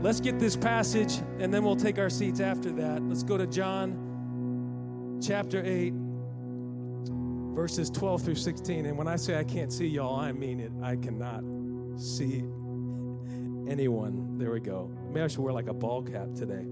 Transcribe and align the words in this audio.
Let's 0.00 0.20
get 0.20 0.38
this 0.38 0.56
passage 0.56 1.18
and 1.40 1.52
then 1.52 1.64
we'll 1.64 1.76
take 1.76 1.98
our 1.98 2.10
seats 2.10 2.38
after 2.40 2.70
that. 2.72 3.02
Let's 3.02 3.24
go 3.24 3.36
to 3.36 3.46
John 3.46 5.20
chapter 5.20 5.60
8, 5.64 5.92
verses 7.54 7.90
12 7.90 8.22
through 8.22 8.34
16. 8.36 8.86
And 8.86 8.96
when 8.96 9.08
I 9.08 9.16
say 9.16 9.36
I 9.36 9.44
can't 9.44 9.72
see 9.72 9.86
y'all, 9.86 10.18
I 10.18 10.30
mean 10.30 10.60
it. 10.60 10.70
I 10.82 10.96
cannot 10.96 11.42
see 12.00 12.44
anyone. 13.68 14.38
There 14.38 14.52
we 14.52 14.60
go. 14.60 14.88
Maybe 15.08 15.22
I 15.22 15.26
should 15.26 15.40
wear 15.40 15.52
like 15.52 15.66
a 15.66 15.74
ball 15.74 16.02
cap 16.02 16.32
today. 16.34 16.64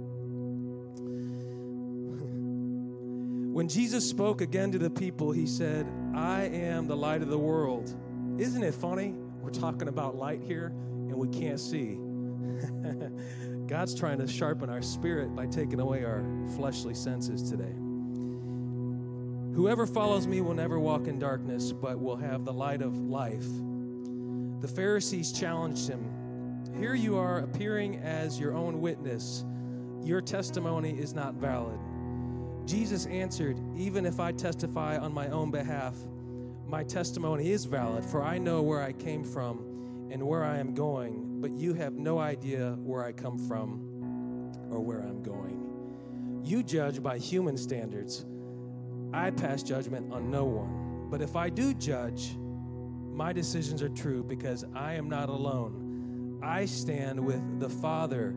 when 3.57 3.69
Jesus 3.69 4.07
spoke 4.07 4.43
again 4.43 4.71
to 4.73 4.79
the 4.79 4.91
people, 4.91 5.33
he 5.33 5.47
said, 5.47 5.91
I 6.15 6.43
am 6.43 6.87
the 6.87 6.95
light 6.95 7.23
of 7.23 7.31
the 7.31 7.39
world. 7.39 7.93
Isn't 8.39 8.63
it 8.63 8.75
funny? 8.75 9.15
We're 9.41 9.49
talking 9.49 9.89
about 9.89 10.15
light 10.15 10.43
here 10.43 10.67
and 10.67 11.15
we 11.17 11.29
can't 11.29 11.59
see. 11.59 11.99
God's 13.67 13.95
trying 13.95 14.19
to 14.19 14.27
sharpen 14.27 14.71
our 14.71 14.83
spirit 14.83 15.35
by 15.35 15.47
taking 15.47 15.81
away 15.81 16.05
our 16.05 16.25
fleshly 16.55 16.95
senses 16.95 17.51
today. 17.51 17.75
Whoever 19.55 19.87
follows 19.87 20.27
me 20.27 20.41
will 20.41 20.55
never 20.55 20.79
walk 20.79 21.07
in 21.07 21.19
darkness, 21.19 21.73
but 21.73 21.99
will 21.99 22.17
have 22.17 22.45
the 22.45 22.53
light 22.53 22.83
of 22.83 22.97
life. 22.99 23.47
The 24.61 24.69
Pharisees 24.69 25.33
challenged 25.33 25.89
him 25.89 26.11
Here 26.79 26.95
you 26.95 27.17
are 27.17 27.39
appearing 27.39 27.97
as 27.97 28.39
your 28.39 28.55
own 28.55 28.81
witness. 28.81 29.45
Your 30.03 30.21
testimony 30.21 30.91
is 30.99 31.15
not 31.15 31.35
valid. 31.35 31.79
Jesus 32.67 33.07
answered, 33.07 33.59
Even 33.77 34.05
if 34.07 34.21
I 34.21 34.33
testify 34.33 34.99
on 34.99 35.13
my 35.13 35.29
own 35.29 35.51
behalf, 35.51 35.95
my 36.67 36.85
testimony 36.85 37.51
is 37.51 37.65
valid, 37.65 38.05
for 38.05 38.23
I 38.23 38.39
know 38.39 38.63
where 38.63 38.83
I 38.83 38.93
came 38.93 39.25
from 39.25 39.76
and 40.11 40.23
where 40.23 40.45
I 40.45 40.59
am 40.59 40.75
going 40.75 41.27
but 41.41 41.57
you 41.57 41.75
have 41.75 41.95
no 41.95 42.19
idea 42.19 42.77
where 42.81 43.05
I 43.05 43.13
come 43.13 43.39
from 43.39 44.53
or 44.71 44.81
where 44.81 45.01
I'm 45.01 45.23
going. 45.23 46.43
You 46.43 46.63
judge 46.63 47.03
by 47.03 47.19
human 47.19 47.57
standards. 47.57 48.25
I 49.13 49.31
pass 49.31 49.63
judgment 49.63 50.13
on 50.13 50.31
no 50.31 50.45
one. 50.45 51.09
But 51.11 51.23
if 51.23 51.37
I 51.37 51.51
do 51.51 51.75
judge, 51.75 52.37
my 52.39 53.33
decisions 53.33 53.83
are 53.83 53.89
true 53.89 54.25
because 54.25 54.65
I 54.75 54.95
am 54.95 55.09
not 55.09 55.29
alone. 55.29 56.41
I 56.43 56.65
stand 56.65 57.25
with 57.25 57.61
the 57.61 57.69
Father 57.69 58.35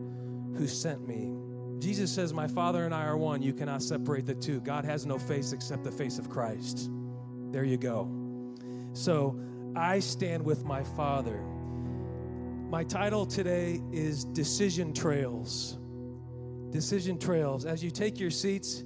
who 0.56 0.66
sent 0.66 1.06
me. 1.06 1.34
Jesus 1.78 2.12
says, 2.12 2.32
My 2.32 2.46
Father 2.46 2.84
and 2.84 2.94
I 2.94 3.04
are 3.04 3.16
one. 3.16 3.42
You 3.42 3.52
cannot 3.52 3.82
separate 3.82 4.26
the 4.26 4.34
two. 4.34 4.60
God 4.60 4.84
has 4.84 5.06
no 5.06 5.18
face 5.18 5.52
except 5.52 5.84
the 5.84 5.90
face 5.90 6.18
of 6.18 6.28
Christ. 6.28 6.90
There 7.50 7.64
you 7.64 7.76
go. 7.76 8.08
So 8.92 9.40
I 9.74 9.98
stand 10.00 10.44
with 10.44 10.64
my 10.64 10.84
Father. 10.84 11.42
My 12.70 12.84
title 12.84 13.26
today 13.26 13.80
is 13.90 14.24
Decision 14.24 14.94
Trails. 14.94 15.76
Decision 16.70 17.18
Trails. 17.18 17.64
As 17.64 17.82
you 17.82 17.90
take 17.90 18.20
your 18.20 18.30
seats, 18.30 18.84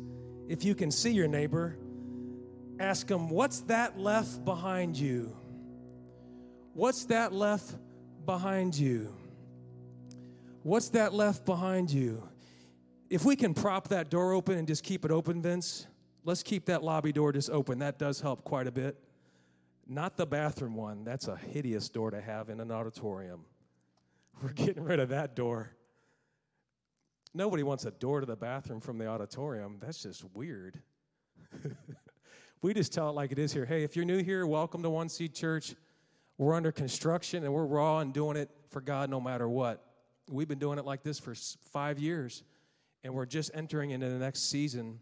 if 0.48 0.64
you 0.64 0.74
can 0.74 0.90
see 0.90 1.10
your 1.10 1.28
neighbor, 1.28 1.76
ask 2.80 3.06
them, 3.06 3.28
What's 3.28 3.60
that 3.64 3.98
left 3.98 4.42
behind 4.42 4.96
you? 4.96 5.36
What's 6.72 7.04
that 7.06 7.34
left 7.34 7.76
behind 8.24 8.74
you? 8.74 9.14
What's 10.62 10.88
that 10.88 11.12
left 11.12 11.44
behind 11.44 11.90
you? 11.90 12.26
If 13.10 13.26
we 13.26 13.36
can 13.36 13.52
prop 13.52 13.88
that 13.88 14.08
door 14.08 14.32
open 14.32 14.56
and 14.56 14.66
just 14.66 14.82
keep 14.82 15.04
it 15.04 15.10
open, 15.10 15.42
Vince, 15.42 15.86
let's 16.24 16.42
keep 16.42 16.64
that 16.66 16.82
lobby 16.82 17.12
door 17.12 17.32
just 17.32 17.50
open. 17.50 17.80
That 17.80 17.98
does 17.98 18.18
help 18.18 18.44
quite 18.44 18.66
a 18.66 18.72
bit. 18.72 18.96
Not 19.86 20.16
the 20.16 20.24
bathroom 20.24 20.74
one. 20.74 21.04
That's 21.04 21.28
a 21.28 21.36
hideous 21.36 21.90
door 21.90 22.10
to 22.12 22.20
have 22.22 22.48
in 22.48 22.60
an 22.60 22.70
auditorium. 22.70 23.44
We're 24.42 24.52
getting 24.52 24.82
rid 24.82 25.00
of 25.00 25.10
that 25.10 25.36
door. 25.36 25.70
Nobody 27.32 27.62
wants 27.62 27.84
a 27.84 27.90
door 27.90 28.20
to 28.20 28.26
the 28.26 28.36
bathroom 28.36 28.80
from 28.80 28.98
the 28.98 29.06
auditorium. 29.06 29.78
That's 29.80 30.02
just 30.02 30.24
weird. 30.34 30.80
we 32.62 32.74
just 32.74 32.92
tell 32.92 33.08
it 33.08 33.12
like 33.12 33.32
it 33.32 33.38
is 33.38 33.52
here. 33.52 33.64
Hey, 33.64 33.82
if 33.82 33.96
you're 33.96 34.04
new 34.04 34.22
here, 34.22 34.46
welcome 34.46 34.82
to 34.82 34.90
One 34.90 35.08
Seed 35.08 35.34
Church. 35.34 35.74
We're 36.38 36.54
under 36.54 36.72
construction 36.72 37.44
and 37.44 37.52
we're 37.52 37.66
raw 37.66 38.00
and 38.00 38.12
doing 38.12 38.36
it 38.36 38.50
for 38.70 38.80
God 38.80 39.10
no 39.10 39.20
matter 39.20 39.48
what. 39.48 39.84
We've 40.30 40.48
been 40.48 40.58
doing 40.58 40.78
it 40.78 40.84
like 40.84 41.02
this 41.02 41.18
for 41.18 41.34
five 41.72 41.98
years, 41.98 42.44
and 43.02 43.14
we're 43.14 43.26
just 43.26 43.50
entering 43.52 43.90
into 43.90 44.08
the 44.08 44.18
next 44.18 44.48
season 44.50 45.00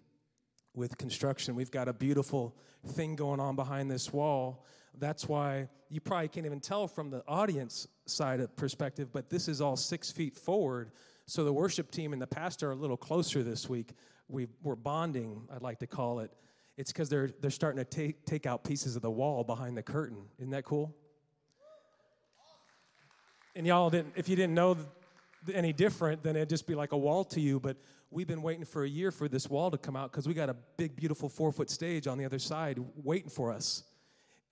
with 0.75 0.99
construction. 0.99 1.55
We've 1.55 1.71
got 1.71 1.89
a 1.89 1.93
beautiful 1.93 2.57
thing 2.87 3.15
going 3.15 3.41
on 3.41 3.57
behind 3.57 3.91
this 3.91 4.13
wall. 4.13 4.65
That's 4.99 5.29
why 5.29 5.69
you 5.89 6.01
probably 6.01 6.29
can't 6.29 6.47
even 6.47 6.61
tell 6.61 6.89
from 6.89 7.11
the 7.11 7.23
audience 7.29 7.87
side 8.07 8.41
of 8.41 8.55
perspective, 8.57 9.09
but 9.13 9.31
this 9.31 9.49
is 9.49 9.61
all 9.61 9.77
six 9.77 10.11
feet 10.11 10.37
forward. 10.37 10.91
So 11.27 11.45
the 11.45 11.53
worship 11.53 11.91
team 11.91 12.13
and 12.13 12.21
the 12.21 12.27
pastor 12.27 12.69
are 12.69 12.73
a 12.73 12.77
little 12.77 12.97
closer 12.97 13.43
this 13.43 13.69
week. 13.69 13.93
we 14.29 14.49
are 14.67 14.77
bonding, 14.77 15.43
I'd 15.55 15.63
like 15.63 15.79
to 15.81 15.87
call 15.87 16.21
it. 16.21 16.31
It's 16.77 16.93
because 16.93 17.09
they're, 17.09 17.31
they're 17.41 17.51
starting 17.51 17.79
to 17.79 17.85
take, 17.85 18.25
take 18.25 18.47
out 18.47 18.65
pieces 18.65 18.97
of 18.97 19.03
the 19.03 19.11
wall 19.11 19.45
behind 19.45 19.77
the 19.77 19.83
curtain. 19.83 20.25
Isn't 20.39 20.51
that 20.51 20.65
cool? 20.65 20.95
And 23.55 23.67
y'all 23.67 23.91
didn't, 23.91 24.15
if 24.17 24.29
you 24.29 24.37
didn't 24.37 24.55
know 24.55 24.79
any 25.53 25.73
different, 25.73 26.23
then 26.23 26.37
it'd 26.37 26.49
just 26.49 26.67
be 26.67 26.75
like 26.75 26.93
a 26.93 26.97
wall 26.97 27.25
to 27.27 27.41
you. 27.41 27.61
But 27.61 27.77
we've 28.11 28.27
been 28.27 28.43
waiting 28.43 28.65
for 28.65 28.85
a 28.85 28.89
year 28.89 29.11
for 29.11 29.29
this 29.29 29.51
wall 29.51 29.71
to 29.71 29.79
come 29.79 29.97
out 29.97 30.11
because 30.11 30.27
we 30.27 30.33
got 30.33 30.49
a 30.49 30.57
big, 30.77 30.97
beautiful 30.97 31.29
four 31.29 31.53
foot 31.53 31.69
stage 31.69 32.07
on 32.07 32.17
the 32.17 32.25
other 32.25 32.39
side 32.39 32.79
waiting 32.97 33.29
for 33.29 33.53
us. 33.53 33.85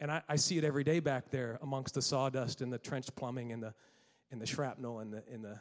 And 0.01 0.11
I, 0.11 0.23
I, 0.29 0.37
see 0.37 0.57
it 0.57 0.65
every 0.65 0.83
day 0.83 0.99
back 0.99 1.31
there 1.31 1.59
amongst 1.61 1.95
the 1.95 2.01
sawdust 2.01 2.63
and 2.63 2.73
the 2.73 2.79
trench 2.79 3.15
plumbing 3.17 3.53
and 3.53 3.63
the, 3.63 3.75
and 4.31 4.41
the 4.41 4.47
shrapnel 4.47 5.01
and 5.01 5.13
the, 5.13 5.23
and 5.31 5.45
the, 5.45 5.61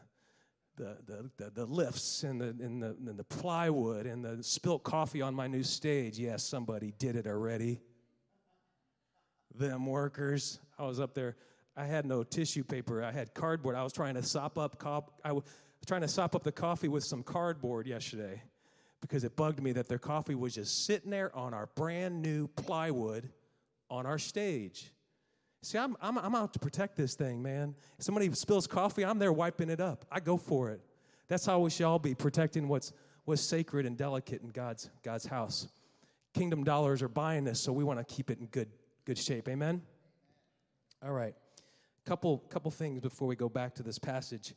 the, 0.77 1.29
the, 1.37 1.49
the, 1.49 1.65
lifts 1.65 2.23
and 2.23 2.39
the, 2.39 2.47
and, 2.47 2.81
the, 2.81 2.95
and 3.05 3.19
the 3.19 3.23
plywood 3.25 4.05
and 4.05 4.23
the 4.23 4.41
spilt 4.41 4.83
coffee 4.83 5.21
on 5.21 5.35
my 5.35 5.47
new 5.47 5.63
stage. 5.63 6.17
Yes, 6.17 6.43
somebody 6.43 6.93
did 6.97 7.17
it 7.17 7.27
already. 7.27 7.81
Them 9.53 9.85
workers. 9.85 10.59
I 10.77 10.85
was 10.85 11.01
up 11.01 11.13
there. 11.13 11.35
I 11.75 11.85
had 11.85 12.05
no 12.05 12.23
tissue 12.23 12.63
paper. 12.63 13.03
I 13.03 13.11
had 13.11 13.33
cardboard. 13.33 13.75
I 13.75 13.83
was 13.83 13.91
trying 13.91 14.15
to 14.15 14.23
sop 14.23 14.57
up 14.57 14.79
cop. 14.79 15.19
I 15.25 15.33
was 15.33 15.43
trying 15.85 16.01
to 16.01 16.07
sop 16.07 16.33
up 16.33 16.43
the 16.43 16.51
coffee 16.51 16.87
with 16.87 17.03
some 17.03 17.23
cardboard 17.23 17.87
yesterday 17.87 18.41
because 19.01 19.25
it 19.25 19.35
bugged 19.35 19.61
me 19.61 19.73
that 19.73 19.89
their 19.89 19.99
coffee 19.99 20.35
was 20.35 20.55
just 20.55 20.85
sitting 20.85 21.09
there 21.09 21.35
on 21.35 21.53
our 21.53 21.67
brand 21.75 22.21
new 22.21 22.47
plywood 22.47 23.29
on 23.89 24.05
our 24.05 24.19
stage. 24.19 24.91
See, 25.61 25.77
I'm, 25.77 25.97
I'm, 26.01 26.17
I'm 26.17 26.35
out 26.35 26.53
to 26.53 26.59
protect 26.59 26.95
this 26.95 27.15
thing, 27.15 27.41
man. 27.41 27.75
If 27.97 28.05
somebody 28.05 28.31
spills 28.33 28.65
coffee, 28.65 29.03
I'm 29.03 29.19
there 29.19 29.33
wiping 29.33 29.69
it 29.69 29.81
up. 29.81 30.05
I 30.11 30.19
go 30.19 30.37
for 30.37 30.69
it. 30.69 30.81
That's 31.27 31.45
how 31.45 31.59
we 31.59 31.69
should 31.69 31.85
all 31.85 31.99
be 31.99 32.15
protecting 32.15 32.67
what's, 32.67 32.93
what's 33.25 33.41
sacred 33.41 33.85
and 33.85 33.97
delicate 33.97 34.41
in 34.41 34.49
God's, 34.49 34.89
God's 35.03 35.25
house. 35.25 35.67
Kingdom 36.33 36.63
dollars 36.63 37.01
are 37.01 37.09
buying 37.09 37.43
this, 37.43 37.59
so 37.59 37.73
we 37.73 37.83
want 37.83 37.99
to 37.99 38.05
keep 38.05 38.31
it 38.31 38.39
in 38.39 38.45
good, 38.47 38.69
good 39.05 39.17
shape. 39.17 39.49
Amen? 39.49 39.81
All 41.03 41.11
right. 41.11 41.35
Couple, 42.05 42.39
couple 42.49 42.71
things 42.71 43.01
before 43.01 43.27
we 43.27 43.35
go 43.35 43.49
back 43.49 43.75
to 43.75 43.83
this 43.83 43.99
passage. 43.99 44.53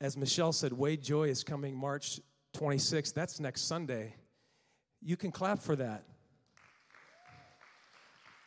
As 0.00 0.16
Michelle 0.16 0.52
said, 0.52 0.72
Wade 0.72 1.02
Joye 1.02 1.28
is 1.28 1.44
coming 1.44 1.74
March 1.74 2.20
26th. 2.56 3.14
That's 3.14 3.40
next 3.40 3.62
Sunday. 3.62 4.14
You 5.00 5.16
can 5.16 5.30
clap 5.30 5.60
for 5.60 5.76
that. 5.76 6.04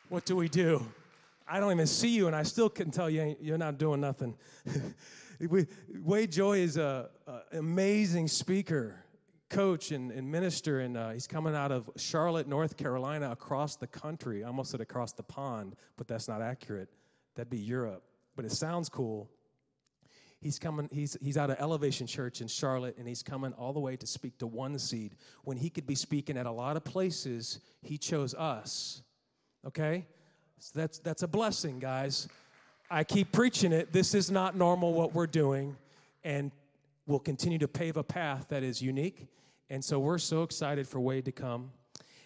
What 0.10 0.26
do 0.26 0.36
we 0.36 0.50
do? 0.50 0.84
I 1.48 1.60
don't 1.60 1.72
even 1.72 1.86
see 1.86 2.10
you, 2.10 2.26
and 2.26 2.36
I 2.36 2.42
still 2.42 2.68
can 2.68 2.90
tell 2.90 3.12
you 3.12 3.36
you're 3.40 3.60
not 3.60 3.78
doing 3.78 4.02
nothing. 4.02 4.36
Wade 5.40 6.32
Joye 6.32 6.58
is 6.58 6.78
an 6.78 7.06
amazing 7.52 8.28
speaker, 8.28 8.96
coach, 9.50 9.92
and, 9.92 10.12
and 10.12 10.30
minister, 10.30 10.80
and 10.80 10.98
uh, 10.98 11.12
he's 11.12 11.28
coming 11.28 11.54
out 11.56 11.72
of 11.72 11.92
Charlotte, 11.96 12.48
North 12.48 12.76
Carolina, 12.76 13.30
across 13.30 13.76
the 13.76 13.86
country. 13.86 14.44
I 14.44 14.48
almost 14.48 14.72
said 14.72 14.82
across 14.82 15.14
the 15.14 15.22
pond, 15.22 15.76
but 15.96 16.08
that's 16.08 16.28
not 16.28 16.42
accurate. 16.42 16.90
That'd 17.36 17.52
be 17.52 17.60
Europe, 17.60 18.04
but 18.36 18.46
it 18.46 18.52
sounds 18.52 18.90
cool. 18.90 19.30
He's 20.42 20.58
coming, 20.58 20.90
he's, 20.92 21.18
he's 21.22 21.38
out 21.38 21.52
of 21.52 21.58
Elevation 21.60 22.08
Church 22.08 22.42
in 22.42 22.48
Charlotte, 22.48 22.96
and 22.98 23.08
he's 23.08 23.22
coming 23.22 23.54
all 23.54 23.74
the 23.74 23.80
way 23.80 23.96
to 23.96 24.08
speak 24.08 24.40
to 24.40 24.48
One 24.48 24.80
Seed. 24.80 25.18
When 25.44 25.58
he 25.58 25.70
could 25.70 25.86
be 25.86 25.96
speaking 25.96 26.36
at 26.36 26.48
a 26.48 26.52
lot 26.52 26.78
of 26.78 26.84
places, 26.84 27.60
he 27.84 28.00
chose 28.00 28.34
us 28.34 29.04
Okay? 29.66 30.06
So 30.60 30.80
that's, 30.80 31.00
that's 31.00 31.24
a 31.24 31.28
blessing, 31.28 31.80
guys. 31.80 32.28
I 32.92 33.04
keep 33.04 33.32
preaching 33.32 33.72
it. 33.72 33.94
This 33.94 34.14
is 34.14 34.32
not 34.32 34.56
normal 34.56 34.94
what 34.94 35.14
we're 35.14 35.28
doing, 35.28 35.78
and 36.24 36.52
we'll 37.06 37.20
continue 37.20 37.60
to 37.60 37.68
pave 37.68 37.98
a 37.98 38.04
path 38.04 38.48
that 38.50 38.64
is 38.64 38.82
unique. 38.82 39.28
And 39.70 39.84
so 39.84 40.00
we're 40.00 40.18
so 40.18 40.44
excited 40.44 40.88
for 40.88 41.00
Wade 41.00 41.26
to 41.26 41.32
come. 41.32 41.72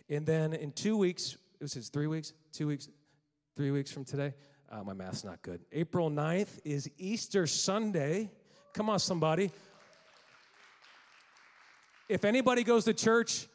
And 0.10 0.26
then 0.26 0.54
in 0.54 0.72
two 0.72 0.98
weeks, 0.98 1.38
this 1.60 1.76
is 1.76 1.90
three 1.90 2.08
weeks, 2.08 2.34
two 2.52 2.68
weeks, 2.68 2.88
three 3.56 3.72
weeks 3.72 3.92
from 3.92 4.06
today. 4.06 4.34
Uh, 4.72 4.84
my 4.84 4.94
math's 4.94 5.24
not 5.24 5.42
good. 5.42 5.62
April 5.72 6.10
9th 6.10 6.60
is 6.64 6.90
Easter 6.98 7.46
Sunday. 7.46 8.32
Come 8.74 8.90
on, 8.90 9.00
somebody. 9.00 9.52
If 12.10 12.26
anybody 12.26 12.64
goes 12.64 12.86
to 12.86 12.94
church, 12.94 13.48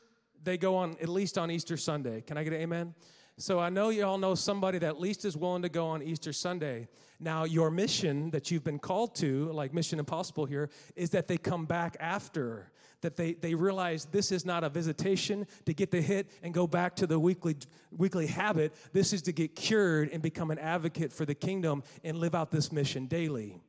they 0.42 0.56
go 0.56 0.76
on 0.76 0.96
at 1.02 1.08
least 1.08 1.38
on 1.38 1.50
Easter 1.50 1.76
Sunday. 1.76 2.20
Can 2.20 2.38
I 2.38 2.44
get 2.44 2.52
an 2.52 2.60
amen? 2.60 2.94
So 3.40 3.60
I 3.60 3.68
know 3.70 3.90
you 3.90 4.04
all 4.04 4.18
know 4.18 4.34
somebody 4.34 4.78
that 4.78 4.86
at 4.86 5.00
least 5.00 5.24
is 5.24 5.36
willing 5.36 5.62
to 5.62 5.68
go 5.68 5.86
on 5.86 6.02
Easter 6.02 6.32
Sunday. 6.32 6.88
Now, 7.20 7.44
your 7.44 7.70
mission 7.70 8.30
that 8.30 8.50
you've 8.50 8.64
been 8.64 8.80
called 8.80 9.14
to, 9.16 9.52
like 9.52 9.72
Mission 9.72 10.00
Impossible 10.00 10.44
here, 10.44 10.70
is 10.96 11.10
that 11.10 11.28
they 11.28 11.38
come 11.38 11.64
back 11.64 11.96
after, 12.00 12.72
that 13.00 13.16
they, 13.16 13.34
they 13.34 13.54
realize 13.54 14.06
this 14.06 14.32
is 14.32 14.44
not 14.44 14.64
a 14.64 14.68
visitation 14.68 15.46
to 15.66 15.72
get 15.72 15.92
the 15.92 16.02
hit 16.02 16.28
and 16.42 16.52
go 16.52 16.66
back 16.66 16.96
to 16.96 17.06
the 17.06 17.18
weekly, 17.18 17.56
weekly 17.96 18.26
habit. 18.26 18.74
This 18.92 19.12
is 19.12 19.22
to 19.22 19.32
get 19.32 19.54
cured 19.54 20.10
and 20.12 20.20
become 20.20 20.50
an 20.50 20.58
advocate 20.58 21.12
for 21.12 21.24
the 21.24 21.34
kingdom 21.34 21.84
and 22.02 22.18
live 22.18 22.34
out 22.34 22.50
this 22.50 22.72
mission 22.72 23.06
daily. 23.06 23.60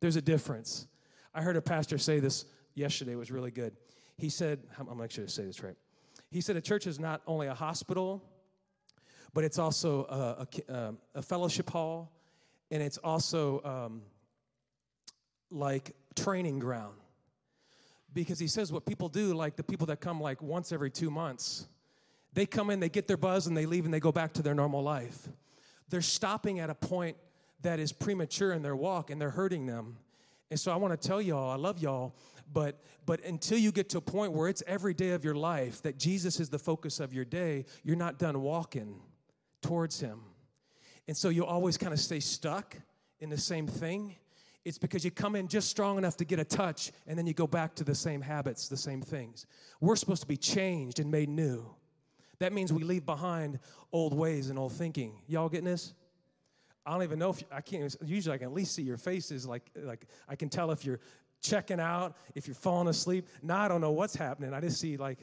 There's 0.00 0.16
a 0.16 0.22
difference. 0.22 0.88
I 1.34 1.40
heard 1.40 1.56
a 1.56 1.62
pastor 1.62 1.96
say 1.96 2.20
this 2.20 2.44
yesterday, 2.74 3.12
it 3.12 3.16
was 3.16 3.30
really 3.30 3.50
good. 3.50 3.74
He 4.18 4.28
said, 4.28 4.60
I'm 4.78 4.84
going 4.84 4.98
to 4.98 5.02
make 5.02 5.10
sure 5.10 5.24
to 5.24 5.30
say 5.30 5.46
this 5.46 5.62
right. 5.62 5.76
He 6.30 6.42
said, 6.42 6.56
A 6.56 6.60
church 6.60 6.86
is 6.86 7.00
not 7.00 7.22
only 7.26 7.46
a 7.46 7.54
hospital, 7.54 8.22
but 9.36 9.44
it's 9.44 9.58
also 9.58 10.06
a, 10.06 10.46
a, 10.72 10.74
um, 10.74 10.98
a 11.14 11.20
fellowship 11.20 11.68
hall, 11.68 12.10
and 12.70 12.82
it's 12.82 12.96
also 12.96 13.60
um, 13.64 14.00
like 15.50 15.94
training 16.14 16.58
ground. 16.58 16.96
Because 18.14 18.38
he 18.38 18.46
says 18.46 18.72
what 18.72 18.86
people 18.86 19.10
do, 19.10 19.34
like 19.34 19.56
the 19.56 19.62
people 19.62 19.88
that 19.88 20.00
come 20.00 20.22
like 20.22 20.40
once 20.40 20.72
every 20.72 20.90
two 20.90 21.10
months, 21.10 21.66
they 22.32 22.46
come 22.46 22.70
in, 22.70 22.80
they 22.80 22.88
get 22.88 23.06
their 23.06 23.18
buzz, 23.18 23.46
and 23.46 23.54
they 23.54 23.66
leave 23.66 23.84
and 23.84 23.92
they 23.92 24.00
go 24.00 24.10
back 24.10 24.32
to 24.32 24.42
their 24.42 24.54
normal 24.54 24.82
life. 24.82 25.28
They're 25.90 26.00
stopping 26.00 26.58
at 26.60 26.70
a 26.70 26.74
point 26.74 27.18
that 27.60 27.78
is 27.78 27.92
premature 27.92 28.54
in 28.54 28.62
their 28.62 28.74
walk 28.74 29.10
and 29.10 29.20
they're 29.20 29.28
hurting 29.28 29.66
them. 29.66 29.98
And 30.50 30.58
so 30.58 30.72
I 30.72 30.76
want 30.76 30.98
to 30.98 31.08
tell 31.08 31.20
y'all, 31.20 31.50
I 31.50 31.56
love 31.56 31.78
y'all, 31.78 32.16
but 32.50 32.82
but 33.04 33.22
until 33.22 33.58
you 33.58 33.70
get 33.70 33.90
to 33.90 33.98
a 33.98 34.00
point 34.00 34.32
where 34.32 34.48
it's 34.48 34.62
every 34.66 34.94
day 34.94 35.10
of 35.10 35.26
your 35.26 35.34
life 35.34 35.82
that 35.82 35.98
Jesus 35.98 36.40
is 36.40 36.48
the 36.48 36.58
focus 36.58 37.00
of 37.00 37.12
your 37.12 37.26
day, 37.26 37.66
you're 37.84 37.96
not 37.96 38.18
done 38.18 38.40
walking 38.40 38.98
towards 39.66 40.00
Him. 40.00 40.20
And 41.08 41.16
so 41.16 41.28
you'll 41.28 41.46
always 41.46 41.76
kind 41.76 41.92
of 41.92 42.00
stay 42.00 42.20
stuck 42.20 42.76
in 43.20 43.30
the 43.30 43.38
same 43.38 43.66
thing. 43.66 44.16
It's 44.64 44.78
because 44.78 45.04
you 45.04 45.10
come 45.10 45.36
in 45.36 45.46
just 45.46 45.68
strong 45.68 45.98
enough 45.98 46.16
to 46.16 46.24
get 46.24 46.38
a 46.40 46.44
touch 46.44 46.90
and 47.06 47.16
then 47.18 47.26
you 47.26 47.34
go 47.34 47.46
back 47.46 47.74
to 47.76 47.84
the 47.84 47.94
same 47.94 48.20
habits, 48.20 48.68
the 48.68 48.76
same 48.76 49.00
things. 49.00 49.46
We're 49.80 49.96
supposed 49.96 50.22
to 50.22 50.28
be 50.28 50.36
changed 50.36 50.98
and 50.98 51.10
made 51.10 51.28
new. 51.28 51.74
That 52.38 52.52
means 52.52 52.72
we 52.72 52.82
leave 52.82 53.06
behind 53.06 53.60
old 53.92 54.12
ways 54.12 54.50
and 54.50 54.58
old 54.58 54.72
thinking. 54.72 55.22
Y'all 55.26 55.48
getting 55.48 55.66
this? 55.66 55.94
I 56.84 56.92
don't 56.92 57.02
even 57.02 57.18
know 57.18 57.30
if 57.30 57.42
I 57.50 57.60
can't. 57.60 57.94
Usually, 58.04 58.34
I 58.34 58.38
can 58.38 58.48
at 58.48 58.52
least 58.54 58.74
see 58.74 58.82
your 58.82 58.96
faces. 58.96 59.46
Like, 59.46 59.70
like 59.74 60.06
I 60.28 60.36
can 60.36 60.48
tell 60.48 60.70
if 60.70 60.84
you're 60.84 61.00
checking 61.40 61.80
out, 61.80 62.16
if 62.34 62.46
you're 62.46 62.54
falling 62.54 62.88
asleep. 62.88 63.26
Now 63.42 63.60
I 63.60 63.68
don't 63.68 63.80
know 63.80 63.92
what's 63.92 64.14
happening. 64.14 64.52
I 64.52 64.60
just 64.60 64.80
see 64.80 64.96
like, 64.96 65.18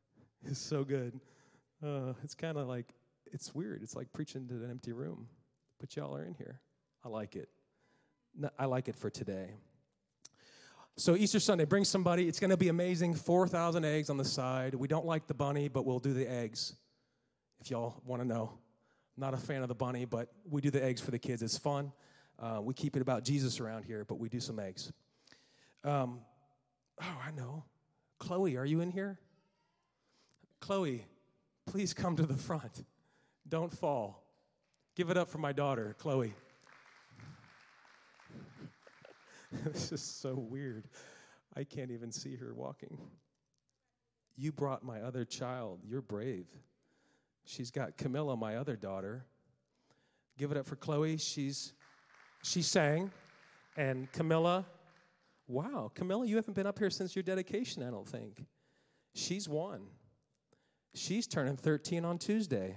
it's 0.44 0.60
so 0.60 0.84
good. 0.84 1.18
Uh, 1.82 2.12
it's 2.22 2.34
kind 2.34 2.58
of 2.58 2.68
like 2.68 2.92
it's 3.32 3.54
weird. 3.54 3.82
It's 3.82 3.96
like 3.96 4.12
preaching 4.12 4.46
to 4.48 4.54
an 4.54 4.70
empty 4.70 4.92
room, 4.92 5.28
but 5.78 5.96
y'all 5.96 6.16
are 6.16 6.24
in 6.24 6.34
here. 6.34 6.60
I 7.04 7.08
like 7.08 7.36
it. 7.36 7.48
I 8.58 8.66
like 8.66 8.88
it 8.88 8.96
for 8.96 9.10
today. 9.10 9.54
So 10.96 11.14
Easter 11.16 11.38
Sunday, 11.38 11.64
bring 11.64 11.84
somebody. 11.84 12.26
It's 12.26 12.40
going 12.40 12.50
to 12.50 12.56
be 12.56 12.68
amazing. 12.68 13.14
4,000 13.14 13.84
eggs 13.84 14.10
on 14.10 14.16
the 14.16 14.24
side. 14.24 14.74
We 14.74 14.88
don't 14.88 15.06
like 15.06 15.28
the 15.28 15.34
bunny, 15.34 15.68
but 15.68 15.84
we'll 15.86 16.00
do 16.00 16.12
the 16.12 16.28
eggs 16.28 16.74
if 17.60 17.70
y'all 17.70 18.02
want 18.04 18.20
to 18.20 18.26
know. 18.26 18.58
Not 19.16 19.34
a 19.34 19.36
fan 19.36 19.62
of 19.62 19.68
the 19.68 19.74
bunny, 19.74 20.04
but 20.04 20.32
we 20.48 20.60
do 20.60 20.70
the 20.70 20.82
eggs 20.82 21.00
for 21.00 21.10
the 21.10 21.18
kids. 21.18 21.42
It's 21.42 21.58
fun. 21.58 21.92
Uh, 22.38 22.60
we 22.62 22.74
keep 22.74 22.96
it 22.96 23.02
about 23.02 23.24
Jesus 23.24 23.60
around 23.60 23.84
here, 23.84 24.04
but 24.04 24.18
we 24.18 24.28
do 24.28 24.40
some 24.40 24.58
eggs. 24.58 24.92
Um, 25.84 26.20
oh, 27.00 27.18
I 27.24 27.30
know. 27.32 27.64
Chloe, 28.18 28.56
are 28.56 28.66
you 28.66 28.80
in 28.80 28.90
here? 28.90 29.18
Chloe, 30.60 31.06
please 31.66 31.94
come 31.94 32.16
to 32.16 32.26
the 32.26 32.36
front. 32.36 32.84
Don't 33.48 33.72
fall. 33.72 34.22
Give 34.94 35.10
it 35.10 35.16
up 35.16 35.28
for 35.28 35.38
my 35.38 35.52
daughter, 35.52 35.94
Chloe. 35.98 36.34
this 39.64 39.92
is 39.92 40.02
so 40.02 40.34
weird. 40.34 40.84
I 41.56 41.64
can't 41.64 41.90
even 41.90 42.12
see 42.12 42.36
her 42.36 42.54
walking. 42.54 42.98
You 44.36 44.52
brought 44.52 44.84
my 44.84 45.00
other 45.00 45.24
child. 45.24 45.80
You're 45.84 46.02
brave. 46.02 46.46
She's 47.44 47.70
got 47.70 47.96
Camilla, 47.96 48.36
my 48.36 48.56
other 48.56 48.76
daughter. 48.76 49.24
Give 50.36 50.50
it 50.50 50.56
up 50.56 50.66
for 50.66 50.76
Chloe. 50.76 51.16
She's 51.16 51.72
she 52.42 52.62
sang. 52.62 53.10
And 53.76 54.10
Camilla, 54.12 54.66
wow, 55.46 55.90
Camilla, 55.94 56.26
you 56.26 56.36
haven't 56.36 56.54
been 56.54 56.66
up 56.66 56.78
here 56.78 56.90
since 56.90 57.14
your 57.14 57.22
dedication, 57.22 57.82
I 57.82 57.90
don't 57.90 58.08
think. 58.08 58.44
She's 59.14 59.48
one. 59.48 59.82
She's 60.94 61.28
turning 61.28 61.56
13 61.56 62.04
on 62.04 62.18
Tuesday. 62.18 62.76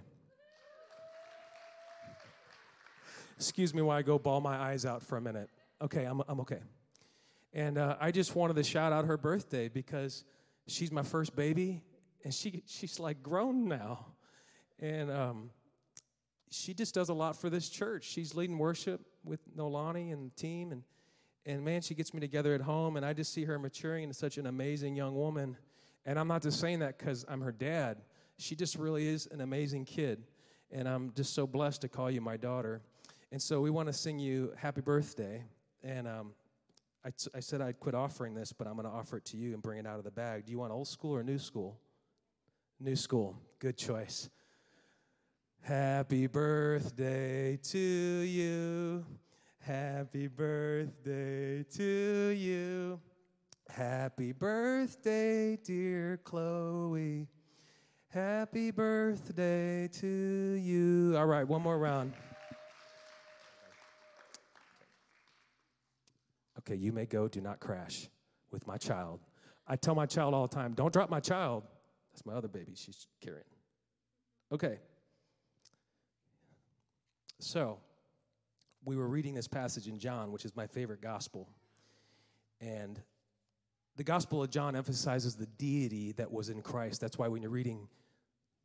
Excuse 3.42 3.74
me 3.74 3.82
while 3.82 3.98
I 3.98 4.04
go 4.04 4.20
bawl 4.20 4.40
my 4.40 4.56
eyes 4.56 4.86
out 4.86 5.02
for 5.02 5.18
a 5.18 5.22
minute. 5.22 5.50
Okay, 5.82 6.06
I'm, 6.06 6.22
I'm 6.28 6.42
okay. 6.42 6.60
And 7.54 7.80
uh, 7.80 7.98
I 8.00 8.12
just 8.12 8.36
wanted 8.36 8.56
to 8.58 8.64
shout 8.64 8.94
out 8.94 9.06
her 9.06 9.18
birthday 9.18 9.68
because 9.68 10.26
she's 10.68 10.92
my 10.92 11.02
first 11.02 11.36
baby, 11.36 11.82
and 12.24 12.32
she, 12.32 12.62
she's 12.68 13.00
like 13.00 13.24
grown 13.24 13.68
now. 13.68 14.06
And 14.80 15.10
um, 15.10 15.50
she 16.52 16.76
just 16.76 16.94
does 16.94 17.10
a 17.10 17.16
lot 17.16 17.36
for 17.36 17.50
this 17.50 17.68
church. 17.68 18.04
She's 18.04 18.36
leading 18.36 18.60
worship 18.60 19.02
with 19.26 19.42
Nolani 19.58 20.14
and 20.14 20.30
the 20.30 20.36
team, 20.36 20.72
and, 20.72 20.84
and 21.48 21.66
man, 21.66 21.82
she 21.82 21.96
gets 21.96 22.14
me 22.14 22.20
together 22.20 22.54
at 22.54 22.62
home, 22.62 22.96
and 22.96 23.04
I 23.04 23.14
just 23.14 23.34
see 23.34 23.46
her 23.46 23.58
maturing 23.58 24.04
into 24.04 24.14
such 24.14 24.38
an 24.38 24.46
amazing 24.46 24.96
young 24.96 25.16
woman. 25.16 25.58
And 26.06 26.20
I'm 26.20 26.28
not 26.28 26.44
just 26.44 26.60
saying 26.60 26.78
that 26.80 27.00
because 27.00 27.26
I'm 27.28 27.42
her 27.42 27.52
dad. 27.52 28.04
She 28.38 28.56
just 28.56 28.76
really 28.76 29.08
is 29.08 29.28
an 29.32 29.42
amazing 29.42 29.86
kid. 29.86 30.26
And 30.72 30.88
I'm 30.88 31.12
just 31.16 31.34
so 31.34 31.48
blessed 31.48 31.82
to 31.82 31.90
call 31.90 32.12
you 32.12 32.22
my 32.22 32.38
daughter. 32.38 32.84
And 33.32 33.42
so 33.42 33.62
we 33.62 33.70
want 33.70 33.88
to 33.88 33.94
sing 33.94 34.20
you 34.20 34.54
happy 34.58 34.82
birthday. 34.82 35.44
And 35.84 36.08
um, 36.08 36.34
I, 37.06 37.12
t- 37.12 37.30
I 37.34 37.40
said 37.40 37.62
I'd 37.62 37.80
quit 37.80 37.96
offering 37.96 38.34
this, 38.34 38.52
but 38.52 38.68
I'm 38.68 38.74
going 38.74 38.86
to 38.86 38.92
offer 38.92 39.18
it 39.18 39.26
to 39.26 39.38
you 39.38 39.54
and 39.54 39.62
bring 39.62 39.80
it 39.80 39.88
out 39.88 39.98
of 39.98 40.04
the 40.04 40.12
bag. 40.12 40.46
Do 40.46 40.52
you 40.52 40.60
want 40.60 40.74
old 40.74 40.88
school 40.88 41.16
or 41.16 41.24
new 41.24 41.40
school? 41.40 41.80
New 42.80 42.96
school. 42.96 43.38
Good 43.60 43.78
choice. 43.78 44.30
Happy 45.62 46.28
birthday 46.28 47.58
to 47.64 47.78
you. 47.78 49.06
Happy 49.60 50.28
birthday 50.28 51.64
to 51.64 51.84
you. 52.30 53.00
Happy 53.70 54.34
birthday, 54.34 55.56
dear 55.56 56.20
Chloe. 56.26 57.28
Happy 58.10 58.72
birthday 58.72 59.88
to 59.88 60.08
you. 60.08 61.16
All 61.16 61.28
right, 61.28 61.48
one 61.48 61.62
more 61.62 61.78
round. 61.78 62.12
Okay, 66.62 66.76
you 66.76 66.92
may 66.92 67.06
go, 67.06 67.28
do 67.28 67.42
not 67.42 67.60
crash 67.60 68.08
with 68.52 68.68
my 68.68 68.78
child. 68.78 69.20
I 69.68 69.76
tell 69.76 69.96
my 69.96 70.06
child 70.06 70.34
all 70.34 70.48
the 70.48 70.56
time, 70.56 70.74
don't 70.74 70.94
drop 70.94 71.10
my 71.10 71.20
child. 71.20 71.64
That's 72.12 72.26
my 72.26 72.34
other 72.34 72.48
baby 72.48 72.74
she's 72.76 73.08
carrying. 73.22 73.44
Okay. 74.52 74.80
So, 77.40 77.80
we 78.84 78.96
were 78.96 79.08
reading 79.08 79.34
this 79.34 79.48
passage 79.48 79.88
in 79.88 79.98
John, 80.00 80.32
which 80.32 80.46
is 80.46 80.56
my 80.56 80.68
favorite 80.68 81.02
gospel. 81.02 81.48
And 82.60 83.02
the 83.98 84.04
Gospel 84.04 84.44
of 84.44 84.50
John 84.50 84.76
emphasizes 84.76 85.36
the 85.36 85.46
deity 85.46 86.14
that 86.14 86.32
was 86.32 86.50
in 86.50 86.62
Christ. 86.62 87.02
That's 87.02 87.18
why 87.18 87.28
when 87.28 87.42
you're 87.42 87.52
reading 87.52 87.88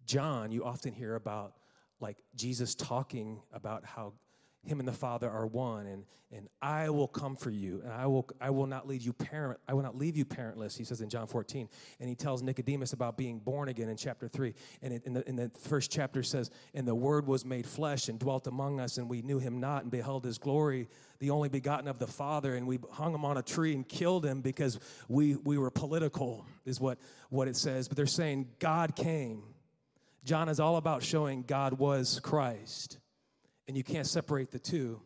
John, 0.07 0.53
you 0.53 0.65
often 0.65 0.93
hear 0.93 1.15
about 1.15 1.55
like 2.01 2.19
Jesus 2.35 2.75
talking 2.75 3.41
about 3.53 3.85
how 3.85 4.13
him 4.67 4.81
and 4.81 4.89
the 4.89 4.93
father 4.93 5.31
are 5.31 5.47
one 5.47 5.87
and 5.87 6.05
and 6.33 6.49
i 6.61 6.89
will 6.89 7.09
come 7.09 7.37
for 7.37 7.51
you 7.51 7.81
and 7.85 7.93
i 7.93 8.07
will 8.07 8.29
i 8.41 8.51
will 8.51 8.67
not 8.67 8.87
leave 8.87 9.03
you 9.03 9.13
parent 9.13 9.59
i 9.69 9.75
will 9.75 9.83
not 9.83 9.97
leave 9.97 10.17
you 10.17 10.25
parentless 10.25 10.77
he 10.77 10.85
says 10.85 11.01
in 11.01 11.09
john 11.09 11.27
14 11.27 11.69
and 12.01 12.09
he 12.09 12.15
tells 12.15 12.43
nicodemus 12.43 12.93
about 12.93 13.17
being 13.17 13.39
born 13.39 13.69
again 13.69 13.89
in 13.89 13.97
chapter 13.97 14.29
3 14.29 14.55
and 14.83 14.93
it, 14.95 15.03
in, 15.05 15.13
the, 15.15 15.29
in 15.29 15.37
the 15.37 15.51
first 15.51 15.91
chapter 15.91 16.23
says 16.23 16.51
and 16.75 16.87
the 16.87 16.95
word 16.95 17.27
was 17.27 17.45
made 17.45 17.67
flesh 17.67 18.09
and 18.09 18.19
dwelt 18.19 18.47
among 18.47 18.81
us 18.81 18.99
and 18.99 19.09
we 19.09 19.23
knew 19.23 19.39
him 19.39 19.61
not 19.61 19.83
and 19.83 19.91
beheld 19.91 20.25
his 20.25 20.39
glory 20.39 20.89
the 21.19 21.31
only 21.31 21.49
begotten 21.49 21.89
of 21.89 21.99
the 21.99 22.07
father 22.07 22.57
and 22.57 22.67
we 22.67 22.79
hung 22.93 23.15
him 23.15 23.25
on 23.25 23.37
a 23.37 23.43
tree 23.43 23.75
and 23.75 23.89
killed 23.89 24.25
him 24.25 24.41
because 24.41 24.79
we 25.09 25.37
we 25.37 25.59
were 25.59 25.71
political 25.71 26.47
is 26.65 26.81
what 26.81 26.99
what 27.31 27.49
it 27.49 27.57
says. 27.57 27.89
But 27.89 27.97
they're 27.97 28.07
saying 28.07 28.49
god 28.59 28.97
came. 28.97 29.43
John 30.25 30.49
is 30.49 30.61
all 30.61 30.77
about 30.77 31.03
showing 31.03 31.43
god 31.43 31.75
was 31.75 32.21
christ 32.21 32.99
and 33.69 33.77
you 33.77 33.85
can't 33.85 34.07
separate 34.07 34.51
the 34.51 34.59
two. 34.59 35.01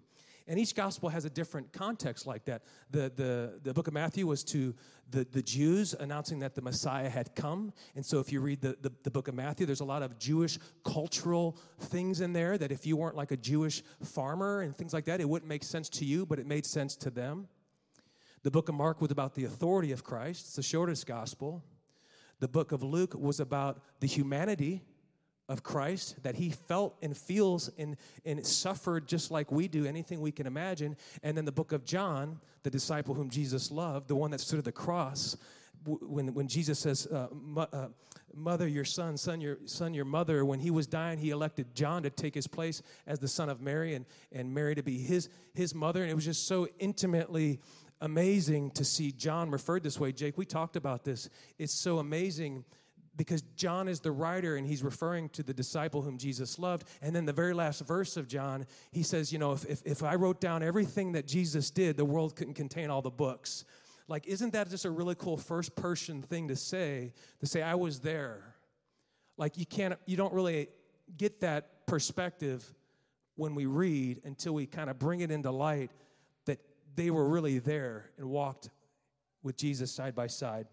And 0.50 0.58
each 0.58 0.74
gospel 0.74 1.08
has 1.10 1.24
a 1.24 1.30
different 1.30 1.72
context 1.72 2.26
like 2.26 2.44
that. 2.46 2.62
The, 2.90 3.12
the, 3.14 3.60
the 3.62 3.72
book 3.72 3.86
of 3.86 3.94
Matthew 3.94 4.26
was 4.26 4.42
to 4.44 4.74
the, 5.10 5.24
the 5.30 5.42
Jews 5.42 5.94
announcing 5.94 6.40
that 6.40 6.56
the 6.56 6.60
Messiah 6.60 7.08
had 7.08 7.36
come. 7.36 7.72
And 7.94 8.04
so 8.04 8.18
if 8.18 8.32
you 8.32 8.40
read 8.40 8.60
the, 8.60 8.76
the, 8.82 8.90
the 9.04 9.12
book 9.12 9.28
of 9.28 9.34
Matthew, 9.34 9.64
there's 9.64 9.80
a 9.80 9.84
lot 9.84 10.02
of 10.02 10.18
Jewish 10.18 10.58
cultural 10.84 11.56
things 11.78 12.20
in 12.20 12.32
there 12.32 12.58
that 12.58 12.72
if 12.72 12.84
you 12.84 12.96
weren't 12.96 13.14
like 13.14 13.30
a 13.30 13.36
Jewish 13.36 13.82
farmer 14.02 14.62
and 14.62 14.76
things 14.76 14.92
like 14.92 15.04
that, 15.04 15.20
it 15.20 15.28
wouldn't 15.28 15.48
make 15.48 15.62
sense 15.62 15.88
to 15.90 16.04
you, 16.04 16.26
but 16.26 16.40
it 16.40 16.46
made 16.46 16.66
sense 16.66 16.96
to 16.96 17.10
them. 17.10 17.46
The 18.42 18.50
book 18.50 18.68
of 18.68 18.74
Mark 18.74 19.00
was 19.00 19.12
about 19.12 19.36
the 19.36 19.44
authority 19.44 19.92
of 19.92 20.02
Christ, 20.02 20.46
it's 20.46 20.56
the 20.56 20.62
shortest 20.62 21.06
gospel. 21.06 21.62
The 22.40 22.48
book 22.48 22.72
of 22.72 22.82
Luke 22.82 23.14
was 23.14 23.38
about 23.38 23.82
the 24.00 24.06
humanity 24.06 24.82
of 25.50 25.64
Christ, 25.64 26.22
that 26.22 26.36
he 26.36 26.50
felt 26.50 26.96
and 27.02 27.14
feels 27.14 27.70
and, 27.76 27.96
and 28.24 28.46
suffered 28.46 29.08
just 29.08 29.32
like 29.32 29.50
we 29.50 29.66
do, 29.66 29.84
anything 29.84 30.20
we 30.20 30.30
can 30.30 30.46
imagine. 30.46 30.96
And 31.24 31.36
then 31.36 31.44
the 31.44 31.52
book 31.52 31.72
of 31.72 31.84
John, 31.84 32.40
the 32.62 32.70
disciple 32.70 33.14
whom 33.14 33.28
Jesus 33.28 33.70
loved, 33.70 34.06
the 34.06 34.14
one 34.14 34.30
that 34.30 34.40
stood 34.40 34.60
at 34.60 34.64
the 34.64 34.72
cross, 34.72 35.36
when, 35.84 36.34
when 36.34 36.46
Jesus 36.46 36.78
says, 36.78 37.06
uh, 37.08 37.26
uh, 37.56 37.88
Mother, 38.32 38.68
your 38.68 38.84
son, 38.84 39.16
son, 39.16 39.40
your 39.40 39.58
son, 39.64 39.92
your 39.92 40.04
mother, 40.04 40.44
when 40.44 40.60
he 40.60 40.70
was 40.70 40.86
dying, 40.86 41.18
he 41.18 41.30
elected 41.30 41.74
John 41.74 42.04
to 42.04 42.10
take 42.10 42.32
his 42.32 42.46
place 42.46 42.80
as 43.08 43.18
the 43.18 43.26
son 43.26 43.48
of 43.48 43.60
Mary 43.60 43.94
and, 43.94 44.06
and 44.30 44.54
Mary 44.54 44.76
to 44.76 44.84
be 44.84 44.98
his, 44.98 45.28
his 45.52 45.74
mother. 45.74 46.02
And 46.02 46.10
it 46.12 46.14
was 46.14 46.26
just 46.26 46.46
so 46.46 46.68
intimately 46.78 47.58
amazing 48.00 48.70
to 48.72 48.84
see 48.84 49.10
John 49.10 49.50
referred 49.50 49.82
this 49.82 49.98
way. 49.98 50.12
Jake, 50.12 50.38
we 50.38 50.46
talked 50.46 50.76
about 50.76 51.02
this. 51.02 51.28
It's 51.58 51.74
so 51.74 51.98
amazing 51.98 52.64
because 53.20 53.42
John 53.54 53.86
is 53.86 54.00
the 54.00 54.12
writer 54.12 54.56
and 54.56 54.66
he's 54.66 54.82
referring 54.82 55.28
to 55.30 55.42
the 55.42 55.52
disciple 55.52 56.00
whom 56.00 56.16
Jesus 56.16 56.58
loved. 56.58 56.86
And 57.02 57.14
then 57.14 57.26
the 57.26 57.34
very 57.34 57.52
last 57.52 57.82
verse 57.82 58.16
of 58.16 58.26
John, 58.26 58.64
he 58.92 59.02
says, 59.02 59.30
You 59.30 59.38
know, 59.38 59.52
if, 59.52 59.66
if, 59.66 59.82
if 59.84 60.02
I 60.02 60.14
wrote 60.14 60.40
down 60.40 60.62
everything 60.62 61.12
that 61.12 61.26
Jesus 61.26 61.70
did, 61.70 61.98
the 61.98 62.04
world 62.06 62.34
couldn't 62.34 62.54
contain 62.54 62.88
all 62.88 63.02
the 63.02 63.10
books. 63.10 63.66
Like, 64.08 64.26
isn't 64.26 64.54
that 64.54 64.70
just 64.70 64.86
a 64.86 64.90
really 64.90 65.14
cool 65.14 65.36
first 65.36 65.76
person 65.76 66.22
thing 66.22 66.48
to 66.48 66.56
say? 66.56 67.12
To 67.40 67.46
say, 67.46 67.60
I 67.60 67.74
was 67.74 68.00
there. 68.00 68.54
Like, 69.36 69.58
you 69.58 69.66
can't, 69.66 69.96
you 70.06 70.16
don't 70.16 70.32
really 70.32 70.68
get 71.14 71.42
that 71.42 71.84
perspective 71.84 72.72
when 73.36 73.54
we 73.54 73.66
read 73.66 74.22
until 74.24 74.54
we 74.54 74.64
kind 74.64 74.88
of 74.88 74.98
bring 74.98 75.20
it 75.20 75.30
into 75.30 75.50
light 75.50 75.90
that 76.46 76.58
they 76.96 77.10
were 77.10 77.28
really 77.28 77.58
there 77.58 78.12
and 78.16 78.30
walked 78.30 78.70
with 79.42 79.58
Jesus 79.58 79.92
side 79.92 80.14
by 80.14 80.26
side. 80.26 80.66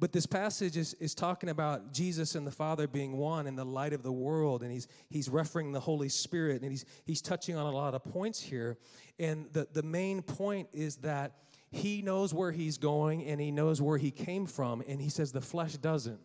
But 0.00 0.12
this 0.12 0.24
passage 0.24 0.78
is, 0.78 0.94
is 0.94 1.14
talking 1.14 1.50
about 1.50 1.92
Jesus 1.92 2.34
and 2.34 2.46
the 2.46 2.50
Father 2.50 2.88
being 2.88 3.18
one 3.18 3.46
in 3.46 3.54
the 3.54 3.66
light 3.66 3.92
of 3.92 4.02
the 4.02 4.10
world, 4.10 4.62
and 4.62 4.72
he's, 4.72 4.88
he's 5.10 5.28
referring 5.28 5.72
the 5.72 5.80
Holy 5.80 6.08
Spirit, 6.08 6.62
and 6.62 6.70
he's, 6.70 6.86
he's 7.04 7.20
touching 7.20 7.54
on 7.54 7.66
a 7.66 7.70
lot 7.70 7.94
of 7.94 8.02
points 8.02 8.40
here. 8.40 8.78
And 9.18 9.52
the, 9.52 9.68
the 9.70 9.82
main 9.82 10.22
point 10.22 10.68
is 10.72 10.96
that 10.96 11.34
he 11.70 12.00
knows 12.00 12.32
where 12.32 12.50
he's 12.50 12.78
going 12.78 13.26
and 13.26 13.40
he 13.40 13.50
knows 13.50 13.82
where 13.82 13.98
he 13.98 14.10
came 14.10 14.46
from, 14.46 14.82
and 14.88 15.02
he 15.02 15.10
says 15.10 15.32
the 15.32 15.42
flesh 15.42 15.74
doesn't. 15.74 16.18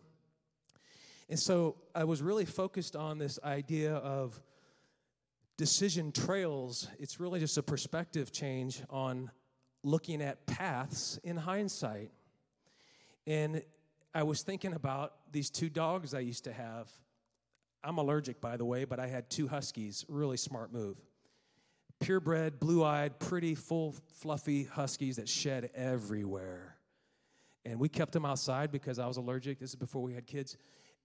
And 1.28 1.38
so 1.38 1.76
I 1.94 2.04
was 2.04 2.22
really 2.22 2.46
focused 2.46 2.96
on 2.96 3.18
this 3.18 3.38
idea 3.44 3.94
of 3.96 4.40
decision 5.58 6.12
trails. 6.12 6.88
It's 6.98 7.20
really 7.20 7.40
just 7.40 7.58
a 7.58 7.62
perspective 7.62 8.32
change 8.32 8.82
on 8.88 9.30
looking 9.82 10.22
at 10.22 10.46
paths 10.46 11.18
in 11.22 11.36
hindsight. 11.36 12.10
And 13.26 13.62
I 14.14 14.22
was 14.22 14.42
thinking 14.42 14.72
about 14.72 15.14
these 15.32 15.50
two 15.50 15.68
dogs 15.68 16.14
I 16.14 16.20
used 16.20 16.44
to 16.44 16.52
have. 16.52 16.90
I'm 17.82 17.98
allergic, 17.98 18.40
by 18.40 18.56
the 18.56 18.64
way, 18.64 18.84
but 18.84 18.98
I 18.98 19.06
had 19.06 19.28
two 19.30 19.48
huskies. 19.48 20.04
Really 20.08 20.36
smart 20.36 20.72
move. 20.72 21.00
Purebred, 22.00 22.58
blue 22.60 22.84
eyed, 22.84 23.18
pretty, 23.18 23.54
full, 23.54 23.94
fluffy 24.20 24.64
huskies 24.64 25.16
that 25.16 25.28
shed 25.28 25.70
everywhere. 25.74 26.76
And 27.64 27.80
we 27.80 27.88
kept 27.88 28.12
them 28.12 28.24
outside 28.24 28.70
because 28.70 28.98
I 28.98 29.06
was 29.06 29.16
allergic. 29.16 29.58
This 29.58 29.70
is 29.70 29.76
before 29.76 30.02
we 30.02 30.14
had 30.14 30.26
kids. 30.26 30.56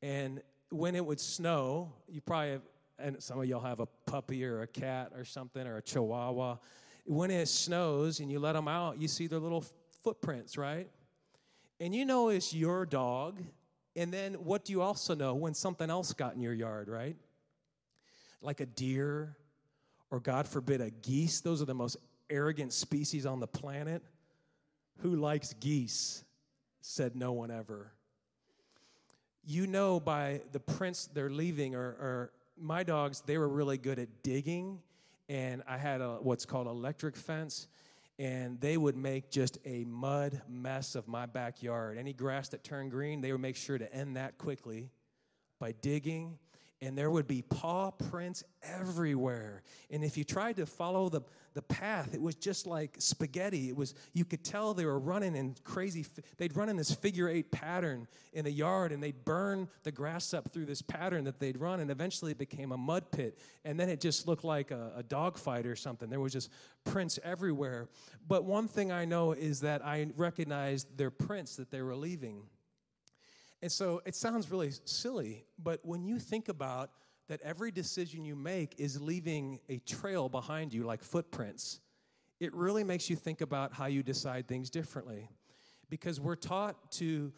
And 0.02 0.42
when 0.70 0.96
it 0.96 1.06
would 1.06 1.20
snow, 1.20 1.94
you 2.08 2.22
probably 2.22 2.52
have, 2.52 2.62
and 3.00 3.22
some 3.22 3.40
of 3.40 3.46
y'all 3.46 3.62
have 3.62 3.80
a 3.80 3.88
puppy 4.06 4.46
or 4.46 4.62
a 4.62 4.68
cat 4.68 5.12
or 5.16 5.26
something 5.26 5.66
or 5.66 5.78
a 5.78 5.82
chihuahua. 5.82 6.58
When 7.06 7.32
it 7.32 7.48
snows 7.48 8.20
and 8.20 8.32
you 8.32 8.40
let 8.40 8.54
them 8.54 8.68
out, 8.68 9.00
you 9.00 9.08
see 9.08 9.28
their 9.28 9.40
little 9.40 9.66
footprints, 10.04 10.58
right? 10.58 10.90
And 11.82 11.96
you 11.96 12.06
know 12.06 12.30
it's 12.30 12.54
your 12.54 12.86
dog. 12.86 13.42
And 13.96 14.14
then 14.14 14.36
what 14.36 14.64
do 14.64 14.72
you 14.72 14.84
also 14.84 15.16
know 15.16 15.34
when 15.34 15.56
something 15.56 15.90
else 15.90 16.14
got 16.14 16.36
in 16.36 16.42
your 16.42 16.54
yard, 16.54 16.88
right? 16.88 17.18
Like 18.40 18.60
a 18.60 18.68
deer, 18.68 19.36
or 20.12 20.20
God 20.20 20.48
forbid, 20.48 20.80
a 20.80 20.92
geese. 20.92 21.42
Those 21.42 21.60
are 21.60 21.66
the 21.66 21.74
most 21.74 21.98
arrogant 22.30 22.72
species 22.72 23.26
on 23.26 23.40
the 23.40 23.48
planet. 23.48 24.04
Who 25.00 25.16
likes 25.16 25.54
geese? 25.54 26.24
Said 26.82 27.16
no 27.16 27.32
one 27.32 27.50
ever. 27.50 27.92
You 29.44 29.66
know 29.66 30.00
by 30.00 30.42
the 30.52 30.60
prints 30.60 31.10
they're 31.12 31.32
leaving, 31.32 31.74
or, 31.74 31.82
or 31.82 32.32
my 32.58 32.84
dogs, 32.84 33.24
they 33.26 33.40
were 33.40 33.50
really 33.50 33.80
good 33.80 33.98
at 33.98 34.22
digging. 34.22 34.80
And 35.28 35.64
I 35.68 35.78
had 35.78 36.00
a 36.00 36.20
what's 36.22 36.46
called 36.46 36.68
electric 36.68 37.16
fence 37.16 37.68
and 38.22 38.62
they 38.62 38.78
would 38.78 38.96
make 38.96 39.32
just 39.32 39.58
a 39.66 39.84
mud 39.86 40.44
mess 40.48 40.94
of 40.94 41.08
my 41.08 41.26
backyard. 41.26 41.98
Any 41.98 42.14
grass 42.14 42.50
that 42.50 42.64
turned 42.64 42.92
green, 42.92 43.20
they 43.20 43.32
would 43.32 43.42
make 43.42 43.56
sure 43.56 43.80
to 43.80 43.92
end 43.92 44.16
that 44.16 44.38
quickly 44.38 44.92
by 45.60 45.72
digging 45.72 46.38
and 46.82 46.98
there 46.98 47.12
would 47.12 47.28
be 47.28 47.44
paw 47.44 47.92
prints 47.92 48.44
everywhere. 48.64 49.62
And 49.92 50.04
if 50.04 50.18
you 50.18 50.24
tried 50.24 50.56
to 50.58 50.66
follow 50.66 51.10
the, 51.10 51.22
the 51.54 51.62
path, 51.62 52.16
it 52.16 52.22
was 52.22 52.34
just 52.34 52.66
like 52.66 52.96
spaghetti. 52.98 53.70
It 53.70 53.76
was 53.76 53.94
you 54.14 54.26
could 54.26 54.44
tell 54.44 54.74
they 54.74 54.86
were 54.86 54.98
running 54.98 55.36
in 55.36 55.56
crazy. 55.64 56.06
They'd 56.38 56.56
run 56.56 56.70
in 56.70 56.78
this 56.78 56.92
figure 56.92 57.30
eight 57.30 57.52
pattern 57.52 58.08
in 58.34 58.46
the 58.46 58.52
yard, 58.52 58.92
and 58.92 59.02
they'd 59.02 59.24
burn 59.24 59.70
the 59.84 59.92
grass 59.92 60.34
up 60.34 60.52
through 60.52 60.66
this 60.66 60.82
pattern 60.82 61.26
that 61.26 61.40
they'd 61.40 61.58
run, 61.58 61.82
and 61.82 61.92
eventually 61.92 62.32
it 62.32 62.40
became 62.40 62.72
a 62.72 62.78
mud 62.78 63.12
pit. 63.12 63.38
And 63.64 63.80
then 63.80 63.88
it 63.88 64.02
just 64.02 64.28
looked 64.28 64.44
like 64.44 64.72
a, 64.72 64.94
a 64.98 65.04
dog 65.04 65.38
fight 65.38 65.68
or 65.68 65.76
something. 65.76 66.10
There 66.10 66.20
was 66.20 66.34
just 66.34 66.50
prints 66.84 67.20
everywhere. 67.24 67.90
But 68.28 68.46
one 68.46 68.68
thing 68.68 68.92
I 68.92 69.06
know 69.06 69.34
is 69.34 69.62
that 69.62 69.86
I 69.86 70.08
recognized 70.16 70.98
their 70.98 71.12
prints 71.12 71.58
that 71.58 71.70
they 71.70 71.82
were 71.82 71.96
leaving. 71.96 72.44
And 73.62 73.72
so 73.72 74.02
it 74.06 74.16
sounds 74.16 74.50
really 74.50 74.72
silly, 74.86 75.46
but 75.62 75.80
when 75.84 76.04
you 76.04 76.20
think 76.20 76.50
about 76.50 76.90
that 77.28 77.42
every 77.42 77.72
decision 77.72 78.26
you 78.26 78.36
make 78.36 78.76
is 78.80 79.00
leaving 79.00 79.60
a 79.70 79.78
trail 79.80 80.30
behind 80.30 80.74
you 80.74 80.84
like 80.84 81.04
footprints, 81.04 81.80
it 82.40 82.54
really 82.56 82.84
makes 82.84 83.10
you 83.10 83.16
think 83.16 83.42
about 83.42 83.74
how 83.74 83.86
you 83.86 84.02
decide 84.02 84.48
things 84.48 84.70
differently. 84.70 85.30
Because 85.90 86.20
we're 86.20 86.36
taught 86.36 86.92
to 86.94 87.32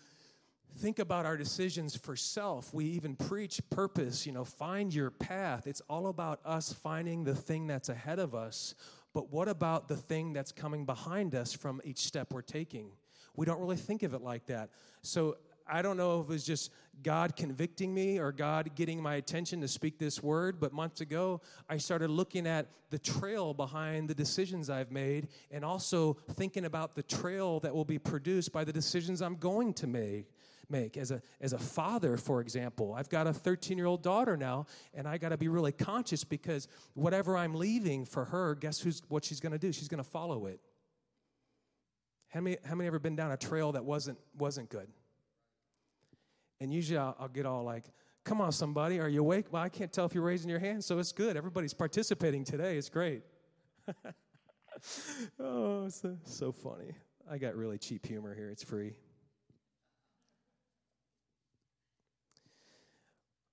think 0.77 0.99
about 0.99 1.25
our 1.25 1.37
decisions 1.37 1.95
for 1.95 2.15
self. 2.15 2.73
We 2.73 2.85
even 2.85 3.15
preach 3.15 3.61
purpose, 3.69 4.25
you 4.25 4.31
know, 4.31 4.45
find 4.45 4.93
your 4.93 5.11
path. 5.11 5.67
It's 5.67 5.81
all 5.89 6.07
about 6.07 6.39
us 6.45 6.71
finding 6.71 7.23
the 7.23 7.35
thing 7.35 7.67
that's 7.67 7.89
ahead 7.89 8.19
of 8.19 8.33
us. 8.33 8.75
But 9.13 9.31
what 9.31 9.47
about 9.47 9.87
the 9.87 9.95
thing 9.97 10.33
that's 10.33 10.51
coming 10.51 10.85
behind 10.85 11.35
us 11.35 11.53
from 11.53 11.81
each 11.83 11.99
step 11.99 12.33
we're 12.33 12.41
taking? 12.41 12.91
We 13.35 13.45
don't 13.45 13.59
really 13.59 13.77
think 13.77 14.03
of 14.03 14.13
it 14.13 14.21
like 14.21 14.47
that. 14.47 14.69
So 15.01 15.37
I 15.67 15.81
don't 15.81 15.97
know 15.97 16.21
if 16.21 16.29
it 16.29 16.29
was 16.29 16.45
just 16.45 16.71
God 17.01 17.35
convicting 17.35 17.93
me 17.93 18.19
or 18.19 18.31
God 18.31 18.75
getting 18.75 19.01
my 19.01 19.15
attention 19.15 19.61
to 19.61 19.67
speak 19.67 19.97
this 19.97 20.21
word, 20.21 20.59
but 20.59 20.73
months 20.73 21.01
ago, 21.01 21.41
I 21.69 21.77
started 21.77 22.09
looking 22.09 22.45
at 22.47 22.67
the 22.89 22.99
trail 22.99 23.53
behind 23.53 24.09
the 24.09 24.13
decisions 24.13 24.69
I've 24.69 24.91
made 24.91 25.29
and 25.51 25.65
also 25.65 26.17
thinking 26.31 26.65
about 26.65 26.95
the 26.95 27.03
trail 27.03 27.59
that 27.61 27.73
will 27.73 27.85
be 27.85 27.97
produced 27.97 28.51
by 28.51 28.63
the 28.63 28.73
decisions 28.73 29.21
I'm 29.21 29.35
going 29.35 29.73
to 29.75 29.87
make. 29.87 30.27
Make 30.69 30.95
as 30.95 31.11
a 31.11 31.21
as 31.41 31.51
a 31.51 31.57
father, 31.59 32.15
for 32.15 32.39
example, 32.39 32.95
I've 32.97 33.09
got 33.09 33.27
a 33.27 33.33
13 33.33 33.77
year 33.77 33.85
old 33.85 34.01
daughter 34.01 34.37
now, 34.37 34.65
and 34.93 35.05
I 35.05 35.17
got 35.17 35.29
to 35.29 35.37
be 35.37 35.49
really 35.49 35.73
conscious 35.73 36.23
because 36.23 36.69
whatever 36.93 37.35
I'm 37.35 37.53
leaving 37.53 38.05
for 38.05 38.23
her, 38.25 38.55
guess 38.55 38.79
who's 38.79 39.01
what 39.09 39.25
she's 39.25 39.41
going 39.41 39.51
to 39.51 39.59
do? 39.59 39.73
She's 39.73 39.89
going 39.89 40.01
to 40.01 40.09
follow 40.09 40.45
it. 40.45 40.61
How 42.29 42.39
many 42.39 42.57
how 42.63 42.75
many 42.75 42.87
ever 42.87 42.97
been 42.97 43.17
down 43.17 43.31
a 43.31 43.37
trail 43.37 43.73
that 43.73 43.83
wasn't 43.83 44.17
wasn't 44.37 44.69
good? 44.69 44.87
And 46.63 46.73
usually 46.73 46.97
I'll, 46.97 47.13
I'll 47.19 47.27
get 47.27 47.45
all 47.45 47.65
like, 47.65 47.83
come 48.23 48.39
on, 48.39 48.53
somebody, 48.53 48.97
are 49.01 49.09
you 49.09 49.19
awake? 49.19 49.47
Well, 49.51 49.61
I 49.61 49.67
can't 49.67 49.91
tell 49.91 50.05
if 50.05 50.15
you're 50.15 50.23
raising 50.23 50.49
your 50.49 50.59
hand, 50.59 50.81
so 50.81 50.97
it's 50.97 51.11
good. 51.11 51.35
Everybody's 51.35 51.73
participating 51.73 52.45
today. 52.45 52.77
It's 52.77 52.87
great. 52.87 53.23
oh, 55.41 55.89
so, 55.89 56.17
so 56.23 56.53
funny. 56.53 56.95
I 57.29 57.37
got 57.37 57.57
really 57.57 57.77
cheap 57.77 58.05
humor 58.05 58.33
here. 58.33 58.49
It's 58.49 58.63
free. 58.63 58.93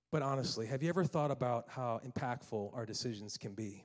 But 0.09 0.21
honestly, 0.21 0.65
have 0.67 0.81
you 0.81 0.87
ever 0.87 1.03
thought 1.03 1.31
about 1.31 1.65
how 1.67 1.99
impactful 2.07 2.73
our 2.73 2.85
decisions 2.85 3.37
can 3.37 3.55
be? 3.55 3.83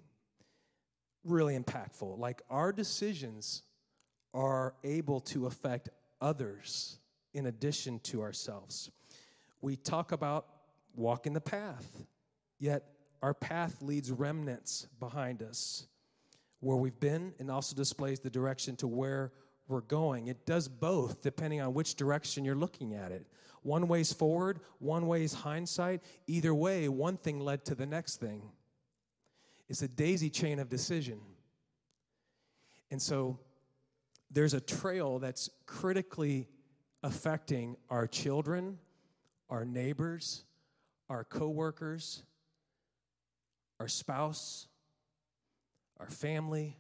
Really 1.25 1.59
impactful. 1.59 2.17
Like 2.17 2.43
our 2.49 2.73
decisions 2.73 3.65
are 4.33 4.75
able 4.85 5.19
to 5.23 5.47
affect 5.47 5.89
others 6.21 7.01
in 7.35 7.47
addition 7.47 7.99
to 8.05 8.23
ourselves 8.23 8.93
we 9.61 9.77
talk 9.77 10.13
about 10.13 10.47
walking 10.95 11.33
the 11.33 11.41
path, 11.41 12.05
yet 12.59 12.85
our 13.23 13.35
path 13.35 13.83
leads 13.83 14.11
remnants 14.11 14.87
behind 15.01 15.43
us 15.43 15.87
where 16.61 16.77
we've 16.77 16.99
been 17.01 17.33
and 17.39 17.51
also 17.51 17.77
displays 17.77 18.21
the 18.21 18.31
direction 18.31 18.77
to 18.77 18.87
where 18.87 19.33
we're 19.69 19.81
going. 19.83 20.29
It 20.29 20.47
does 20.47 20.69
both 20.69 21.23
depending 21.23 21.61
on 21.61 21.75
which 21.75 21.95
direction 21.95 22.45
you're 22.45 22.55
looking 22.55 22.95
at 22.95 23.13
it. 23.13 23.27
One 23.63 23.89
way's 23.89 24.13
forward, 24.13 24.61
one 24.79 25.07
way's 25.07 25.33
hindsight. 25.33 26.03
Either 26.27 26.55
way, 26.55 26.89
one 26.89 27.17
thing 27.17 27.41
led 27.41 27.65
to 27.67 27.75
the 27.75 27.87
next 27.87 28.21
thing. 28.21 28.43
It's 29.69 29.83
a 29.83 29.89
daisy 29.89 30.31
chain 30.31 30.61
of 30.61 30.69
decision. 30.69 31.21
And 32.91 33.03
so 33.03 33.41
there's 34.31 34.55
a 34.55 34.61
trail 34.61 35.19
that's 35.19 35.51
critically 35.67 36.49
affecting 37.03 37.77
our 37.91 38.07
children, 38.07 38.79
our 39.49 39.65
neighbors, 39.65 40.45
our 41.09 41.25
coworkers, 41.25 42.23
our 43.81 43.89
spouse, 43.89 44.67
our 45.99 46.09
family. 46.09 46.77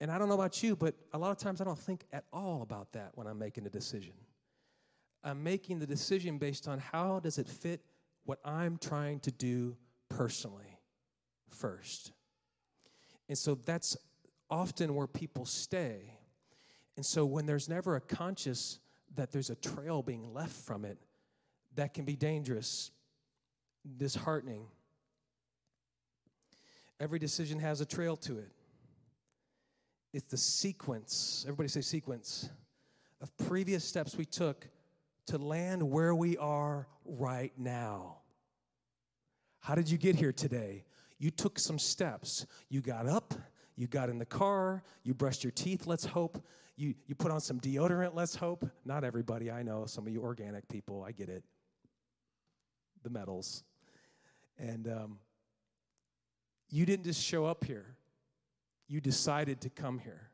And 0.00 0.10
I 0.10 0.18
don't 0.18 0.28
know 0.28 0.34
about 0.34 0.62
you, 0.62 0.74
but 0.74 0.94
a 1.12 1.18
lot 1.18 1.30
of 1.30 1.38
times 1.38 1.60
I 1.60 1.64
don't 1.64 1.78
think 1.78 2.04
at 2.12 2.24
all 2.32 2.62
about 2.62 2.92
that 2.92 3.12
when 3.14 3.26
I'm 3.26 3.38
making 3.38 3.66
a 3.66 3.70
decision. 3.70 4.14
I'm 5.22 5.42
making 5.42 5.78
the 5.78 5.86
decision 5.86 6.38
based 6.38 6.66
on 6.66 6.78
how 6.78 7.20
does 7.20 7.38
it 7.38 7.46
fit 7.46 7.80
what 8.24 8.40
I'm 8.44 8.78
trying 8.78 9.20
to 9.20 9.30
do 9.30 9.76
personally 10.08 10.78
first. 11.48 12.12
And 13.28 13.38
so 13.38 13.54
that's 13.54 13.96
often 14.50 14.94
where 14.94 15.06
people 15.06 15.44
stay. 15.44 16.18
And 16.96 17.06
so 17.06 17.24
when 17.24 17.46
there's 17.46 17.68
never 17.68 17.96
a 17.96 18.00
conscious 18.00 18.80
that 19.14 19.30
there's 19.30 19.50
a 19.50 19.54
trail 19.54 20.02
being 20.02 20.32
left 20.34 20.52
from 20.52 20.84
it, 20.84 20.98
that 21.76 21.94
can 21.94 22.04
be 22.04 22.16
dangerous, 22.16 22.90
disheartening. 23.96 24.66
Every 27.00 27.18
decision 27.18 27.58
has 27.58 27.80
a 27.80 27.86
trail 27.86 28.16
to 28.18 28.38
it. 28.38 28.50
It's 30.12 30.28
the 30.28 30.36
sequence, 30.36 31.44
everybody 31.46 31.68
say 31.68 31.80
sequence, 31.80 32.50
of 33.20 33.34
previous 33.48 33.84
steps 33.84 34.16
we 34.16 34.24
took 34.24 34.68
to 35.26 35.38
land 35.38 35.82
where 35.82 36.14
we 36.14 36.36
are 36.36 36.86
right 37.04 37.52
now. 37.56 38.18
How 39.60 39.74
did 39.74 39.88
you 39.90 39.96
get 39.96 40.16
here 40.16 40.32
today? 40.32 40.84
You 41.18 41.30
took 41.30 41.58
some 41.58 41.78
steps. 41.78 42.46
You 42.68 42.80
got 42.80 43.08
up, 43.08 43.32
you 43.76 43.86
got 43.86 44.10
in 44.10 44.18
the 44.18 44.26
car, 44.26 44.82
you 45.04 45.14
brushed 45.14 45.44
your 45.44 45.52
teeth, 45.52 45.86
let's 45.86 46.04
hope. 46.04 46.44
You, 46.76 46.94
you 47.06 47.14
put 47.14 47.30
on 47.30 47.40
some 47.40 47.60
deodorant, 47.60 48.14
let's 48.14 48.34
hope. 48.34 48.68
Not 48.84 49.04
everybody, 49.04 49.50
I 49.50 49.62
know, 49.62 49.86
some 49.86 50.06
of 50.06 50.12
you 50.12 50.22
organic 50.22 50.68
people, 50.68 51.04
I 51.06 51.12
get 51.12 51.28
it. 51.28 51.44
The 53.02 53.10
metals. 53.10 53.64
And 54.58 54.88
um, 54.88 55.18
you 56.70 56.86
didn't 56.86 57.04
just 57.04 57.22
show 57.22 57.44
up 57.44 57.64
here, 57.64 57.96
you 58.88 59.00
decided 59.00 59.60
to 59.62 59.70
come 59.70 59.98
here. 59.98 60.30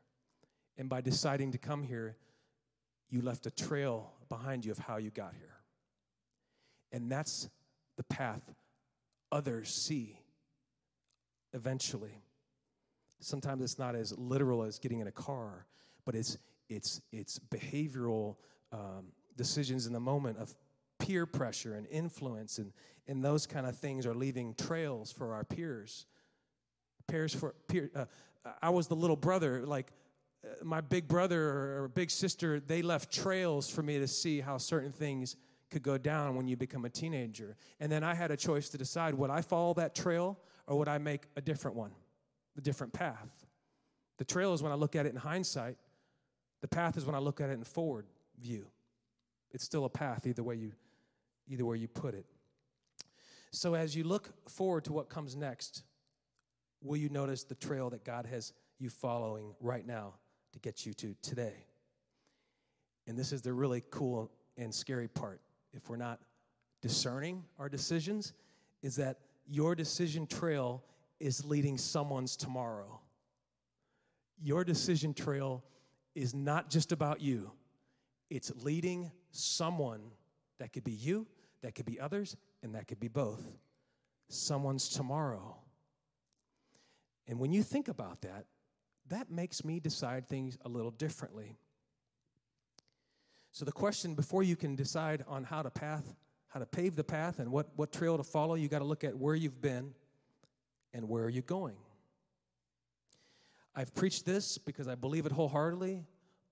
And 0.77 0.87
by 0.87 1.01
deciding 1.01 1.51
to 1.51 1.57
come 1.57 1.83
here, 1.83 2.15
you 3.09 3.21
left 3.21 3.45
a 3.45 3.51
trail 3.51 4.13
behind 4.29 4.65
you 4.65 4.71
of 4.71 4.77
how 4.77 4.97
you 4.97 5.09
got 5.09 5.33
here. 5.33 5.55
And 6.91 7.11
that's 7.11 7.49
the 7.97 8.03
path 8.03 8.53
others 9.31 9.69
see 9.69 10.19
eventually. 11.53 12.21
Sometimes 13.19 13.61
it's 13.61 13.77
not 13.77 13.95
as 13.95 14.17
literal 14.17 14.63
as 14.63 14.79
getting 14.79 14.99
in 14.99 15.07
a 15.07 15.11
car, 15.11 15.65
but 16.05 16.15
it's, 16.15 16.37
it's, 16.69 17.01
it's 17.11 17.39
behavioral 17.39 18.37
um, 18.71 19.11
decisions 19.35 19.85
in 19.87 19.93
the 19.93 19.99
moment 19.99 20.37
of 20.37 20.55
peer 20.99 21.25
pressure 21.25 21.73
and 21.73 21.87
influence, 21.87 22.57
and, 22.57 22.71
and 23.07 23.23
those 23.23 23.47
kind 23.47 23.65
of 23.65 23.77
things 23.77 24.05
are 24.05 24.13
leaving 24.13 24.53
trails 24.53 25.11
for 25.11 25.33
our 25.33 25.43
peers. 25.43 26.05
Peers 27.07 27.33
for 27.33 27.55
peer, 27.67 27.89
uh, 27.95 28.05
I 28.61 28.69
was 28.69 28.87
the 28.87 28.95
little 28.95 29.15
brother, 29.15 29.65
like 29.65 29.91
uh, 30.43 30.63
my 30.63 30.81
big 30.81 31.07
brother 31.07 31.41
or 31.81 31.91
big 31.93 32.11
sister, 32.11 32.59
they 32.59 32.81
left 32.81 33.11
trails 33.11 33.69
for 33.69 33.81
me 33.81 33.99
to 33.99 34.07
see 34.07 34.39
how 34.39 34.57
certain 34.57 34.91
things 34.91 35.35
could 35.69 35.83
go 35.83 35.97
down 35.97 36.35
when 36.35 36.47
you 36.47 36.55
become 36.57 36.85
a 36.85 36.89
teenager. 36.89 37.55
And 37.79 37.91
then 37.91 38.03
I 38.03 38.13
had 38.13 38.31
a 38.31 38.37
choice 38.37 38.69
to 38.69 38.77
decide 38.77 39.13
would 39.13 39.29
I 39.29 39.41
follow 39.41 39.73
that 39.75 39.95
trail 39.95 40.39
or 40.67 40.77
would 40.77 40.87
I 40.87 40.97
make 40.97 41.23
a 41.35 41.41
different 41.41 41.77
one, 41.77 41.91
a 42.57 42.61
different 42.61 42.93
path? 42.93 43.45
The 44.17 44.25
trail 44.25 44.53
is 44.53 44.61
when 44.61 44.71
I 44.71 44.75
look 44.75 44.95
at 44.95 45.05
it 45.05 45.09
in 45.09 45.15
hindsight, 45.15 45.77
the 46.61 46.67
path 46.67 46.97
is 46.97 47.05
when 47.05 47.15
I 47.15 47.19
look 47.19 47.39
at 47.39 47.49
it 47.49 47.53
in 47.53 47.63
forward 47.63 48.05
view. 48.39 48.67
It's 49.51 49.63
still 49.63 49.85
a 49.85 49.89
path 49.89 50.27
either 50.27 50.43
way 50.43 50.55
you 50.55 50.73
either 51.49 51.65
way 51.65 51.77
you 51.77 51.87
put 51.87 52.13
it. 52.13 52.25
So 53.51 53.73
as 53.73 53.95
you 53.95 54.03
look 54.03 54.29
forward 54.49 54.85
to 54.85 54.93
what 54.93 55.09
comes 55.09 55.35
next, 55.35 55.83
will 56.81 56.97
you 56.97 57.09
notice 57.09 57.43
the 57.43 57.55
trail 57.55 57.89
that 57.89 58.05
God 58.05 58.25
has 58.27 58.53
you 58.77 58.89
following 58.89 59.53
right 59.59 59.85
now 59.85 60.13
to 60.53 60.59
get 60.59 60.85
you 60.85 60.93
to 60.93 61.15
today? 61.21 61.65
And 63.07 63.17
this 63.17 63.33
is 63.33 63.41
the 63.41 63.51
really 63.51 63.83
cool 63.89 64.31
and 64.57 64.73
scary 64.73 65.07
part 65.07 65.41
if 65.73 65.89
we're 65.89 65.97
not 65.97 66.19
discerning 66.81 67.43
our 67.57 67.69
decisions, 67.69 68.33
is 68.81 68.95
that 68.95 69.17
your 69.45 69.75
decision 69.75 70.27
trail 70.27 70.83
is 71.19 71.43
leading 71.43 71.77
someone's 71.77 72.37
tomorrow. 72.37 72.99
Your 74.41 74.63
decision 74.63 75.13
trail 75.13 75.63
is 76.15 76.33
not 76.33 76.69
just 76.69 76.91
about 76.91 77.21
you, 77.21 77.51
it's 78.29 78.51
leading 78.63 79.11
someone 79.31 80.01
that 80.59 80.71
could 80.71 80.83
be 80.83 80.91
you, 80.91 81.25
that 81.61 81.75
could 81.75 81.85
be 81.85 81.99
others, 81.99 82.35
and 82.63 82.75
that 82.75 82.87
could 82.87 82.99
be 82.99 83.07
both. 83.07 83.57
Someone's 84.29 84.89
tomorrow. 84.89 85.57
And 87.27 87.39
when 87.39 87.51
you 87.51 87.63
think 87.63 87.87
about 87.87 88.21
that, 88.21 88.45
that 89.09 89.29
makes 89.29 89.63
me 89.63 89.79
decide 89.79 90.27
things 90.27 90.57
a 90.65 90.69
little 90.69 90.91
differently. 90.91 91.57
So 93.51 93.65
the 93.65 93.71
question 93.71 94.15
before 94.15 94.43
you 94.43 94.55
can 94.55 94.75
decide 94.75 95.23
on 95.27 95.43
how 95.43 95.61
to 95.61 95.69
path, 95.69 96.15
how 96.47 96.59
to 96.59 96.65
pave 96.65 96.95
the 96.95 97.03
path 97.03 97.39
and 97.39 97.51
what, 97.51 97.69
what 97.75 97.91
trail 97.91 98.17
to 98.17 98.23
follow, 98.23 98.55
you 98.55 98.67
got 98.67 98.79
to 98.79 98.85
look 98.85 99.03
at 99.03 99.17
where 99.17 99.35
you've 99.35 99.61
been 99.61 99.93
and 100.93 101.09
where 101.09 101.23
are 101.23 101.29
you 101.29 101.41
going. 101.41 101.75
I've 103.75 103.93
preached 103.93 104.25
this 104.25 104.57
because 104.57 104.87
I 104.87 104.95
believe 104.95 105.25
it 105.25 105.31
wholeheartedly, 105.31 106.03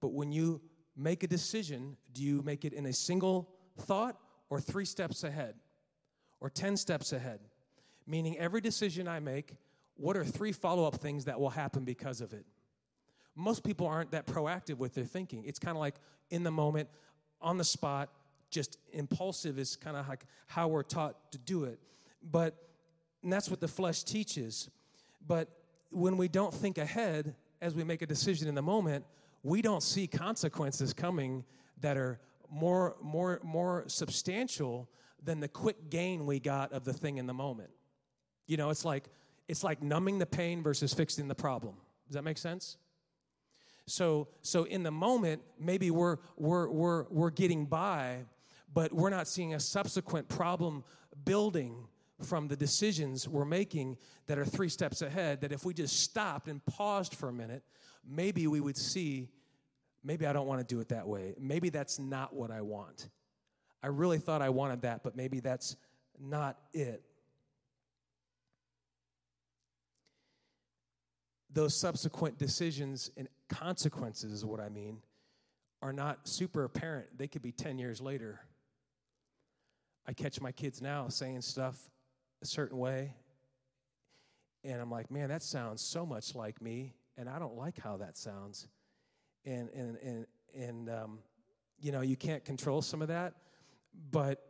but 0.02 0.14
when 0.14 0.32
you 0.32 0.62
make 0.96 1.24
a 1.24 1.28
decision, 1.28 1.98
do 2.14 2.24
you 2.24 2.42
make 2.44 2.66
it 2.66 2.74
in 2.74 2.86
a 2.86 2.94
single 2.94 3.50
thought 3.80 4.18
or 4.50 4.60
three 4.60 4.86
steps 4.86 5.24
ahead 5.24 5.56
or 6.40 6.50
10 6.50 6.78
steps 6.78 7.14
ahead? 7.14 7.40
Meaning, 8.06 8.38
every 8.38 8.62
decision 8.62 9.08
I 9.08 9.20
make, 9.20 9.56
what 9.96 10.16
are 10.16 10.24
three 10.24 10.52
follow 10.52 10.86
up 10.86 10.96
things 10.96 11.26
that 11.26 11.40
will 11.40 11.50
happen 11.50 11.84
because 11.84 12.22
of 12.22 12.34
it? 12.34 12.46
most 13.38 13.64
people 13.64 13.88
aren't 13.88 14.12
that 14.12 14.26
proactive 14.26 14.78
with 14.78 14.96
their 14.96 15.06
thinking. 15.06 15.44
It's 15.46 15.60
kind 15.60 15.78
of 15.78 15.80
like 15.80 15.96
in 16.32 16.44
the 16.44 16.52
moment, 16.52 16.90
on 17.40 17.58
the 17.58 17.64
spot, 17.64 18.10
just 18.50 18.78
impulsive 18.92 19.60
is 19.60 19.76
kind 19.76 19.96
of 19.96 20.10
like 20.10 20.26
how 20.48 20.68
we're 20.68 20.84
taught 20.84 21.32
to 21.32 21.38
do 21.38 21.66
it. 21.66 21.80
But 22.24 22.56
that's 23.24 23.50
what 23.50 23.62
the 23.62 23.68
flesh 23.68 24.04
teaches. 24.04 24.70
But 25.26 25.50
when 25.92 26.18
we 26.18 26.28
don't 26.28 26.54
think 26.54 26.80
ahead 26.80 27.36
as 27.62 27.76
we 27.76 27.84
make 27.84 28.02
a 28.02 28.08
decision 28.08 28.48
in 28.48 28.56
the 28.56 28.62
moment, 28.62 29.06
we 29.44 29.62
don't 29.62 29.84
see 29.84 30.08
consequences 30.08 30.94
coming 30.94 31.44
that 31.82 31.96
are 31.96 32.20
more 32.50 32.96
more 33.02 33.40
more 33.44 33.84
substantial 33.88 34.90
than 35.22 35.40
the 35.40 35.48
quick 35.48 35.90
gain 35.90 36.26
we 36.26 36.40
got 36.40 36.72
of 36.74 36.84
the 36.86 36.94
thing 36.94 37.18
in 37.18 37.28
the 37.28 37.34
moment. 37.34 37.70
You 38.46 38.58
know, 38.58 38.70
it's 38.70 38.86
like 38.86 39.10
it's 39.48 39.64
like 39.64 39.82
numbing 39.82 40.20
the 40.20 40.26
pain 40.26 40.64
versus 40.64 40.94
fixing 40.94 41.28
the 41.28 41.36
problem. 41.36 41.76
Does 42.08 42.16
that 42.16 42.24
make 42.24 42.38
sense? 42.38 42.78
So, 43.88 44.28
so 44.42 44.66
in 44.66 44.84
the 44.84 44.92
moment, 44.92 45.42
maybe 45.58 45.92
we're, 45.92 46.18
we're, 46.36 46.70
we're, 46.70 47.06
we're 47.10 47.30
getting 47.30 47.66
by, 47.66 48.26
but 48.74 48.92
we're 48.92 49.10
not 49.10 49.30
seeing 49.30 49.54
a 49.54 49.60
subsequent 49.62 50.28
problem 50.28 50.84
building 51.24 51.88
from 52.22 52.50
the 52.50 52.58
decisions 52.58 53.28
we're 53.28 53.46
making 53.46 53.98
that 54.28 54.38
are 54.38 54.46
three 54.46 54.70
steps 54.70 55.02
ahead. 55.02 55.42
That 55.42 55.54
if 55.54 55.64
we 55.64 55.74
just 55.74 56.02
stopped 56.02 56.50
and 56.50 56.64
paused 56.66 57.16
for 57.16 57.30
a 57.30 57.34
minute, 57.34 57.64
maybe 58.06 58.46
we 58.48 58.60
would 58.60 58.78
see 58.78 59.30
maybe 60.04 60.26
I 60.26 60.34
don't 60.34 60.48
want 60.48 60.60
to 60.60 60.76
do 60.76 60.80
it 60.80 60.90
that 60.90 61.08
way. 61.08 61.34
Maybe 61.40 61.70
that's 61.70 62.00
not 62.00 62.34
what 62.34 62.52
I 62.52 62.62
want. 62.62 63.10
I 63.84 63.88
really 63.88 64.18
thought 64.18 64.42
I 64.42 64.50
wanted 64.50 64.82
that, 64.82 65.04
but 65.04 65.16
maybe 65.16 65.40
that's 65.40 65.76
not 66.20 66.58
it. 66.74 67.04
those 71.58 71.76
subsequent 71.76 72.38
decisions 72.38 73.10
and 73.18 73.28
consequences 73.50 74.32
is 74.32 74.46
what 74.46 74.60
I 74.60 74.70
mean 74.70 75.00
are 75.82 75.92
not 75.92 76.28
super 76.28 76.64
apparent. 76.64 77.18
They 77.18 77.28
could 77.28 77.42
be 77.42 77.52
10 77.52 77.80
years 77.80 78.00
later. 78.00 78.42
I 80.06 80.14
catch 80.14 80.40
my 80.40 80.52
kids 80.52 80.84
now 80.84 81.08
saying 81.08 81.42
stuff 81.42 81.76
a 82.44 82.46
certain 82.46 82.78
way, 82.78 83.16
and 84.64 84.80
I'm 84.80 84.92
like, 84.92 85.10
man, 85.10 85.30
that 85.30 85.42
sounds 85.42 85.82
so 85.82 86.06
much 86.06 86.36
like 86.36 86.62
me, 86.62 86.94
and 87.18 87.28
I 87.28 87.40
don't 87.40 87.58
like 87.58 87.80
how 87.80 87.98
that 87.98 88.18
sounds. 88.18 88.68
And, 89.46 89.70
and, 89.70 89.98
and, 90.04 90.26
and 90.56 90.90
um, 90.90 91.20
you 91.80 91.92
know, 91.92 92.02
you 92.02 92.16
can't 92.16 92.44
control 92.44 92.82
some 92.82 93.02
of 93.02 93.08
that, 93.08 93.34
but 94.12 94.44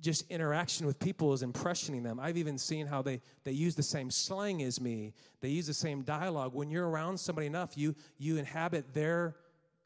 just 0.00 0.30
interaction 0.30 0.86
with 0.86 0.98
people 0.98 1.32
is 1.32 1.42
impressioning 1.42 2.02
them. 2.02 2.18
I've 2.20 2.36
even 2.36 2.58
seen 2.58 2.86
how 2.86 3.02
they, 3.02 3.20
they 3.44 3.52
use 3.52 3.74
the 3.74 3.82
same 3.82 4.10
slang 4.10 4.62
as 4.62 4.80
me. 4.80 5.12
They 5.40 5.48
use 5.48 5.66
the 5.66 5.74
same 5.74 6.02
dialogue. 6.02 6.54
When 6.54 6.70
you're 6.70 6.88
around 6.88 7.18
somebody 7.18 7.46
enough, 7.46 7.76
you, 7.76 7.94
you 8.18 8.36
inhabit 8.36 8.94
their 8.94 9.36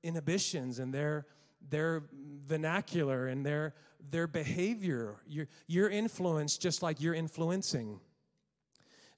inhibitions 0.03 0.79
and 0.79 0.93
their, 0.93 1.27
their 1.69 2.05
vernacular 2.47 3.27
and 3.27 3.45
their, 3.45 3.75
their 4.11 4.27
behavior. 4.27 5.17
You're, 5.27 5.49
you're 5.67 5.91
influenced 5.91 6.61
just 6.61 6.83
like 6.83 7.01
you're 7.01 7.15
influencing. 7.15 8.01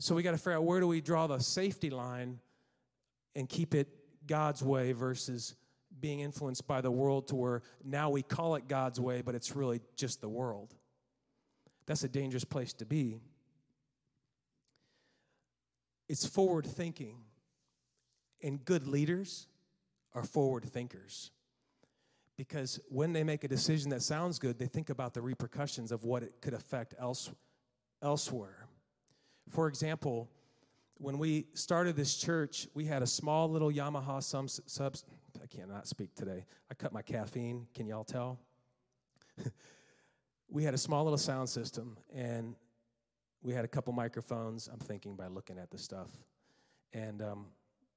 So 0.00 0.14
we 0.14 0.22
got 0.22 0.32
to 0.32 0.38
figure 0.38 0.54
out 0.54 0.64
where 0.64 0.80
do 0.80 0.86
we 0.86 1.00
draw 1.00 1.26
the 1.26 1.38
safety 1.38 1.90
line 1.90 2.38
and 3.34 3.48
keep 3.48 3.74
it 3.74 3.88
God's 4.28 4.62
way 4.62 4.92
versus 4.92 5.56
being 6.00 6.20
influenced 6.20 6.68
by 6.68 6.80
the 6.80 6.90
world 6.90 7.26
to 7.28 7.34
where 7.34 7.62
now 7.84 8.10
we 8.10 8.22
call 8.22 8.54
it 8.54 8.68
God's 8.68 9.00
way, 9.00 9.22
but 9.22 9.34
it's 9.34 9.56
really 9.56 9.80
just 9.96 10.20
the 10.20 10.28
world. 10.28 10.74
That's 11.86 12.04
a 12.04 12.08
dangerous 12.08 12.44
place 12.44 12.72
to 12.74 12.86
be. 12.86 13.20
It's 16.08 16.26
forward 16.26 16.66
thinking, 16.66 17.16
and 18.42 18.64
good 18.64 18.86
leaders 18.86 19.48
are 20.14 20.22
forward 20.22 20.64
thinkers. 20.64 21.30
Because 22.36 22.78
when 22.88 23.12
they 23.12 23.24
make 23.24 23.42
a 23.42 23.48
decision 23.48 23.90
that 23.90 24.02
sounds 24.02 24.38
good, 24.38 24.58
they 24.58 24.66
think 24.66 24.90
about 24.90 25.12
the 25.12 25.20
repercussions 25.20 25.90
of 25.90 26.04
what 26.04 26.22
it 26.22 26.40
could 26.40 26.54
affect 26.54 26.94
else, 26.98 27.30
elsewhere. 28.00 28.68
For 29.50 29.66
example, 29.66 30.30
when 30.98 31.18
we 31.18 31.46
started 31.54 31.96
this 31.96 32.16
church, 32.16 32.66
we 32.74 32.84
had 32.84 33.02
a 33.02 33.06
small 33.06 33.48
little 33.48 33.70
Yamaha 33.70 34.22
subs. 34.22 34.60
subs 34.66 35.04
I 35.42 35.46
cannot 35.46 35.86
speak 35.86 36.14
today. 36.14 36.44
I 36.70 36.74
cut 36.74 36.92
my 36.92 37.02
caffeine. 37.02 37.66
Can 37.74 37.86
y'all 37.86 38.04
tell? 38.04 38.40
we 40.50 40.64
had 40.64 40.74
a 40.74 40.78
small 40.78 41.04
little 41.04 41.18
sound 41.18 41.48
system, 41.48 41.96
and 42.14 42.56
we 43.42 43.54
had 43.54 43.64
a 43.64 43.68
couple 43.68 43.92
microphones. 43.92 44.68
I'm 44.72 44.80
thinking 44.80 45.14
by 45.14 45.28
looking 45.28 45.58
at 45.58 45.70
the 45.70 45.78
stuff, 45.78 46.10
and 46.92 47.22
um, 47.22 47.46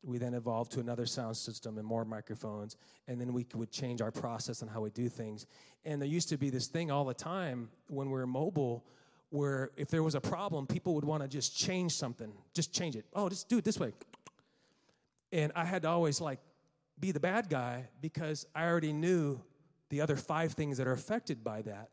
we 0.04 0.20
then 0.20 0.36
evolved 0.36 0.72
to 0.74 0.80
another 0.80 1.08
sound 1.08 1.36
system 1.38 1.80
and 1.80 1.88
more 1.88 2.06
microphones, 2.06 2.78
and 3.08 3.20
then 3.20 3.34
we 3.34 3.48
would 3.56 3.72
change 3.72 4.02
our 4.02 4.12
process 4.12 4.62
and 4.62 4.70
how 4.70 4.82
we 4.82 4.92
do 4.92 5.10
things. 5.10 5.48
And 5.86 6.00
there 6.00 6.08
used 6.08 6.30
to 6.30 6.38
be 6.38 6.52
this 6.52 6.68
thing 6.68 6.92
all 6.92 7.06
the 7.06 7.16
time 7.16 7.70
when 7.88 8.08
we 8.08 8.14
were 8.14 8.28
mobile 8.28 8.86
where 9.32 9.72
if 9.78 9.88
there 9.88 10.04
was 10.04 10.14
a 10.14 10.22
problem, 10.22 10.68
people 10.68 10.94
would 10.94 11.06
want 11.06 11.24
to 11.24 11.28
just 11.28 11.58
change 11.58 11.94
something, 11.94 12.32
just 12.54 12.74
change 12.74 12.96
it. 12.96 13.06
Oh, 13.14 13.30
just 13.30 13.50
do 13.50 13.58
it 13.58 13.64
this 13.64 13.80
way. 13.80 13.94
And 15.32 15.54
I 15.56 15.64
had 15.66 15.82
to 15.84 15.88
always 15.90 16.22
like 16.22 16.40
be 17.00 17.12
the 17.12 17.20
bad 17.20 17.50
guy 17.50 17.88
because 18.02 18.46
I 18.54 18.66
already 18.66 18.92
knew 18.92 19.42
the 19.90 20.02
other 20.02 20.18
five 20.18 20.52
things 20.54 20.78
that 20.78 20.88
are 20.88 20.92
affected 20.92 21.44
by 21.44 21.62
that. 21.64 21.90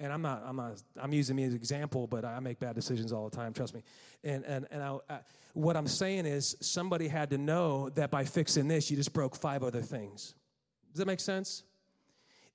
And 0.00 0.12
I'm 0.12 0.22
not, 0.22 0.44
I'm 0.46 0.54
not, 0.54 0.80
I'm 0.96 1.12
using 1.12 1.34
me 1.34 1.42
as 1.42 1.50
an 1.50 1.56
example, 1.56 2.06
but 2.06 2.24
I 2.24 2.38
make 2.38 2.60
bad 2.60 2.76
decisions 2.76 3.12
all 3.12 3.28
the 3.28 3.36
time, 3.36 3.52
trust 3.52 3.74
me. 3.74 3.82
And, 4.22 4.44
and, 4.44 4.66
and 4.70 4.80
I, 4.80 4.98
I, 5.10 5.18
what 5.54 5.76
I'm 5.76 5.88
saying 5.88 6.26
is 6.26 6.56
somebody 6.60 7.08
had 7.08 7.30
to 7.30 7.38
know 7.38 7.88
that 7.90 8.12
by 8.12 8.24
fixing 8.24 8.68
this, 8.68 8.88
you 8.88 8.96
just 8.96 9.12
broke 9.12 9.34
five 9.34 9.64
other 9.64 9.82
things. 9.82 10.34
Does 10.92 10.98
that 10.98 11.06
make 11.06 11.18
sense? 11.18 11.64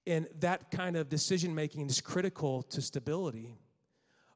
And 0.08 0.28
that 0.40 0.72
kind 0.72 0.96
of 0.96 1.10
decision 1.10 1.54
making 1.54 1.88
is 1.90 2.00
critical 2.00 2.64
to 2.64 2.82
stability. 2.82 3.58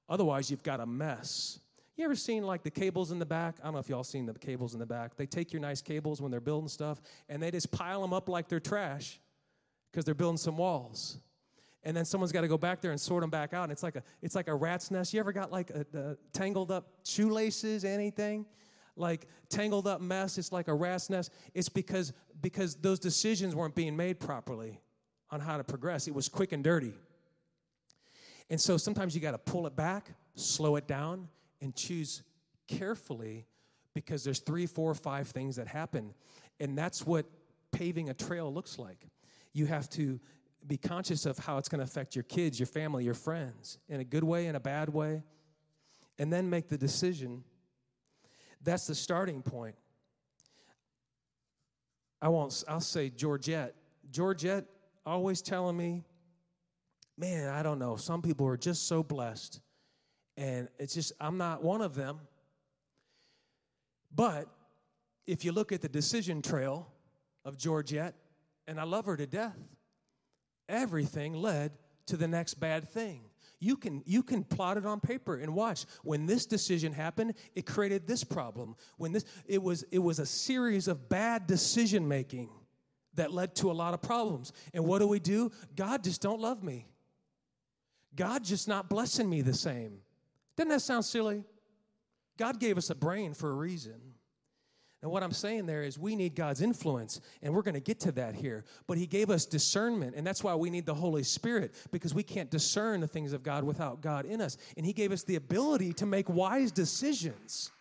Otherwise, 0.10 0.50
you've 0.50 0.64
got 0.64 0.80
a 0.80 0.86
mess. 0.86 1.60
You 1.98 2.06
ever 2.06 2.16
seen 2.16 2.44
like 2.44 2.64
the 2.64 2.72
cables 2.72 3.12
in 3.12 3.18
the 3.18 3.26
back? 3.26 3.56
I 3.62 3.66
don't 3.66 3.74
know 3.74 3.80
if 3.80 3.90
y'all 3.90 4.04
seen 4.04 4.28
the 4.28 4.34
cables 4.34 4.74
in 4.74 4.80
the 4.80 4.86
back. 4.86 5.16
They 5.16 5.26
take 5.26 5.52
your 5.52 5.62
nice 5.62 5.82
cables 5.82 6.22
when 6.22 6.30
they're 6.30 6.40
building 6.40 6.68
stuff 6.68 7.02
and 7.28 7.42
they 7.42 7.50
just 7.50 7.72
pile 7.72 8.02
them 8.02 8.14
up 8.14 8.30
like 8.30 8.48
they're 8.48 8.60
trash 8.60 9.20
because 9.92 10.06
they're 10.06 10.14
building 10.14 10.38
some 10.38 10.58
walls. 10.58 11.18
And 11.84 11.98
then 11.98 12.06
someone's 12.06 12.32
got 12.32 12.42
to 12.42 12.48
go 12.48 12.58
back 12.58 12.82
there 12.82 12.92
and 12.92 13.02
sort 13.02 13.22
them 13.22 13.32
back 13.32 13.54
out. 13.54 13.64
And 13.64 13.72
it's 13.72 13.82
like 13.82 13.96
a 13.96 14.04
it's 14.22 14.36
like 14.36 14.48
a 14.48 14.54
rat's 14.54 14.92
nest. 14.92 15.14
You 15.14 15.20
ever 15.20 15.32
got 15.32 15.52
like 15.52 15.72
a, 15.72 15.86
a 15.98 16.16
tangled 16.34 16.72
up 16.72 16.88
shoelaces, 17.04 17.84
anything? 17.84 18.46
Like 18.96 19.28
tangled 19.50 19.88
up 19.88 20.00
mess. 20.00 20.38
It's 20.38 20.52
like 20.52 20.68
a 20.68 20.74
rat's 20.74 21.10
nest. 21.10 21.32
It's 21.56 21.70
because 21.70 22.14
because 22.42 22.76
those 22.76 23.00
decisions 23.00 23.56
weren't 23.56 23.74
being 23.74 23.96
made 23.96 24.20
properly 24.20 24.82
on 25.32 25.40
how 25.40 25.58
to 25.58 25.64
progress. 25.64 26.08
It 26.08 26.14
was 26.14 26.30
quick 26.30 26.52
and 26.52 26.64
dirty. 26.64 26.94
And 28.50 28.60
so 28.60 28.78
sometimes 28.78 29.14
you 29.14 29.22
got 29.22 29.32
to 29.32 29.38
pull 29.38 29.68
it 29.68 29.76
back, 29.76 30.12
slow 30.36 30.76
it 30.78 30.88
down, 30.88 31.28
and 31.62 31.76
choose 31.76 32.24
carefully 32.68 33.46
because 33.94 34.24
there's 34.24 34.40
three, 34.40 34.66
four, 34.66 34.94
five 34.94 35.28
things 35.28 35.56
that 35.56 35.68
happen. 35.68 36.14
And 36.60 36.78
that's 36.78 37.06
what 37.06 37.26
paving 37.72 38.10
a 38.10 38.14
trail 38.14 38.54
looks 38.54 38.80
like. 38.80 39.08
You 39.54 39.66
have 39.66 39.90
to 39.92 40.20
be 40.66 40.78
conscious 40.78 41.26
of 41.26 41.38
how 41.38 41.58
it's 41.58 41.70
going 41.70 41.80
to 41.80 41.86
affect 41.86 42.16
your 42.16 42.24
kids, 42.24 42.60
your 42.60 42.68
family, 42.68 43.04
your 43.04 43.14
friends, 43.14 43.80
in 43.90 44.00
a 44.00 44.04
good 44.04 44.24
way, 44.24 44.48
in 44.48 44.56
a 44.56 44.60
bad 44.60 44.90
way, 44.90 45.24
and 46.20 46.32
then 46.32 46.50
make 46.50 46.68
the 46.68 46.78
decision. 46.78 47.44
That's 48.64 48.88
the 48.88 48.96
starting 48.96 49.42
point. 49.42 49.76
I 52.22 52.30
won't, 52.30 52.64
I'll 52.68 52.80
say 52.82 53.10
Georgette. 53.10 53.76
Georgette 54.12 54.66
always 55.06 55.42
telling 55.42 55.78
me, 55.78 56.04
man, 57.18 57.50
I 57.50 57.64
don't 57.64 57.80
know. 57.80 57.96
Some 57.96 58.22
people 58.22 58.48
are 58.48 58.58
just 58.58 58.88
so 58.88 59.04
blessed. 59.04 59.60
And 60.38 60.68
it's 60.78 60.94
just, 60.94 61.14
I'm 61.20 61.38
not 61.38 61.64
one 61.64 61.82
of 61.82 61.96
them. 61.96 62.20
But 64.14 64.48
if 65.26 65.44
you 65.44 65.52
look 65.52 65.72
at 65.72 65.82
the 65.82 65.90
decision 65.90 66.42
trail 66.42 66.88
of 67.44 67.58
Georgette, 67.58 68.16
and 68.68 68.80
I 68.80 68.84
love 68.84 69.06
her 69.06 69.18
to 69.18 69.26
death, 69.26 69.58
everything 70.70 71.34
led 71.34 71.72
to 72.08 72.18
the 72.18 72.28
next 72.28 72.56
bad 72.56 72.88
thing. 72.88 73.22
You 73.60 73.76
can, 73.76 74.04
you 74.06 74.22
can 74.22 74.44
plot 74.44 74.78
it 74.78 74.86
on 74.86 75.00
paper 75.00 75.36
and 75.36 75.56
watch. 75.56 75.86
When 76.04 76.28
this 76.28 76.46
decision 76.46 76.94
happened, 76.94 77.34
it 77.56 77.66
created 77.66 78.06
this 78.06 78.24
problem. 78.24 78.76
When 78.98 79.14
this, 79.14 79.26
it 79.48 79.62
was, 79.64 79.84
it 79.92 80.00
was 80.00 80.20
a 80.20 80.26
series 80.26 80.88
of 80.88 81.10
bad 81.10 81.48
decision 81.48 82.08
making 82.08 82.50
that 83.16 83.34
led 83.34 83.56
to 83.56 83.72
a 83.72 83.74
lot 83.74 83.96
of 83.96 84.02
problems. 84.02 84.54
And 84.74 84.86
what 84.86 85.00
do 85.00 85.08
we 85.08 85.20
do? 85.20 85.52
God 85.76 86.04
just 86.04 86.22
don't 86.22 86.40
love 86.40 86.64
me. 86.64 86.86
God 88.18 88.44
just 88.44 88.68
not 88.68 88.90
blessing 88.90 89.30
me 89.30 89.42
the 89.42 89.54
same. 89.54 90.00
Doesn't 90.58 90.70
that 90.70 90.82
sound 90.82 91.06
silly? 91.06 91.46
God 92.38 92.60
gave 92.60 92.78
us 92.78 92.90
a 92.90 92.96
brain 92.96 93.34
for 93.34 93.50
a 93.50 93.54
reason. 93.54 94.02
And 95.04 95.12
what 95.12 95.22
I'm 95.22 95.32
saying 95.32 95.68
there 95.68 95.84
is 95.84 96.00
we 96.00 96.16
need 96.16 96.36
God's 96.36 96.62
influence, 96.62 97.22
and 97.44 97.54
we're 97.54 97.62
going 97.62 97.76
to 97.76 97.80
get 97.80 98.00
to 98.02 98.12
that 98.14 98.34
here. 98.34 98.66
But 98.88 98.98
He 98.98 99.06
gave 99.06 99.30
us 99.30 99.46
discernment, 99.46 100.16
and 100.16 100.26
that's 100.26 100.44
why 100.44 100.56
we 100.56 100.72
need 100.72 100.88
the 100.88 100.96
Holy 100.96 101.24
Spirit, 101.24 101.76
because 101.92 102.16
we 102.16 102.24
can't 102.24 102.50
discern 102.50 103.00
the 103.00 103.08
things 103.08 103.32
of 103.32 103.44
God 103.44 103.64
without 103.64 104.02
God 104.02 104.26
in 104.26 104.42
us. 104.42 104.58
And 104.76 104.86
He 104.86 104.94
gave 104.94 105.12
us 105.12 105.24
the 105.24 105.36
ability 105.36 105.94
to 105.94 106.08
make 106.08 106.28
wise 106.28 106.72
decisions. 106.72 107.72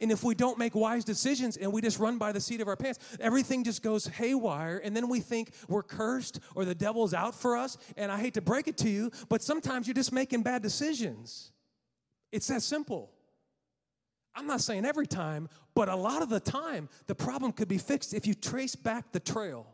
And 0.00 0.10
if 0.10 0.24
we 0.24 0.34
don't 0.34 0.58
make 0.58 0.74
wise 0.74 1.04
decisions 1.04 1.56
and 1.56 1.72
we 1.72 1.80
just 1.80 1.98
run 1.98 2.18
by 2.18 2.32
the 2.32 2.40
seat 2.40 2.60
of 2.60 2.68
our 2.68 2.76
pants, 2.76 2.98
everything 3.20 3.62
just 3.62 3.82
goes 3.82 4.06
haywire. 4.06 4.80
And 4.82 4.96
then 4.96 5.08
we 5.08 5.20
think 5.20 5.52
we're 5.68 5.84
cursed 5.84 6.40
or 6.54 6.64
the 6.64 6.74
devil's 6.74 7.14
out 7.14 7.34
for 7.34 7.56
us. 7.56 7.78
And 7.96 8.10
I 8.10 8.18
hate 8.18 8.34
to 8.34 8.42
break 8.42 8.66
it 8.66 8.76
to 8.78 8.90
you, 8.90 9.10
but 9.28 9.42
sometimes 9.42 9.86
you're 9.86 9.94
just 9.94 10.12
making 10.12 10.42
bad 10.42 10.62
decisions. 10.62 11.52
It's 12.32 12.48
that 12.48 12.62
simple. 12.62 13.12
I'm 14.34 14.48
not 14.48 14.60
saying 14.60 14.84
every 14.84 15.06
time, 15.06 15.48
but 15.74 15.88
a 15.88 15.94
lot 15.94 16.22
of 16.22 16.28
the 16.28 16.40
time, 16.40 16.88
the 17.06 17.14
problem 17.14 17.52
could 17.52 17.68
be 17.68 17.78
fixed 17.78 18.12
if 18.14 18.26
you 18.26 18.34
trace 18.34 18.74
back 18.74 19.12
the 19.12 19.20
trail. 19.20 19.66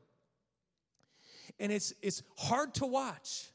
And 1.59 1.73
it's, 1.73 1.95
it's 2.03 2.23
hard 2.37 2.75
to 2.75 2.87
watch 2.87 3.51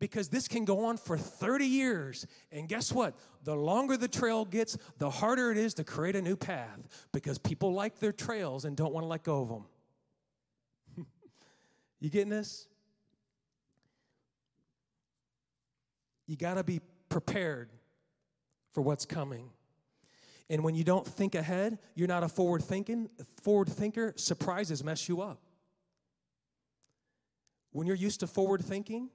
because 0.00 0.30
this 0.30 0.48
can 0.48 0.64
go 0.64 0.86
on 0.86 0.96
for 0.96 1.16
30 1.16 1.66
years. 1.66 2.26
And 2.50 2.68
guess 2.68 2.90
what? 2.90 3.14
The 3.44 3.54
longer 3.54 3.96
the 3.96 4.08
trail 4.08 4.44
gets, 4.44 4.76
the 4.98 5.10
harder 5.10 5.52
it 5.52 5.58
is 5.58 5.74
to 5.74 5.84
create 5.84 6.16
a 6.16 6.22
new 6.22 6.36
path 6.36 7.06
because 7.12 7.38
people 7.38 7.72
like 7.72 8.00
their 8.00 8.12
trails 8.12 8.64
and 8.64 8.76
don't 8.76 8.92
want 8.92 9.04
to 9.04 9.08
let 9.08 9.22
go 9.22 9.42
of 9.42 9.48
them. 9.48 11.06
you 12.00 12.08
getting 12.08 12.30
this? 12.30 12.66
You 16.26 16.36
got 16.36 16.54
to 16.54 16.64
be 16.64 16.80
prepared 17.08 17.68
for 18.72 18.80
what's 18.80 19.04
coming. 19.04 19.50
And 20.48 20.64
when 20.64 20.74
you 20.74 20.82
don't 20.82 21.06
think 21.06 21.34
ahead, 21.34 21.78
you're 21.94 22.08
not 22.08 22.22
a 22.22 22.28
forward 22.28 22.64
thinking, 22.64 23.10
forward 23.42 23.68
thinker, 23.68 24.14
surprises 24.16 24.82
mess 24.82 25.08
you 25.08 25.20
up. 25.20 25.40
When 27.72 27.86
you're 27.86 27.96
used 27.96 28.20
to 28.20 28.26
forward 28.26 28.64
thinking, 28.64 29.10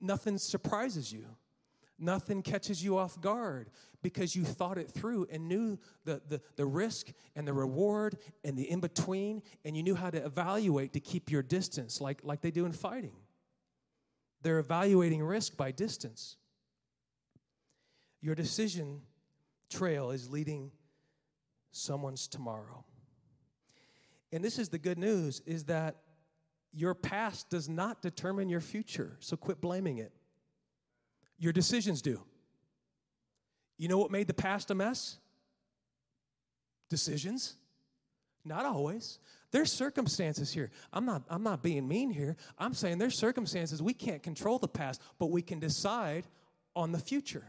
nothing 0.00 0.38
surprises 0.38 1.12
you. 1.12 1.26
Nothing 1.98 2.42
catches 2.42 2.82
you 2.82 2.98
off 2.98 3.20
guard 3.20 3.70
because 4.02 4.34
you 4.34 4.44
thought 4.44 4.76
it 4.76 4.90
through 4.90 5.28
and 5.30 5.46
knew 5.46 5.78
the, 6.04 6.20
the, 6.28 6.40
the 6.56 6.66
risk 6.66 7.12
and 7.36 7.46
the 7.46 7.52
reward 7.52 8.16
and 8.42 8.58
the 8.58 8.68
in 8.68 8.80
between, 8.80 9.42
and 9.64 9.76
you 9.76 9.84
knew 9.84 9.94
how 9.94 10.10
to 10.10 10.18
evaluate 10.24 10.94
to 10.94 11.00
keep 11.00 11.30
your 11.30 11.42
distance, 11.42 12.00
like, 12.00 12.18
like 12.24 12.40
they 12.40 12.50
do 12.50 12.66
in 12.66 12.72
fighting. 12.72 13.14
They're 14.42 14.58
evaluating 14.58 15.22
risk 15.22 15.56
by 15.56 15.70
distance. 15.70 16.36
Your 18.20 18.34
decision 18.34 19.02
trail 19.70 20.10
is 20.10 20.28
leading 20.28 20.72
someone's 21.70 22.26
tomorrow. 22.26 22.84
And 24.32 24.42
this 24.42 24.58
is 24.58 24.70
the 24.70 24.78
good 24.78 24.98
news 24.98 25.40
is 25.46 25.64
that 25.64 25.96
your 26.72 26.94
past 26.94 27.50
does 27.50 27.68
not 27.68 28.02
determine 28.02 28.48
your 28.48 28.60
future, 28.60 29.16
so 29.20 29.36
quit 29.36 29.60
blaming 29.60 29.98
it. 29.98 30.12
Your 31.38 31.52
decisions 31.52 32.02
do. 32.02 32.20
You 33.78 33.88
know 33.88 33.98
what 33.98 34.10
made 34.10 34.26
the 34.26 34.34
past 34.34 34.70
a 34.70 34.74
mess? 34.74 35.18
Decisions. 36.88 37.54
Not 38.44 38.64
always. 38.64 39.18
There's 39.50 39.70
circumstances 39.70 40.52
here. 40.52 40.70
I'm 40.92 41.04
not, 41.04 41.22
I'm 41.28 41.42
not 41.42 41.62
being 41.62 41.86
mean 41.86 42.10
here. 42.10 42.36
I'm 42.58 42.74
saying 42.74 42.98
there's 42.98 43.18
circumstances 43.18 43.82
we 43.82 43.94
can't 43.94 44.22
control 44.22 44.58
the 44.58 44.68
past, 44.68 45.00
but 45.18 45.30
we 45.30 45.42
can 45.42 45.58
decide 45.58 46.26
on 46.74 46.92
the 46.92 46.98
future 46.98 47.44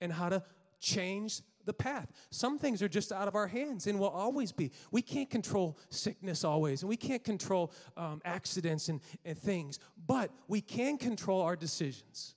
and 0.00 0.12
how 0.12 0.28
to 0.28 0.42
change 0.80 1.40
the 1.64 1.72
path. 1.72 2.10
Some 2.30 2.58
things 2.58 2.82
are 2.82 2.88
just 2.88 3.12
out 3.12 3.28
of 3.28 3.34
our 3.34 3.46
hands 3.46 3.86
and 3.86 3.98
will 3.98 4.08
always 4.08 4.52
be. 4.52 4.70
We 4.90 5.02
can't 5.02 5.30
control 5.30 5.78
sickness 5.90 6.44
always, 6.44 6.82
and 6.82 6.88
we 6.88 6.96
can't 6.96 7.24
control 7.24 7.72
um, 7.96 8.20
accidents 8.24 8.88
and, 8.88 9.00
and 9.24 9.36
things, 9.36 9.78
but 10.06 10.30
we 10.48 10.60
can 10.60 10.98
control 10.98 11.42
our 11.42 11.56
decisions. 11.56 12.34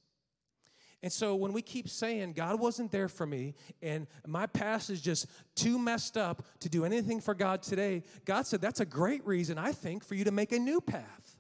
And 1.04 1.14
so 1.14 1.36
when 1.36 1.54
we 1.54 1.62
keep 1.62 1.88
saying 1.88 2.34
God 2.34 2.60
wasn't 2.60 2.92
there 2.92 3.08
for 3.08 3.28
me 3.28 3.54
and 3.80 4.08
my 4.26 4.48
past 4.48 4.90
is 4.90 5.02
just 5.02 5.28
too 5.54 5.78
messed 5.78 6.18
up 6.18 6.44
to 6.62 6.70
do 6.70 6.84
anything 6.84 7.22
for 7.22 7.36
God 7.36 7.62
today, 7.62 8.02
God 8.26 8.48
said 8.48 8.60
that's 8.60 8.80
a 8.80 8.88
great 8.88 9.24
reason, 9.24 9.60
I 9.60 9.72
think, 9.72 10.04
for 10.04 10.16
you 10.16 10.24
to 10.24 10.32
make 10.32 10.52
a 10.52 10.58
new 10.58 10.82
path. 10.82 11.38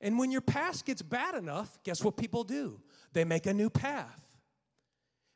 And 0.00 0.18
when 0.18 0.30
your 0.30 0.40
past 0.40 0.84
gets 0.84 1.02
bad 1.02 1.34
enough, 1.34 1.78
guess 1.82 2.04
what 2.04 2.16
people 2.16 2.44
do? 2.44 2.80
They 3.12 3.24
make 3.24 3.46
a 3.46 3.54
new 3.54 3.70
path. 3.70 4.23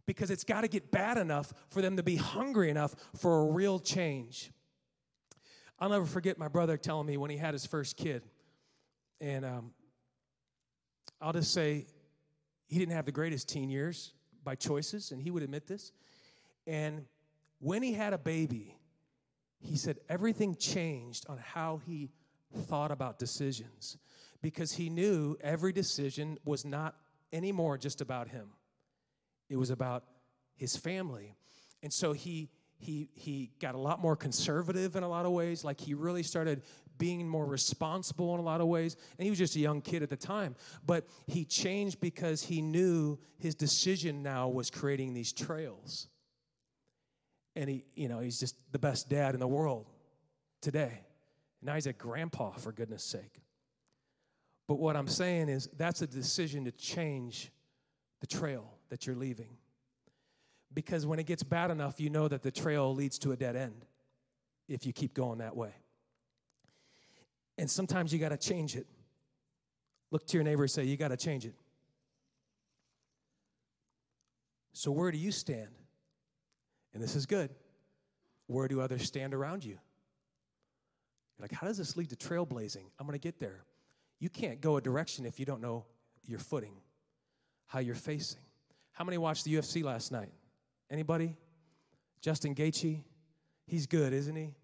Because 0.09 0.31
it's 0.31 0.43
got 0.43 0.63
to 0.63 0.69
get 0.69 0.91
bad 0.91 1.19
enough 1.19 1.53
for 1.69 1.83
them 1.83 1.99
to 1.99 2.03
be 2.03 2.17
hungry 2.17 2.71
enough 2.71 2.95
for 3.15 3.43
a 3.43 3.53
real 3.53 3.79
change. 3.79 4.51
I'll 5.79 5.91
never 5.91 6.07
forget 6.07 6.39
my 6.39 6.49
brother 6.49 6.79
telling 6.79 7.07
me 7.07 7.19
when 7.19 7.31
he 7.31 7.37
had 7.37 7.53
his 7.53 7.67
first 7.67 7.99
kid. 7.99 8.23
And 9.21 9.45
um, 9.45 9.73
I'll 11.21 11.35
just 11.35 11.53
say, 11.53 11.89
he 12.69 12.79
didn't 12.79 12.95
have 12.95 13.05
the 13.05 13.13
greatest 13.13 13.51
teen 13.51 13.69
years 13.69 14.15
by 14.43 14.55
choices, 14.55 15.13
and 15.13 15.21
he 15.21 15.31
would 15.31 15.43
admit 15.43 15.67
this. 15.67 15.93
And 16.67 17.05
when 17.59 17.83
he 17.83 17.93
had 17.93 18.15
a 18.15 18.19
baby, 18.19 18.79
he 19.61 19.77
said 19.77 19.99
everything 20.09 20.57
changed 20.57 21.27
on 21.29 21.37
how 21.37 21.83
he 21.87 22.09
thought 22.57 22.91
about 22.91 23.19
decisions 23.19 23.99
because 24.41 24.73
he 24.73 24.89
knew 24.89 25.37
every 25.43 25.75
decision 25.75 26.39
was 26.47 26.65
not 26.65 26.97
anymore 27.31 27.77
just 27.77 28.01
about 28.01 28.29
him. 28.29 28.49
It 29.49 29.57
was 29.57 29.71
about 29.71 30.05
his 30.57 30.77
family. 30.77 31.35
And 31.83 31.93
so 31.93 32.13
he 32.13 32.51
he 32.79 33.11
he 33.15 33.51
got 33.61 33.75
a 33.75 33.79
lot 33.79 34.01
more 34.01 34.17
conservative 34.17 34.95
in 34.97 35.03
a 35.03 35.09
lot 35.09 35.27
of 35.27 35.33
ways 35.33 35.65
like 35.65 35.81
he 35.81 35.95
really 35.95 36.23
started 36.23 36.63
being 36.97 37.29
more 37.29 37.47
responsible 37.47 38.35
in 38.35 38.41
a 38.41 38.43
lot 38.43 38.61
of 38.61 38.67
ways. 38.67 38.97
And 39.19 39.25
he 39.25 39.31
was 39.31 39.39
just 39.39 39.57
a 39.57 39.61
young 39.61 39.81
kid 39.81 40.03
at 40.03 40.11
the 40.11 40.17
time. 40.17 40.57
But 40.85 41.07
he 41.27 41.45
changed 41.45 42.01
because 42.01 42.43
he 42.43 42.61
knew 42.61 43.19
his 43.39 43.55
decision 43.55 44.23
now 44.23 44.49
was 44.49 44.69
creating 44.69 45.15
these 45.15 45.33
trails. 45.33 46.09
And 47.55 47.71
he, 47.71 47.85
you 47.95 48.09
know, 48.09 48.19
he's 48.19 48.39
just 48.39 48.57
the 48.73 48.79
best 48.79 49.09
dad 49.09 49.35
in 49.35 49.41
the 49.41 49.49
world 49.49 49.87
today. 50.61 51.05
Now 51.63 51.75
he's 51.75 51.87
a 51.87 51.93
grandpa, 51.93 52.53
for 52.53 52.73
goodness 52.73 53.05
sake. 53.05 53.43
But 54.67 54.77
what 54.79 54.97
I'm 54.97 55.09
saying 55.09 55.49
is 55.49 55.69
that's 55.77 56.03
a 56.03 56.07
decision 56.07 56.65
to 56.67 56.73
change 56.73 57.51
the 58.21 58.27
trail 58.27 58.78
that 58.91 59.07
you're 59.07 59.17
leaving. 59.17 59.57
Because 60.73 61.07
when 61.07 61.19
it 61.19 61.27
gets 61.27 61.43
bad 61.43 61.71
enough, 61.71 62.01
you 62.01 62.11
know 62.11 62.29
that 62.29 62.43
the 62.43 62.51
trail 62.51 62.95
leads 62.95 63.19
to 63.21 63.33
a 63.33 63.37
dead 63.37 63.57
end 63.57 63.85
if 64.69 64.85
you 64.87 64.93
keep 64.93 65.15
going 65.15 65.39
that 65.39 65.57
way. 65.57 65.73
And 67.57 67.71
sometimes 67.71 68.13
you 68.13 68.19
got 68.19 68.29
to 68.29 68.37
change 68.37 68.77
it. 68.77 68.87
Look 70.11 70.27
to 70.27 70.37
your 70.37 70.45
neighbor 70.45 70.63
and 70.63 70.71
say, 70.71 70.85
You 70.85 70.97
got 70.97 71.09
to 71.09 71.17
change 71.17 71.45
it. 71.45 71.55
So, 74.73 74.91
where 74.91 75.11
do 75.11 75.19
you 75.19 75.33
stand? 75.33 75.71
And 76.95 77.03
this 77.03 77.17
is 77.17 77.27
good. 77.27 77.51
Where 78.47 78.69
do 78.69 78.81
others 78.81 79.05
stand 79.05 79.35
around 79.35 79.65
you? 79.65 79.79
You're 81.39 81.45
like, 81.45 81.53
how 81.53 81.67
does 81.67 81.79
this 81.79 81.97
lead 81.97 82.11
to 82.11 82.17
trailblazing? 82.17 82.85
I'm 82.99 83.07
going 83.07 83.19
to 83.19 83.23
get 83.23 83.39
there. 83.39 83.65
You 84.19 84.29
can't 84.29 84.61
go 84.61 84.77
a 84.77 84.81
direction 84.81 85.25
if 85.27 85.39
you 85.39 85.47
don't 85.47 85.61
know 85.61 85.85
your 86.27 86.39
footing, 86.39 86.75
how 87.67 87.79
you're 87.79 87.95
facing. 87.95 88.41
How 88.99 89.05
many 89.05 89.17
watched 89.17 89.45
the 89.45 89.55
UFC 89.55 89.85
last 89.85 90.11
night? 90.11 90.33
Anybody? 90.91 91.37
Justin 92.21 92.53
Gaethje? 92.53 93.05
He's 93.65 93.87
good, 93.87 94.13
isn't 94.13 94.35
he? 94.35 94.57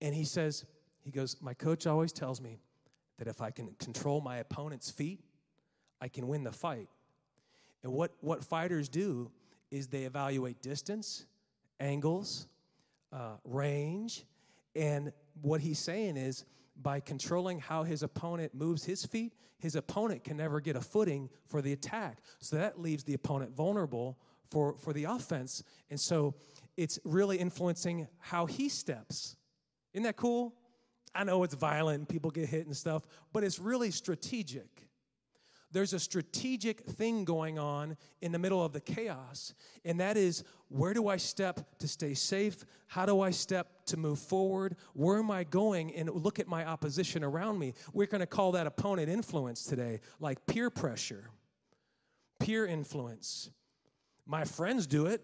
And 0.00 0.14
he 0.14 0.24
says, 0.24 0.64
he 1.04 1.10
goes, 1.10 1.36
My 1.42 1.52
coach 1.52 1.86
always 1.86 2.10
tells 2.10 2.40
me 2.40 2.58
that 3.18 3.28
if 3.28 3.42
I 3.42 3.50
can 3.50 3.74
control 3.78 4.22
my 4.22 4.38
opponent's 4.38 4.90
feet, 4.90 5.20
I 6.00 6.08
can 6.08 6.26
win 6.26 6.42
the 6.42 6.52
fight. 6.52 6.88
And 7.82 7.92
what, 7.92 8.12
what 8.22 8.42
fighters 8.42 8.88
do 8.88 9.30
is 9.70 9.88
they 9.88 10.04
evaluate 10.04 10.62
distance, 10.62 11.26
angles, 11.80 12.48
uh, 13.12 13.32
range. 13.44 14.24
And 14.74 15.12
what 15.42 15.60
he's 15.60 15.78
saying 15.78 16.16
is 16.16 16.46
by 16.82 17.00
controlling 17.00 17.58
how 17.58 17.82
his 17.82 18.02
opponent 18.02 18.54
moves 18.54 18.84
his 18.84 19.04
feet, 19.04 19.34
his 19.58 19.74
opponent 19.74 20.24
can 20.24 20.36
never 20.36 20.60
get 20.60 20.76
a 20.76 20.80
footing 20.80 21.28
for 21.46 21.60
the 21.60 21.72
attack. 21.72 22.18
So 22.40 22.56
that 22.56 22.80
leaves 22.80 23.04
the 23.04 23.14
opponent 23.14 23.54
vulnerable 23.54 24.18
for, 24.50 24.76
for 24.78 24.92
the 24.92 25.04
offense. 25.04 25.62
And 25.90 25.98
so 25.98 26.34
it's 26.76 26.98
really 27.04 27.38
influencing 27.38 28.06
how 28.18 28.46
he 28.46 28.68
steps. 28.68 29.36
Isn't 29.92 30.04
that 30.04 30.16
cool? 30.16 30.54
I 31.14 31.24
know 31.24 31.42
it's 31.42 31.54
violent 31.54 32.08
people 32.08 32.30
get 32.30 32.48
hit 32.48 32.66
and 32.66 32.76
stuff, 32.76 33.02
but 33.32 33.42
it's 33.42 33.58
really 33.58 33.90
strategic. 33.90 34.77
There's 35.70 35.92
a 35.92 35.98
strategic 35.98 36.80
thing 36.80 37.24
going 37.24 37.58
on 37.58 37.96
in 38.22 38.32
the 38.32 38.38
middle 38.38 38.64
of 38.64 38.72
the 38.72 38.80
chaos, 38.80 39.54
and 39.84 40.00
that 40.00 40.16
is 40.16 40.44
where 40.68 40.94
do 40.94 41.08
I 41.08 41.18
step 41.18 41.78
to 41.78 41.88
stay 41.88 42.14
safe? 42.14 42.64
How 42.86 43.04
do 43.04 43.20
I 43.20 43.30
step 43.30 43.84
to 43.86 43.96
move 43.96 44.18
forward? 44.18 44.76
Where 44.94 45.18
am 45.18 45.30
I 45.30 45.44
going? 45.44 45.94
And 45.94 46.10
look 46.10 46.38
at 46.38 46.48
my 46.48 46.64
opposition 46.64 47.22
around 47.22 47.58
me. 47.58 47.74
We're 47.92 48.06
going 48.06 48.20
to 48.20 48.26
call 48.26 48.52
that 48.52 48.66
opponent 48.66 49.08
influence 49.10 49.64
today, 49.64 50.00
like 50.20 50.46
peer 50.46 50.70
pressure, 50.70 51.30
peer 52.38 52.66
influence. 52.66 53.50
My 54.26 54.44
friends 54.44 54.86
do 54.86 55.06
it. 55.06 55.22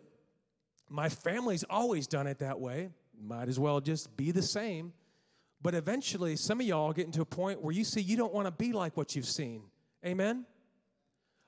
My 0.90 1.08
family's 1.08 1.64
always 1.68 2.06
done 2.06 2.26
it 2.26 2.38
that 2.38 2.60
way. 2.60 2.90
Might 3.18 3.48
as 3.48 3.58
well 3.58 3.80
just 3.80 4.14
be 4.16 4.30
the 4.30 4.42
same. 4.42 4.92
But 5.62 5.74
eventually, 5.74 6.36
some 6.36 6.60
of 6.60 6.66
y'all 6.66 6.92
get 6.92 7.06
into 7.06 7.22
a 7.22 7.26
point 7.26 7.62
where 7.62 7.72
you 7.72 7.84
see 7.84 8.02
you 8.02 8.18
don't 8.18 8.34
want 8.34 8.46
to 8.46 8.50
be 8.50 8.72
like 8.72 8.96
what 8.96 9.16
you've 9.16 9.26
seen. 9.26 9.62
Amen? 10.04 10.44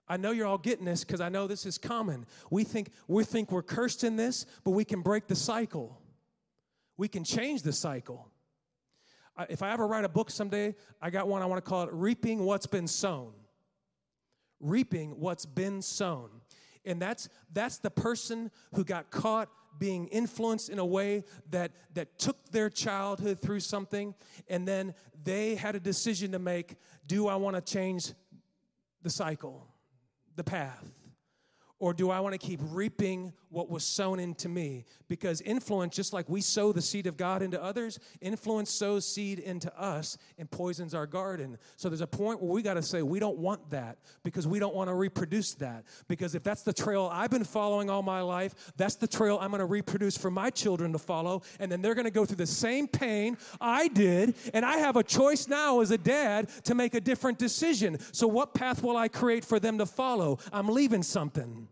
I 0.08 0.16
know 0.16 0.30
you're 0.30 0.46
all 0.46 0.58
getting 0.58 0.84
this 0.84 1.04
because 1.04 1.20
I 1.20 1.28
know 1.28 1.46
this 1.46 1.66
is 1.66 1.78
common. 1.78 2.26
We 2.50 2.64
think, 2.64 2.90
we 3.08 3.24
think 3.24 3.50
we're 3.50 3.62
cursed 3.62 4.04
in 4.04 4.16
this, 4.16 4.46
but 4.64 4.70
we 4.70 4.84
can 4.84 5.02
break 5.02 5.26
the 5.26 5.34
cycle. 5.34 6.00
We 6.96 7.08
can 7.08 7.24
change 7.24 7.62
the 7.62 7.72
cycle. 7.72 8.30
if 9.50 9.62
I 9.62 9.72
ever 9.72 9.86
write 9.86 10.04
a 10.04 10.08
book 10.08 10.30
someday, 10.30 10.74
I 11.02 11.10
got 11.10 11.28
one 11.28 11.42
I 11.42 11.46
want 11.46 11.62
to 11.62 11.68
call 11.68 11.82
it 11.82 11.90
Reaping 11.92 12.44
What's 12.44 12.66
Been 12.66 12.86
Sown. 12.86 13.32
Reaping 14.60 15.20
What's 15.20 15.44
Been 15.44 15.82
Sown. 15.82 16.30
And 16.84 17.02
that's, 17.02 17.28
that's 17.52 17.78
the 17.78 17.90
person 17.90 18.52
who 18.74 18.84
got 18.84 19.10
caught 19.10 19.48
being 19.78 20.06
influenced 20.08 20.70
in 20.70 20.78
a 20.78 20.86
way 20.86 21.24
that, 21.50 21.72
that 21.94 22.18
took 22.18 22.50
their 22.50 22.70
childhood 22.70 23.40
through 23.40 23.60
something, 23.60 24.14
and 24.48 24.66
then 24.66 24.94
they 25.22 25.54
had 25.54 25.74
a 25.74 25.80
decision 25.80 26.32
to 26.32 26.38
make 26.38 26.76
do 27.06 27.28
I 27.28 27.36
want 27.36 27.56
to 27.56 27.62
change 27.62 28.12
the 29.02 29.10
cycle, 29.10 29.66
the 30.36 30.44
path? 30.44 30.84
Or 31.78 31.92
do 31.92 32.10
I 32.10 32.20
want 32.20 32.32
to 32.32 32.38
keep 32.38 32.60
reaping 32.62 33.32
what 33.56 33.70
was 33.70 33.84
sown 33.84 34.20
into 34.20 34.50
me? 34.50 34.84
Because 35.08 35.40
influence, 35.40 35.96
just 35.96 36.12
like 36.12 36.28
we 36.28 36.42
sow 36.42 36.72
the 36.72 36.82
seed 36.82 37.06
of 37.06 37.16
God 37.16 37.40
into 37.40 37.60
others, 37.62 37.98
influence 38.20 38.70
sows 38.70 39.08
seed 39.08 39.38
into 39.38 39.74
us 39.80 40.18
and 40.36 40.50
poisons 40.50 40.92
our 40.92 41.06
garden. 41.06 41.56
So 41.78 41.88
there's 41.88 42.02
a 42.02 42.06
point 42.06 42.42
where 42.42 42.52
we 42.52 42.60
got 42.60 42.74
to 42.74 42.82
say, 42.82 43.00
we 43.00 43.18
don't 43.18 43.38
want 43.38 43.70
that 43.70 43.96
because 44.24 44.46
we 44.46 44.58
don't 44.58 44.74
want 44.74 44.90
to 44.90 44.94
reproduce 44.94 45.54
that. 45.54 45.84
Because 46.06 46.34
if 46.34 46.42
that's 46.42 46.64
the 46.64 46.72
trail 46.74 47.08
I've 47.10 47.30
been 47.30 47.44
following 47.44 47.88
all 47.88 48.02
my 48.02 48.20
life, 48.20 48.54
that's 48.76 48.96
the 48.96 49.08
trail 49.08 49.38
I'm 49.40 49.48
going 49.52 49.60
to 49.60 49.64
reproduce 49.64 50.18
for 50.18 50.30
my 50.30 50.50
children 50.50 50.92
to 50.92 50.98
follow. 50.98 51.40
And 51.58 51.72
then 51.72 51.80
they're 51.80 51.94
going 51.94 52.04
to 52.04 52.10
go 52.10 52.26
through 52.26 52.36
the 52.36 52.46
same 52.46 52.86
pain 52.86 53.38
I 53.58 53.88
did. 53.88 54.34
And 54.52 54.66
I 54.66 54.76
have 54.76 54.96
a 54.96 55.02
choice 55.02 55.48
now 55.48 55.80
as 55.80 55.90
a 55.92 55.98
dad 55.98 56.50
to 56.64 56.74
make 56.74 56.92
a 56.92 57.00
different 57.00 57.38
decision. 57.38 57.96
So 58.12 58.26
what 58.26 58.52
path 58.52 58.82
will 58.82 58.98
I 58.98 59.08
create 59.08 59.46
for 59.46 59.58
them 59.58 59.78
to 59.78 59.86
follow? 59.86 60.40
I'm 60.52 60.68
leaving 60.68 61.02
something. 61.02 61.68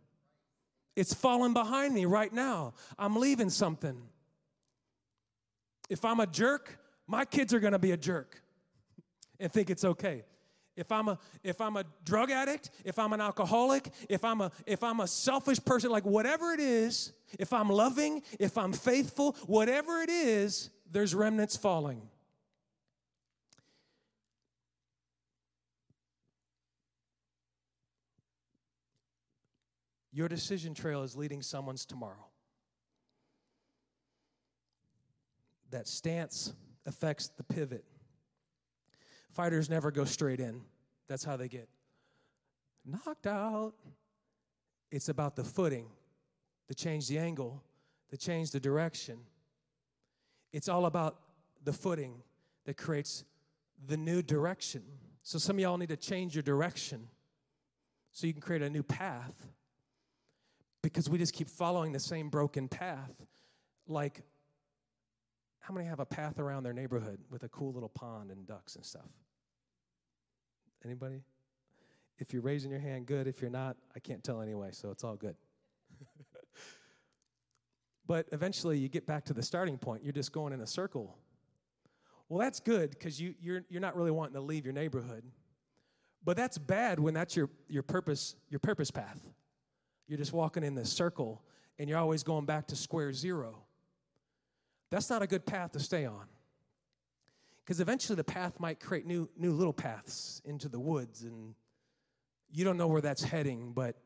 It's 0.96 1.12
falling 1.12 1.52
behind 1.52 1.94
me 1.94 2.04
right 2.04 2.32
now. 2.32 2.74
I'm 2.98 3.16
leaving 3.16 3.50
something. 3.50 3.96
If 5.88 6.04
I'm 6.04 6.20
a 6.20 6.26
jerk, 6.26 6.78
my 7.06 7.24
kids 7.24 7.52
are 7.52 7.60
going 7.60 7.72
to 7.72 7.78
be 7.78 7.92
a 7.92 7.96
jerk 7.96 8.42
and 9.40 9.52
think 9.52 9.70
it's 9.70 9.84
okay. 9.84 10.24
If 10.76 10.90
I'm 10.90 11.08
a 11.08 11.18
if 11.44 11.60
I'm 11.60 11.76
a 11.76 11.84
drug 12.04 12.30
addict, 12.30 12.70
if 12.84 12.98
I'm 12.98 13.12
an 13.12 13.20
alcoholic, 13.20 13.90
if 14.08 14.24
I'm 14.24 14.40
a 14.40 14.50
if 14.66 14.82
I'm 14.82 15.00
a 15.00 15.06
selfish 15.06 15.64
person 15.64 15.90
like 15.90 16.04
whatever 16.04 16.52
it 16.52 16.58
is, 16.58 17.12
if 17.38 17.52
I'm 17.52 17.68
loving, 17.68 18.22
if 18.40 18.58
I'm 18.58 18.72
faithful, 18.72 19.36
whatever 19.46 20.00
it 20.00 20.10
is, 20.10 20.70
there's 20.90 21.14
remnants 21.14 21.56
falling. 21.56 22.02
Your 30.14 30.28
decision 30.28 30.74
trail 30.74 31.02
is 31.02 31.16
leading 31.16 31.42
someone's 31.42 31.84
tomorrow. 31.84 32.24
That 35.70 35.88
stance 35.88 36.52
affects 36.86 37.30
the 37.36 37.42
pivot. 37.42 37.84
Fighters 39.32 39.68
never 39.68 39.90
go 39.90 40.04
straight 40.04 40.38
in, 40.38 40.62
that's 41.08 41.24
how 41.24 41.36
they 41.36 41.48
get 41.48 41.68
knocked 42.84 43.26
out. 43.26 43.72
It's 44.92 45.08
about 45.08 45.34
the 45.34 45.42
footing, 45.42 45.86
to 46.68 46.74
change 46.76 47.08
the 47.08 47.18
angle, 47.18 47.60
to 48.10 48.16
change 48.16 48.52
the 48.52 48.60
direction. 48.60 49.18
It's 50.52 50.68
all 50.68 50.86
about 50.86 51.18
the 51.64 51.72
footing 51.72 52.22
that 52.66 52.76
creates 52.76 53.24
the 53.84 53.96
new 53.96 54.22
direction. 54.22 54.82
So 55.24 55.38
some 55.38 55.56
of 55.56 55.60
y'all 55.60 55.78
need 55.78 55.88
to 55.88 55.96
change 55.96 56.36
your 56.36 56.42
direction 56.42 57.08
so 58.12 58.28
you 58.28 58.32
can 58.32 58.42
create 58.42 58.62
a 58.62 58.70
new 58.70 58.84
path 58.84 59.48
because 60.84 61.08
we 61.08 61.16
just 61.16 61.32
keep 61.32 61.48
following 61.48 61.92
the 61.92 61.98
same 61.98 62.28
broken 62.28 62.68
path. 62.68 63.10
Like, 63.88 64.20
how 65.60 65.72
many 65.72 65.86
have 65.86 65.98
a 65.98 66.04
path 66.04 66.38
around 66.38 66.62
their 66.62 66.74
neighborhood 66.74 67.20
with 67.30 67.42
a 67.42 67.48
cool 67.48 67.72
little 67.72 67.88
pond 67.88 68.30
and 68.30 68.46
ducks 68.46 68.76
and 68.76 68.84
stuff? 68.84 69.08
Anybody? 70.84 71.22
If 72.18 72.34
you're 72.34 72.42
raising 72.42 72.70
your 72.70 72.80
hand, 72.80 73.06
good. 73.06 73.26
If 73.26 73.40
you're 73.40 73.50
not, 73.50 73.78
I 73.96 73.98
can't 73.98 74.22
tell 74.22 74.42
anyway, 74.42 74.68
so 74.72 74.90
it's 74.90 75.02
all 75.02 75.16
good. 75.16 75.36
but 78.06 78.28
eventually 78.32 78.76
you 78.76 78.90
get 78.90 79.06
back 79.06 79.24
to 79.24 79.32
the 79.32 79.42
starting 79.42 79.78
point. 79.78 80.04
You're 80.04 80.12
just 80.12 80.32
going 80.32 80.52
in 80.52 80.60
a 80.60 80.66
circle. 80.66 81.16
Well, 82.28 82.38
that's 82.38 82.60
good 82.60 82.90
because 82.90 83.18
you, 83.18 83.34
you're, 83.40 83.64
you're 83.70 83.80
not 83.80 83.96
really 83.96 84.10
wanting 84.10 84.34
to 84.34 84.42
leave 84.42 84.66
your 84.66 84.74
neighborhood. 84.74 85.24
But 86.22 86.36
that's 86.36 86.58
bad 86.58 87.00
when 87.00 87.14
that's 87.14 87.34
your, 87.34 87.48
your 87.68 87.82
purpose, 87.82 88.36
your 88.50 88.60
purpose 88.60 88.90
path. 88.90 89.26
You're 90.06 90.18
just 90.18 90.32
walking 90.32 90.62
in 90.62 90.74
this 90.74 90.92
circle 90.92 91.42
and 91.78 91.88
you're 91.88 91.98
always 91.98 92.22
going 92.22 92.44
back 92.46 92.68
to 92.68 92.76
square 92.76 93.12
zero. 93.12 93.64
That's 94.90 95.10
not 95.10 95.22
a 95.22 95.26
good 95.26 95.44
path 95.44 95.72
to 95.72 95.80
stay 95.80 96.04
on. 96.04 96.26
Because 97.64 97.80
eventually 97.80 98.16
the 98.16 98.24
path 98.24 98.60
might 98.60 98.78
create 98.78 99.06
new, 99.06 99.28
new 99.36 99.52
little 99.52 99.72
paths 99.72 100.42
into 100.44 100.68
the 100.68 100.78
woods, 100.78 101.22
and 101.22 101.54
you 102.52 102.62
don't 102.62 102.76
know 102.76 102.86
where 102.86 103.00
that's 103.00 103.24
heading, 103.24 103.72
but 103.72 103.96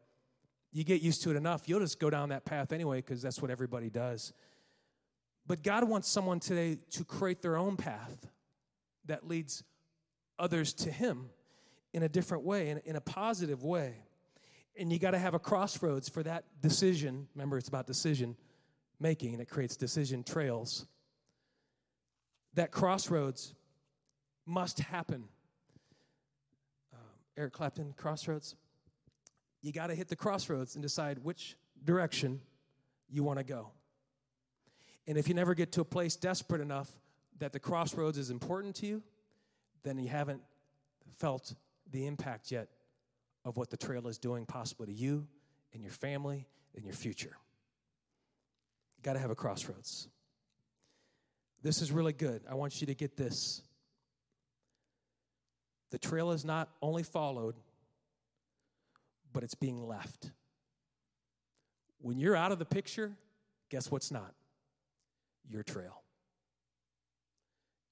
you 0.73 0.85
get 0.85 1.03
used 1.03 1.23
to 1.25 1.31
it 1.31 1.37
enough, 1.37 1.69
you'll 1.69 1.81
just 1.81 1.99
go 1.99 2.09
down 2.09 2.29
that 2.29 2.45
path 2.45 2.73
anyway, 2.73 2.99
because 2.99 3.21
that's 3.21 3.43
what 3.43 3.51
everybody 3.51 3.91
does. 3.91 4.33
But 5.47 5.63
God 5.63 5.85
wants 5.85 6.09
someone 6.09 6.39
today 6.41 6.79
to 6.91 7.05
create 7.05 7.43
their 7.43 7.57
own 7.57 7.77
path 7.77 8.29
that 9.07 9.27
leads 9.27 9.65
others 10.39 10.73
to 10.75 10.91
Him 10.93 11.31
in 11.93 12.05
a 12.05 12.09
different 12.09 12.45
way, 12.45 12.71
in, 12.71 12.79
in 12.85 12.95
a 12.97 13.01
positive 13.01 13.65
way. 13.65 14.05
And 14.79 14.93
you 14.93 15.01
got 15.01 15.11
to 15.11 15.19
have 15.19 15.35
a 15.35 15.41
crossroads 15.41 16.09
for 16.09 16.23
that 16.23 16.45
decision. 16.61 17.27
Remember, 17.35 17.59
it's 17.59 17.69
about 17.69 17.87
decision 17.87 18.37
making, 19.01 19.33
and 19.33 19.43
it 19.43 19.49
creates 19.51 19.77
decision 19.77 20.23
trails. 20.23 20.87
That 22.55 22.71
crossroads 22.71 23.55
must 24.47 24.79
happen. 24.79 25.25
Um, 26.93 27.01
Eric 27.37 27.55
Clapton, 27.55 27.93
crossroads. 27.97 28.55
You 29.63 29.73
got 29.73 29.89
to 29.89 29.97
hit 29.97 30.09
the 30.09 30.17
crossroads 30.17 30.77
and 30.77 30.83
decide 30.83 31.19
which 31.19 31.57
direction 31.85 32.41
you 33.11 33.25
want 33.25 33.39
to 33.39 33.45
go. 33.45 33.71
And 35.09 35.19
if 35.19 35.27
you 35.27 35.35
never 35.35 35.55
get 35.55 35.73
to 35.73 35.81
a 35.81 35.85
place 35.85 36.15
desperate 36.15 36.61
enough 36.61 36.89
that 37.39 37.53
the 37.53 37.59
crossroads 37.59 38.17
is 38.17 38.31
important 38.31 38.77
to 38.77 38.87
you, 38.87 39.03
then 39.83 39.99
you 39.99 40.09
haven't 40.09 40.43
felt 41.17 41.55
the 41.91 42.07
impact 42.07 42.53
yet 42.53 42.69
of 43.45 43.57
what 43.57 43.71
the 43.71 43.77
trail 43.77 44.09
is 44.09 44.19
doing 44.19 44.47
possibly 44.47 44.87
to 44.87 44.93
you 44.93 45.27
and 45.73 45.83
your 45.83 45.93
family 45.93 46.47
and 46.75 46.85
your 46.85 46.95
future. 46.95 47.37
You 48.97 49.03
Got 49.03 49.15
to 49.15 49.19
have 49.19 49.31
a 49.31 49.35
crossroads. 49.35 50.09
This 51.63 51.83
is 51.83 51.91
really 51.91 52.13
good. 52.13 52.43
I 52.49 52.55
want 52.55 52.81
you 52.81 52.87
to 52.89 52.95
get 52.95 53.17
this. 53.17 53.63
The 55.91 55.99
trail 55.99 56.31
is 56.33 56.45
not 56.45 56.69
only 56.83 57.03
followed, 57.03 57.55
but 59.33 59.43
it's 59.43 59.55
being 59.55 59.87
left. 59.87 60.31
When 62.01 62.19
you're 62.19 62.37
out 62.37 62.53
of 62.53 62.59
the 62.59 62.65
picture, 62.65 63.17
guess 63.71 63.91
what's 63.91 64.11
not? 64.11 64.35
Your 65.49 65.63
trail. 65.63 66.03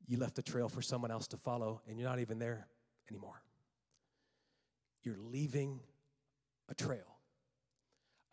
You 0.07 0.19
left 0.19 0.39
a 0.39 0.43
trail 0.43 0.69
for 0.69 0.83
someone 0.83 1.11
else 1.11 1.27
to 1.29 1.37
follow, 1.37 1.81
and 1.89 1.99
you're 1.99 2.09
not 2.09 2.21
even 2.21 2.39
there 2.39 2.69
anymore 3.11 3.43
you're 5.07 5.17
leaving 5.31 5.79
a 6.69 6.75
trail. 6.75 7.17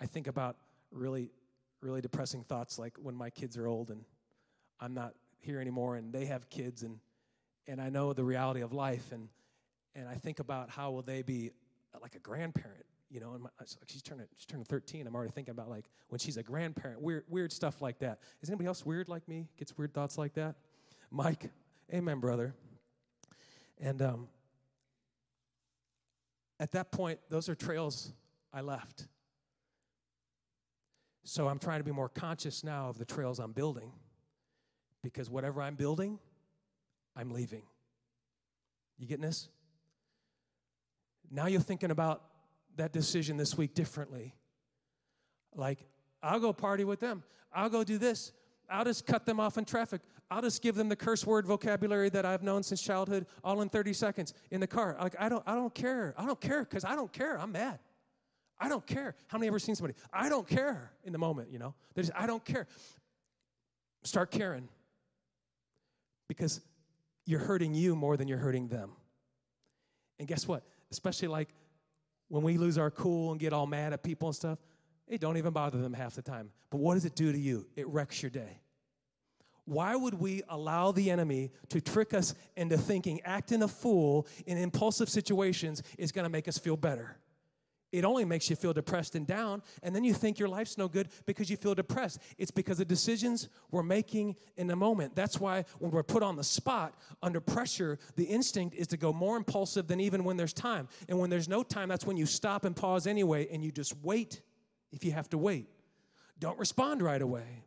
I 0.01 0.07
think 0.07 0.27
about 0.27 0.57
really, 0.91 1.29
really 1.81 2.01
depressing 2.01 2.43
thoughts 2.43 2.79
like 2.79 2.97
when 3.01 3.15
my 3.15 3.29
kids 3.29 3.57
are 3.57 3.67
old 3.67 3.91
and 3.91 4.03
I'm 4.79 4.95
not 4.95 5.13
here 5.39 5.62
anymore 5.62 5.95
and 5.95 6.12
they 6.12 6.25
have 6.25 6.49
kids 6.49 6.81
and, 6.81 6.97
and 7.67 7.79
I 7.79 7.89
know 7.89 8.12
the 8.13 8.23
reality 8.23 8.62
of 8.62 8.73
life 8.73 9.12
and, 9.12 9.29
and 9.95 10.09
I 10.09 10.15
think 10.15 10.39
about 10.39 10.71
how 10.71 10.89
will 10.91 11.03
they 11.03 11.21
be 11.21 11.51
like 12.01 12.15
a 12.15 12.19
grandparent 12.19 12.86
you 13.12 13.19
know, 13.19 13.33
and 13.33 13.43
my, 13.43 13.49
she's 13.86 14.01
turning 14.01 14.25
she's 14.36 14.47
turning 14.47 14.65
13. 14.65 15.05
I'm 15.05 15.13
already 15.13 15.31
thinking 15.31 15.51
about 15.51 15.69
like 15.69 15.86
when 16.09 16.17
she's 16.17 16.38
a 16.38 16.41
grandparent, 16.41 16.99
weird 16.99 17.23
weird 17.29 17.51
stuff 17.51 17.79
like 17.79 17.99
that. 17.99 18.17
Is 18.41 18.49
anybody 18.49 18.65
else 18.65 18.83
weird 18.83 19.07
like 19.07 19.27
me? 19.27 19.49
Gets 19.55 19.77
weird 19.77 19.93
thoughts 19.93 20.17
like 20.17 20.33
that? 20.33 20.55
Mike, 21.12 21.51
amen, 21.93 22.19
brother. 22.19 22.55
And 23.79 24.01
um, 24.01 24.27
at 26.63 26.71
that 26.71 26.93
point, 26.93 27.19
those 27.30 27.49
are 27.49 27.56
trails 27.56 28.13
I 28.54 28.62
left. 28.62 29.08
So 31.26 31.49
I'm 31.49 31.60
trying 31.60 31.82
to 31.82 31.84
be 31.84 31.91
more 31.91 32.08
conscious 32.08 32.63
now 32.63 32.88
of 32.88 32.97
the 32.97 33.04
trails 33.04 33.38
I'm 33.38 33.52
building 33.52 33.91
because 35.02 35.30
whatever 35.30 35.62
I'm 35.62 35.76
building, 35.76 36.19
I'm 37.17 37.32
leaving. 37.32 37.63
You 38.97 39.08
getting 39.08 39.26
this? 39.26 39.49
Now 41.30 41.47
you're 41.47 41.60
thinking 41.60 41.91
about 41.91 42.23
that 42.78 42.93
decision 42.93 43.36
this 43.36 43.58
week 43.58 43.73
differently. 43.73 44.34
Like, 45.54 45.80
I'll 46.21 46.39
go 46.39 46.54
party 46.54 46.86
with 46.86 47.02
them. 47.02 47.23
I'll 47.54 47.69
go 47.69 47.84
do 47.84 47.97
this. 47.97 48.32
I'll 48.69 48.86
just 48.86 49.06
cut 49.06 49.26
them 49.26 49.39
off 49.39 49.58
in 49.58 49.65
traffic. 49.65 50.02
I'll 50.32 50.41
just 50.41 50.62
give 50.62 50.76
them 50.76 50.89
the 50.89 50.95
curse 50.95 51.26
word 51.26 51.45
vocabulary 51.45 52.10
that 52.10 52.26
I've 52.26 52.43
known 52.43 52.63
since 52.63 52.82
childhood 52.82 53.28
all 53.43 53.62
in 53.62 53.69
30 53.69 53.93
seconds 53.93 54.34
in 54.52 54.60
the 54.60 54.67
car. 54.67 54.97
Like 54.99 55.15
I 55.19 55.30
don't 55.30 55.43
I 55.45 55.56
don't 55.56 55.73
care. 55.73 56.13
I 56.17 56.26
don't 56.26 56.39
care 56.39 56.65
cuz 56.65 56.84
I 56.84 56.95
don't 56.95 57.12
care. 57.12 57.39
I'm 57.39 57.52
mad. 57.52 57.80
I 58.60 58.69
don't 58.69 58.86
care. 58.86 59.15
How 59.28 59.38
many 59.38 59.47
ever 59.47 59.60
seen 59.60 59.76
somebody? 59.76 59.97
I 60.12 60.30
don't 60.30 60.47
care 60.47 60.91
in 61.04 61.12
the 61.12 61.19
moment, 61.19 61.52
you 61.52 61.60
know? 61.60 61.76
There's 61.93 62.10
I 62.15 62.26
don't 62.26 62.43
care. 62.43 62.67
Start 64.04 64.32
caring. 64.32 64.69
Because 66.28 66.62
you're 67.26 67.39
hurting 67.39 67.73
you 67.73 67.95
more 67.95 68.17
than 68.17 68.28
you're 68.28 68.38
hurting 68.38 68.67
them. 68.67 68.91
And 70.19 70.28
guess 70.28 70.47
what? 70.47 70.63
Especially 70.91 71.28
like 71.28 71.49
when 72.30 72.43
we 72.43 72.58
lose 72.58 72.78
our 72.78 72.89
cool 72.89 73.32
and 73.32 73.39
get 73.39 73.54
all 73.54 73.67
mad 73.67 73.93
at 73.93 74.04
people 74.04 74.30
and 74.30 74.36
stuff, 74.36 74.60
it 75.08 75.22
don't 75.22 75.38
even 75.38 75.54
bother 75.54 75.80
them 75.80 75.94
half 75.94 76.16
the 76.16 76.22
time. 76.22 76.50
But 76.70 76.80
what 76.80 76.96
does 76.96 77.06
it 77.06 77.16
do 77.16 77.32
to 77.32 77.38
you? 77.38 77.68
It 77.76 77.88
wrecks 77.88 78.22
your 78.22 78.30
day. 78.30 78.60
Why 79.66 79.96
would 79.96 80.16
we 80.16 80.42
allow 80.50 80.92
the 80.92 81.10
enemy 81.10 81.52
to 81.70 81.80
trick 81.80 82.13
us 82.13 82.36
into 82.58 82.78
thinking 82.78 83.22
acting 83.24 83.63
a 83.63 83.68
fool 83.68 84.28
in 84.46 84.58
impulsive 84.58 85.10
situations 85.10 85.84
is 85.98 86.12
going 86.12 86.26
to 86.26 86.30
make 86.30 86.48
us 86.48 86.58
feel 86.58 86.76
better? 86.76 87.18
It 87.94 88.06
only 88.06 88.26
makes 88.26 88.50
you 88.50 88.56
feel 88.56 88.74
depressed 88.74 89.13
and 89.13 89.28
down, 89.28 89.62
and 89.84 89.96
then 89.96 90.04
you 90.04 90.16
think 90.16 90.39
your 90.39 90.50
life's 90.50 90.80
no 90.80 90.88
good 90.88 91.10
because 91.28 91.48
you 91.52 91.58
feel 91.58 91.76
depressed. 91.76 92.18
It's 92.39 92.50
because 92.50 92.80
of 92.80 92.88
decisions 92.88 93.50
we're 93.70 93.84
making 93.84 94.36
in 94.58 94.66
the 94.66 94.76
moment. 94.76 95.16
That's 95.16 95.39
why 95.39 95.63
when 95.78 95.92
we're 95.92 96.02
put 96.02 96.24
on 96.24 96.36
the 96.36 96.44
spot 96.44 96.96
under 97.22 97.39
pressure, 97.39 98.00
the 98.16 98.24
instinct 98.24 98.76
is 98.76 98.88
to 98.88 98.98
go 98.98 99.13
more 99.13 99.38
impulsive 99.38 99.86
than 99.88 100.00
even 100.02 100.24
when 100.24 100.38
there's 100.38 100.54
time. 100.54 100.88
And 101.08 101.20
when 101.20 101.30
there's 101.30 101.48
no 101.48 101.62
time, 101.62 101.88
that's 101.88 102.06
when 102.06 102.18
you 102.18 102.26
stop 102.26 102.66
and 102.66 102.76
pause 102.76 103.06
anyway, 103.06 103.48
and 103.52 103.63
you 103.63 103.72
just 103.72 103.96
wait 104.02 104.42
if 104.93 105.03
you 105.03 105.12
have 105.12 105.29
to 105.32 105.38
wait. 105.38 105.67
Don't 106.39 106.58
respond 106.58 107.01
right 107.01 107.21
away. 107.21 107.65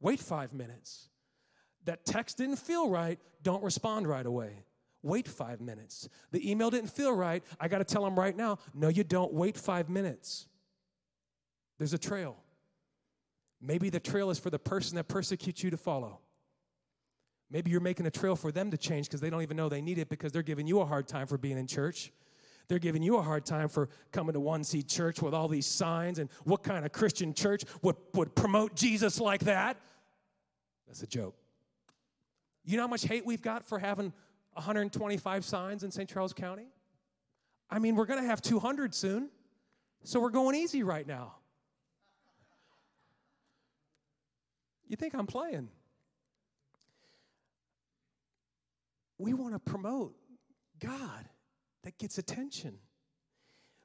Wait 0.00 0.20
five 0.20 0.54
minutes. 0.54 1.08
That 1.84 2.06
text 2.06 2.38
didn't 2.38 2.56
feel 2.56 2.88
right, 2.88 3.18
don't 3.42 3.62
respond 3.62 4.06
right 4.06 4.24
away. 4.24 4.64
Wait 5.02 5.28
five 5.28 5.60
minutes. 5.60 6.08
The 6.32 6.50
email 6.50 6.70
didn't 6.70 6.90
feel 6.90 7.12
right, 7.12 7.44
I 7.60 7.68
gotta 7.68 7.84
tell 7.84 8.04
them 8.04 8.18
right 8.18 8.36
now. 8.36 8.58
No, 8.74 8.88
you 8.88 9.04
don't. 9.04 9.32
Wait 9.32 9.56
five 9.56 9.88
minutes. 9.88 10.46
There's 11.78 11.92
a 11.92 11.98
trail. 11.98 12.36
Maybe 13.60 13.90
the 13.90 14.00
trail 14.00 14.30
is 14.30 14.38
for 14.38 14.50
the 14.50 14.58
person 14.58 14.96
that 14.96 15.08
persecutes 15.08 15.62
you 15.62 15.70
to 15.70 15.76
follow. 15.76 16.20
Maybe 17.50 17.70
you're 17.70 17.80
making 17.80 18.06
a 18.06 18.10
trail 18.10 18.34
for 18.34 18.50
them 18.50 18.70
to 18.70 18.76
change 18.76 19.06
because 19.06 19.20
they 19.20 19.30
don't 19.30 19.42
even 19.42 19.56
know 19.56 19.68
they 19.68 19.80
need 19.80 19.98
it 19.98 20.08
because 20.08 20.32
they're 20.32 20.42
giving 20.42 20.66
you 20.66 20.80
a 20.80 20.84
hard 20.84 21.06
time 21.06 21.26
for 21.26 21.38
being 21.38 21.58
in 21.58 21.66
church. 21.66 22.12
They're 22.68 22.78
giving 22.78 23.02
you 23.02 23.16
a 23.16 23.22
hard 23.22 23.46
time 23.46 23.68
for 23.68 23.88
coming 24.10 24.32
to 24.32 24.40
one 24.40 24.64
Seed 24.64 24.88
church 24.88 25.22
with 25.22 25.34
all 25.34 25.48
these 25.48 25.66
signs 25.66 26.18
and 26.18 26.28
what 26.44 26.62
kind 26.62 26.84
of 26.84 26.92
Christian 26.92 27.32
church 27.32 27.62
would, 27.82 27.96
would 28.14 28.34
promote 28.34 28.74
Jesus 28.74 29.20
like 29.20 29.44
that? 29.44 29.76
That's 30.86 31.02
a 31.02 31.06
joke. 31.06 31.36
You 32.64 32.76
know 32.76 32.82
how 32.82 32.88
much 32.88 33.04
hate 33.04 33.24
we've 33.24 33.42
got 33.42 33.68
for 33.68 33.78
having 33.78 34.12
125 34.54 35.44
signs 35.44 35.84
in 35.84 35.90
St. 35.90 36.08
Charles 36.08 36.32
County? 36.32 36.66
I 37.70 37.78
mean, 37.78 37.94
we're 37.94 38.06
going 38.06 38.20
to 38.20 38.28
have 38.28 38.42
200 38.42 38.94
soon, 38.94 39.30
so 40.02 40.20
we're 40.20 40.30
going 40.30 40.56
easy 40.56 40.82
right 40.82 41.06
now. 41.06 41.36
You 44.88 44.96
think 44.96 45.14
I'm 45.14 45.26
playing? 45.26 45.68
We 49.18 49.34
want 49.34 49.54
to 49.54 49.58
promote 49.58 50.14
God 50.78 51.28
that 51.86 51.96
gets 51.98 52.18
attention. 52.18 52.74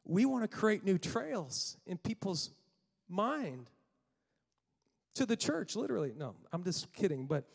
We 0.03 0.25
want 0.25 0.43
to 0.43 0.47
create 0.47 0.83
new 0.83 0.97
trails 0.97 1.77
in 1.85 1.99
people's 1.99 2.49
mind 3.07 3.69
to 5.13 5.27
the 5.27 5.35
church, 5.35 5.75
literally. 5.75 6.11
No, 6.17 6.33
I'm 6.51 6.63
just 6.63 6.91
kidding, 6.93 7.27
but 7.27 7.47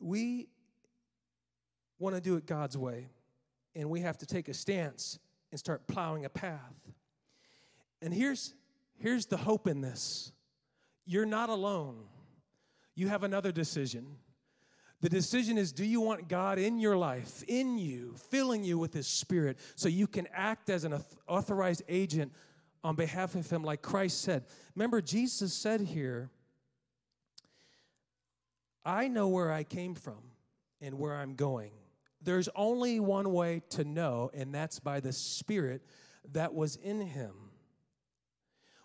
we 0.00 0.48
want 1.98 2.14
to 2.14 2.20
do 2.22 2.36
it 2.36 2.46
God's 2.46 2.78
way, 2.78 3.08
and 3.74 3.90
we 3.90 4.00
have 4.00 4.16
to 4.18 4.26
take 4.26 4.48
a 4.48 4.54
stance 4.54 5.18
and 5.50 5.60
start 5.60 5.86
plowing 5.86 6.24
a 6.24 6.30
path. 6.30 6.74
And 8.00 8.14
here's, 8.14 8.54
here's 8.96 9.26
the 9.26 9.36
hope 9.36 9.68
in 9.68 9.82
this 9.82 10.32
you're 11.04 11.26
not 11.26 11.50
alone. 11.50 12.04
You 12.94 13.08
have 13.08 13.22
another 13.22 13.52
decision. 13.52 14.16
The 15.00 15.08
decision 15.08 15.58
is 15.58 15.72
do 15.72 15.84
you 15.84 16.00
want 16.00 16.28
God 16.28 16.58
in 16.58 16.78
your 16.78 16.96
life, 16.96 17.44
in 17.46 17.78
you, 17.78 18.14
filling 18.30 18.64
you 18.64 18.78
with 18.78 18.92
His 18.92 19.06
Spirit, 19.06 19.58
so 19.76 19.88
you 19.88 20.06
can 20.06 20.26
act 20.32 20.70
as 20.70 20.84
an 20.84 21.00
authorized 21.28 21.82
agent 21.88 22.32
on 22.82 22.96
behalf 22.96 23.34
of 23.34 23.48
Him, 23.48 23.62
like 23.62 23.80
Christ 23.80 24.22
said? 24.22 24.44
Remember, 24.74 25.00
Jesus 25.00 25.54
said 25.54 25.80
here, 25.80 26.30
I 28.84 29.06
know 29.08 29.28
where 29.28 29.52
I 29.52 29.64
came 29.64 29.94
from 29.94 30.18
and 30.80 30.98
where 30.98 31.14
I'm 31.14 31.34
going. 31.34 31.72
There's 32.20 32.48
only 32.56 32.98
one 32.98 33.32
way 33.32 33.62
to 33.70 33.84
know, 33.84 34.30
and 34.34 34.52
that's 34.52 34.80
by 34.80 34.98
the 35.00 35.12
Spirit 35.12 35.82
that 36.32 36.54
was 36.54 36.76
in 36.76 37.00
Him. 37.00 37.32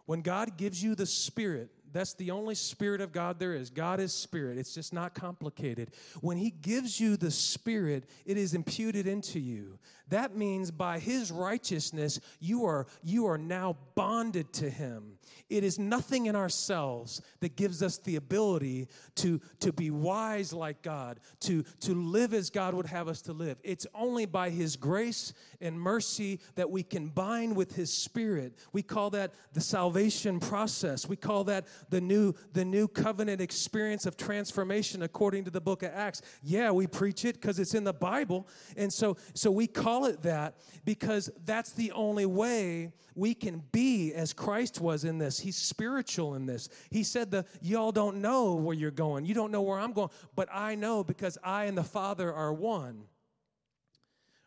When 0.06 0.22
God 0.22 0.58
gives 0.58 0.84
you 0.84 0.94
the 0.94 1.06
Spirit, 1.06 1.72
that's 1.94 2.16
the 2.16 2.32
only 2.32 2.56
Spirit 2.56 3.02
of 3.02 3.12
God 3.12 3.40
there 3.40 3.54
is. 3.54 3.70
God 3.70 4.00
is 4.00 4.14
Spirit. 4.14 4.58
It's 4.58 4.74
just 4.74 4.92
not 4.92 5.14
complicated. 5.14 5.92
When 6.22 6.38
He 6.38 6.50
gives 6.50 7.00
you 7.00 7.16
the 7.16 7.32
Spirit, 7.32 8.10
it 8.26 8.38
is 8.38 8.54
imputed 8.54 9.08
into 9.08 9.40
you. 9.40 9.80
That 10.14 10.36
means 10.36 10.70
by 10.70 11.00
His 11.00 11.32
righteousness, 11.32 12.20
you 12.40 12.66
are, 12.66 12.86
you 13.02 13.26
are 13.26 13.38
now 13.40 13.78
bonded 13.96 14.54
to 14.54 14.70
Him. 14.70 15.18
It 15.50 15.64
is 15.64 15.80
nothing 15.80 16.28
in 16.28 16.36
ourselves 16.36 17.20
that 17.40 17.56
gives 17.56 17.82
us 17.82 17.98
the 17.98 18.16
ability 18.16 18.90
to, 19.16 19.42
to 19.60 19.74
be 19.74 19.90
wise 19.90 20.54
like 20.54 20.84
God, 20.84 21.20
to, 21.42 21.64
to 21.82 21.96
live 21.96 22.36
as 22.36 22.52
God 22.52 22.76
would 22.76 22.86
have 22.86 23.08
us 23.08 23.24
to 23.24 23.34
live. 23.34 23.58
It's 23.64 23.88
only 23.96 24.28
by 24.28 24.52
His 24.52 24.76
grace 24.76 25.34
and 25.60 25.80
mercy 25.80 26.40
that 26.56 26.70
we 26.70 26.84
can 26.84 27.08
bind 27.08 27.56
with 27.56 27.76
His 27.76 27.92
Spirit. 27.92 28.54
We 28.72 28.84
call 28.84 29.10
that 29.12 29.34
the 29.54 29.62
salvation 29.62 30.40
process. 30.40 31.08
We 31.08 31.16
call 31.16 31.44
that 31.46 31.66
the 31.90 32.02
new, 32.02 32.36
the 32.54 32.66
new 32.66 32.88
covenant 32.88 33.42
experience 33.42 34.06
of 34.06 34.16
transformation 34.16 35.02
according 35.02 35.46
to 35.46 35.52
the 35.52 35.62
book 35.62 35.82
of 35.82 35.92
Acts. 35.92 36.22
Yeah, 36.44 36.70
we 36.70 36.86
preach 36.86 37.26
it 37.26 37.42
because 37.42 37.58
it's 37.58 37.74
in 37.74 37.84
the 37.84 37.94
Bible. 37.94 38.48
And 38.78 38.94
so, 38.94 39.18
so 39.34 39.50
we 39.50 39.66
call 39.66 40.03
it 40.06 40.24
that 40.24 40.56
because 40.86 41.30
that's 41.46 41.72
the 41.72 41.92
only 41.92 42.26
way 42.26 42.92
we 43.16 43.34
can 43.34 43.64
be 43.72 44.14
as 44.14 44.34
Christ 44.34 44.82
was 44.82 45.04
in 45.04 45.18
this. 45.18 45.40
He's 45.40 45.56
spiritual 45.56 46.36
in 46.36 46.46
this. 46.46 46.70
He 46.90 47.04
said 47.04 47.32
the 47.32 47.46
y'all 47.62 47.92
don't 47.92 48.18
know 48.18 48.56
where 48.56 48.76
you're 48.76 48.92
going. 48.92 49.26
You 49.26 49.34
don't 49.34 49.52
know 49.52 49.62
where 49.62 49.80
I'm 49.80 49.94
going, 49.94 50.10
but 50.36 50.50
I 50.52 50.76
know 50.76 51.04
because 51.04 51.38
I 51.44 51.66
and 51.66 51.78
the 51.78 51.84
Father 51.84 52.34
are 52.34 52.54
one. 52.54 53.04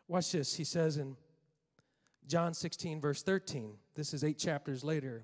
Watch 0.07 0.31
this. 0.31 0.55
He 0.55 0.63
says 0.63 0.97
in 0.97 1.15
John 2.27 2.53
16 2.53 3.01
verse 3.01 3.23
13. 3.23 3.73
This 3.95 4.13
is 4.13 4.23
8 4.23 4.37
chapters 4.37 4.83
later. 4.83 5.23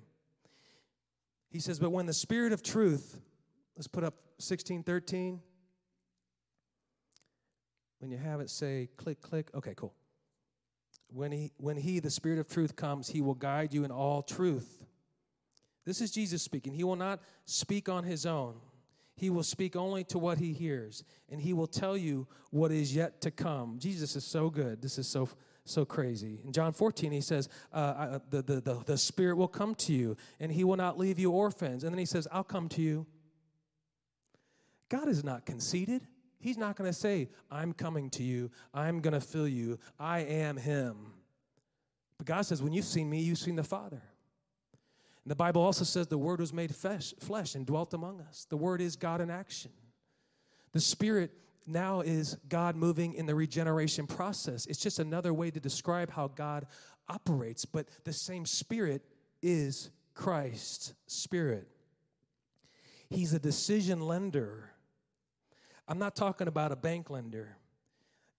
He 1.50 1.60
says, 1.60 1.78
But 1.78 1.90
when 1.90 2.06
the 2.06 2.12
Spirit 2.12 2.52
of 2.52 2.62
truth, 2.62 3.20
let's 3.76 3.86
put 3.86 4.02
up 4.02 4.14
1613. 4.38 5.40
When 8.00 8.10
you 8.10 8.18
have 8.18 8.40
it, 8.40 8.50
say 8.50 8.88
click, 8.96 9.20
click. 9.20 9.50
Okay, 9.54 9.72
cool. 9.76 9.94
When 11.14 11.30
he, 11.30 11.52
when 11.58 11.76
he, 11.76 12.00
the 12.00 12.10
Spirit 12.10 12.40
of 12.40 12.48
truth, 12.48 12.74
comes, 12.74 13.08
he 13.08 13.20
will 13.20 13.34
guide 13.34 13.72
you 13.72 13.84
in 13.84 13.92
all 13.92 14.20
truth. 14.20 14.84
This 15.84 16.00
is 16.00 16.10
Jesus 16.10 16.42
speaking. 16.42 16.74
He 16.74 16.82
will 16.82 16.96
not 16.96 17.20
speak 17.44 17.88
on 17.88 18.02
his 18.02 18.26
own. 18.26 18.56
He 19.14 19.30
will 19.30 19.44
speak 19.44 19.76
only 19.76 20.02
to 20.04 20.18
what 20.18 20.38
he 20.38 20.52
hears, 20.52 21.04
and 21.30 21.40
he 21.40 21.52
will 21.52 21.68
tell 21.68 21.96
you 21.96 22.26
what 22.50 22.72
is 22.72 22.96
yet 22.96 23.20
to 23.20 23.30
come. 23.30 23.78
Jesus 23.78 24.16
is 24.16 24.24
so 24.24 24.50
good. 24.50 24.82
This 24.82 24.98
is 24.98 25.06
so 25.06 25.28
so 25.66 25.84
crazy. 25.84 26.40
In 26.44 26.52
John 26.52 26.72
14, 26.72 27.10
he 27.10 27.22
says, 27.22 27.48
uh, 27.72 28.18
the, 28.28 28.42
the, 28.42 28.60
the, 28.60 28.82
the 28.84 28.98
Spirit 28.98 29.36
will 29.36 29.48
come 29.48 29.74
to 29.76 29.94
you, 29.94 30.14
and 30.38 30.52
he 30.52 30.62
will 30.62 30.76
not 30.76 30.98
leave 30.98 31.18
you 31.18 31.30
orphans. 31.30 31.84
And 31.84 31.92
then 31.92 31.98
he 31.98 32.04
says, 32.04 32.28
I'll 32.30 32.44
come 32.44 32.68
to 32.70 32.82
you. 32.82 33.06
God 34.90 35.08
is 35.08 35.24
not 35.24 35.46
conceited. 35.46 36.06
He's 36.44 36.58
not 36.58 36.76
going 36.76 36.90
to 36.90 36.94
say, 36.94 37.30
I'm 37.50 37.72
coming 37.72 38.10
to 38.10 38.22
you, 38.22 38.50
I'm 38.74 39.00
going 39.00 39.14
to 39.14 39.20
fill 39.22 39.48
you, 39.48 39.78
I 39.98 40.18
am 40.18 40.58
him. 40.58 41.14
But 42.18 42.26
God 42.26 42.42
says, 42.42 42.62
when 42.62 42.74
you've 42.74 42.84
seen 42.84 43.08
me, 43.08 43.22
you've 43.22 43.38
seen 43.38 43.56
the 43.56 43.64
Father. 43.64 44.02
And 45.24 45.30
the 45.30 45.36
Bible 45.36 45.62
also 45.62 45.84
says 45.86 46.06
the 46.06 46.18
Word 46.18 46.40
was 46.40 46.52
made 46.52 46.74
flesh, 46.74 47.14
flesh 47.18 47.54
and 47.54 47.64
dwelt 47.64 47.94
among 47.94 48.20
us. 48.20 48.46
The 48.50 48.58
Word 48.58 48.82
is 48.82 48.94
God 48.94 49.22
in 49.22 49.30
action. 49.30 49.70
The 50.72 50.80
Spirit 50.80 51.30
now 51.66 52.02
is 52.02 52.36
God 52.46 52.76
moving 52.76 53.14
in 53.14 53.24
the 53.24 53.34
regeneration 53.34 54.06
process. 54.06 54.66
It's 54.66 54.78
just 54.78 54.98
another 54.98 55.32
way 55.32 55.50
to 55.50 55.60
describe 55.60 56.10
how 56.10 56.28
God 56.28 56.66
operates, 57.08 57.64
but 57.64 57.88
the 58.04 58.12
same 58.12 58.44
Spirit 58.44 59.02
is 59.40 59.88
Christ's 60.12 60.92
Spirit. 61.06 61.68
He's 63.08 63.32
a 63.32 63.38
decision 63.38 64.02
lender. 64.02 64.73
I'm 65.86 65.98
not 65.98 66.16
talking 66.16 66.48
about 66.48 66.72
a 66.72 66.76
bank 66.76 67.10
lender. 67.10 67.56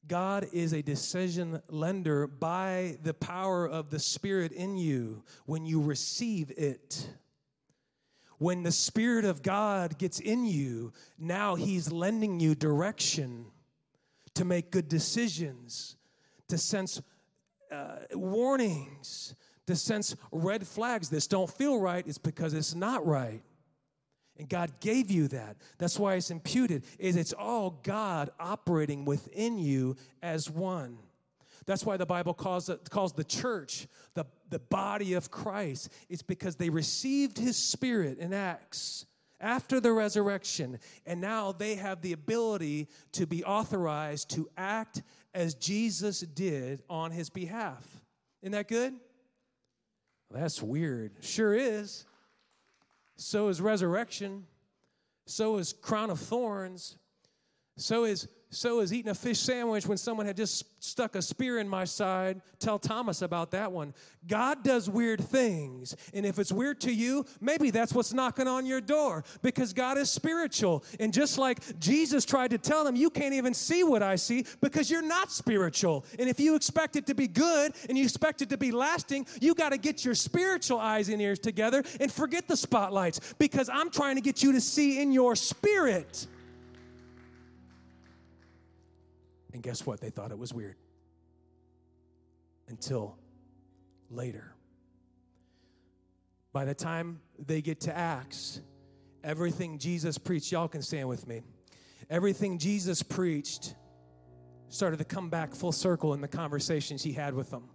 God 0.08 0.48
is 0.52 0.74
a 0.74 0.82
decision 0.82 1.62
lender 1.70 2.28
by 2.28 2.98
the 3.04 3.14
power 3.14 3.68
of 3.68 3.90
the 3.90 4.00
Spirit 4.00 4.52
in 4.52 4.78
you 4.78 5.24
when 5.46 5.66
you 5.66 5.82
receive 5.82 6.52
it. 6.58 7.08
When 8.38 8.64
the 8.64 8.72
Spirit 8.72 9.26
of 9.26 9.42
God 9.42 9.98
gets 9.98 10.20
in 10.20 10.46
you, 10.46 10.92
now 11.18 11.56
He's 11.56 11.92
lending 11.92 12.40
you 12.40 12.54
direction 12.54 13.46
to 14.36 14.46
make 14.46 14.72
good 14.72 14.88
decisions, 14.88 15.96
to 16.50 16.58
sense 16.58 17.02
uh, 17.72 17.96
warnings, 18.14 19.34
to 19.66 19.76
sense 19.76 20.16
red 20.32 20.68
flags. 20.68 21.10
This 21.10 21.28
don't 21.28 21.50
feel 21.50 21.80
right, 21.80 22.06
it's 22.06 22.18
because 22.18 22.54
it's 22.54 22.76
not 22.76 23.06
right. 23.06 23.42
And 24.38 24.50
God 24.50 24.80
gave 24.80 25.10
you 25.10 25.28
that. 25.30 25.58
That's 25.78 25.98
why 25.98 26.16
it's 26.16 26.32
imputed. 26.32 26.84
Is 27.00 27.16
it's 27.16 27.34
all 27.34 27.80
God 27.84 28.30
operating 28.40 29.06
within 29.06 29.58
you 29.58 29.96
as 30.22 30.50
one. 30.50 30.98
That's 31.66 31.86
why 31.86 31.98
the 31.98 32.06
Bible 32.06 32.34
calls, 32.34 32.70
calls 32.90 33.14
the 33.14 33.24
church 33.24 33.88
the, 34.14 34.26
the 34.50 34.60
body 34.60 35.14
of 35.14 35.32
Christ. 35.32 35.90
It's 36.10 36.22
because 36.22 36.58
they 36.58 36.70
received 36.70 37.38
his 37.38 37.58
spirit 37.58 38.20
in 38.20 38.34
Acts 38.34 39.06
after 39.40 39.80
the 39.80 39.92
resurrection, 39.92 40.80
and 41.06 41.20
now 41.20 41.52
they 41.52 41.76
have 41.76 42.02
the 42.02 42.14
ability 42.14 42.88
to 43.12 43.28
be 43.28 43.44
authorized 43.44 44.30
to 44.32 44.50
act 44.58 45.02
as 45.34 45.56
Jesus 45.56 46.22
did 46.22 46.82
on 46.90 47.12
his 47.12 47.30
behalf. 47.30 47.86
Isn't 48.42 48.54
that 48.54 48.68
good? 48.68 48.94
Well, 50.30 50.42
that's 50.42 50.62
weird. 50.62 51.14
Sure 51.22 51.54
is. 51.54 52.06
So 53.16 53.48
is 53.48 53.62
resurrection. 53.62 54.46
So 55.26 55.58
is 55.58 55.74
crown 55.74 56.10
of 56.10 56.20
thorns. 56.20 56.98
So 57.78 58.06
is 58.06 58.28
so 58.56 58.80
is 58.80 58.94
eating 58.94 59.12
a 59.12 59.16
fish 59.16 59.40
sandwich 59.40 59.86
when 59.86 59.98
someone 59.98 60.26
had 60.26 60.38
just 60.38 60.82
stuck 60.82 61.16
a 61.16 61.22
spear 61.22 61.60
in 61.60 61.68
my 61.68 61.84
side. 61.84 62.42
Tell 62.60 62.80
Thomas 62.80 63.22
about 63.22 63.52
that 63.52 63.72
one. 63.72 63.94
God 64.28 64.64
does 64.64 64.90
weird 64.90 65.22
things. 65.22 65.96
And 66.14 66.26
if 66.26 66.40
it's 66.40 66.52
weird 66.52 66.80
to 66.82 66.94
you, 66.94 67.26
maybe 67.42 67.70
that's 67.70 67.94
what's 67.94 68.14
knocking 68.14 68.48
on 68.48 68.66
your 68.66 68.80
door 68.80 69.24
because 69.42 69.74
God 69.74 69.98
is 69.98 70.10
spiritual. 70.10 70.84
And 71.00 71.12
just 71.12 71.38
like 71.38 71.80
Jesus 71.80 72.24
tried 72.24 72.52
to 72.52 72.58
tell 72.58 72.86
them, 72.86 72.96
you 72.96 73.10
can't 73.10 73.34
even 73.34 73.54
see 73.54 73.84
what 73.84 74.02
I 74.02 74.16
see 74.16 74.46
because 74.62 74.90
you're 74.90 75.02
not 75.02 75.32
spiritual. 75.32 76.06
And 76.18 76.30
if 76.30 76.40
you 76.40 76.56
expect 76.56 76.96
it 76.96 77.08
to 77.08 77.16
be 77.16 77.28
good 77.28 77.74
and 77.90 77.98
you 77.98 78.06
expect 78.06 78.42
it 78.42 78.50
to 78.50 78.58
be 78.58 78.72
lasting, 78.72 79.28
you 79.42 79.54
got 79.54 79.70
to 79.70 79.78
get 79.78 80.06
your 80.06 80.16
spiritual 80.16 80.80
eyes 80.80 81.10
and 81.10 81.22
ears 81.22 81.40
together 81.40 81.84
and 82.00 82.12
forget 82.12 82.48
the 82.48 82.56
spotlights 82.56 83.34
because 83.38 83.70
I'm 83.70 83.90
trying 83.90 84.16
to 84.16 84.22
get 84.22 84.42
you 84.44 84.54
to 84.54 84.62
see 84.62 85.02
in 85.02 85.12
your 85.12 85.36
spirit. 85.36 86.28
And 89.56 89.64
guess 89.64 89.86
what? 89.86 90.02
They 90.02 90.10
thought 90.10 90.32
it 90.32 90.38
was 90.38 90.54
weird. 90.54 90.76
Until 92.68 93.18
later. 94.10 94.54
By 96.52 96.66
the 96.66 96.74
time 96.74 97.22
they 97.40 97.62
get 97.62 97.80
to 97.82 97.98
Acts, 97.98 98.60
everything 99.24 99.78
Jesus 99.78 100.18
preached, 100.18 100.52
y'all 100.52 100.68
can 100.68 100.82
stand 100.82 101.08
with 101.08 101.26
me. 101.26 101.42
Everything 102.10 102.58
Jesus 102.58 103.02
preached 103.02 103.76
started 104.68 104.98
to 104.98 105.06
come 105.06 105.30
back 105.30 105.56
full 105.56 105.72
circle 105.72 106.14
in 106.14 106.20
the 106.20 106.28
conversations 106.28 107.02
he 107.02 107.14
had 107.14 107.34
with 107.34 107.50
them. 107.50 107.70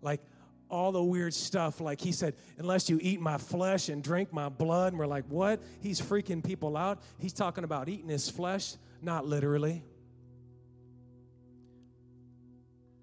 Like 0.00 0.20
all 0.68 0.90
the 0.90 1.02
weird 1.02 1.32
stuff, 1.32 1.80
like 1.80 2.00
he 2.00 2.10
said, 2.10 2.34
unless 2.58 2.90
you 2.90 2.98
eat 3.00 3.20
my 3.20 3.38
flesh 3.38 3.88
and 3.88 4.02
drink 4.02 4.32
my 4.32 4.48
blood. 4.48 4.94
And 4.94 4.98
we're 4.98 5.06
like, 5.06 5.26
what? 5.28 5.62
He's 5.80 6.00
freaking 6.00 6.42
people 6.42 6.76
out. 6.76 7.00
He's 7.18 7.32
talking 7.32 7.62
about 7.62 7.88
eating 7.88 8.08
his 8.08 8.28
flesh, 8.28 8.74
not 9.00 9.24
literally. 9.24 9.84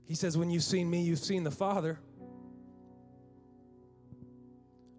He 0.10 0.16
says, 0.16 0.36
When 0.36 0.50
you've 0.50 0.64
seen 0.64 0.90
me, 0.90 1.04
you've 1.04 1.20
seen 1.20 1.44
the 1.44 1.52
Father. 1.52 2.00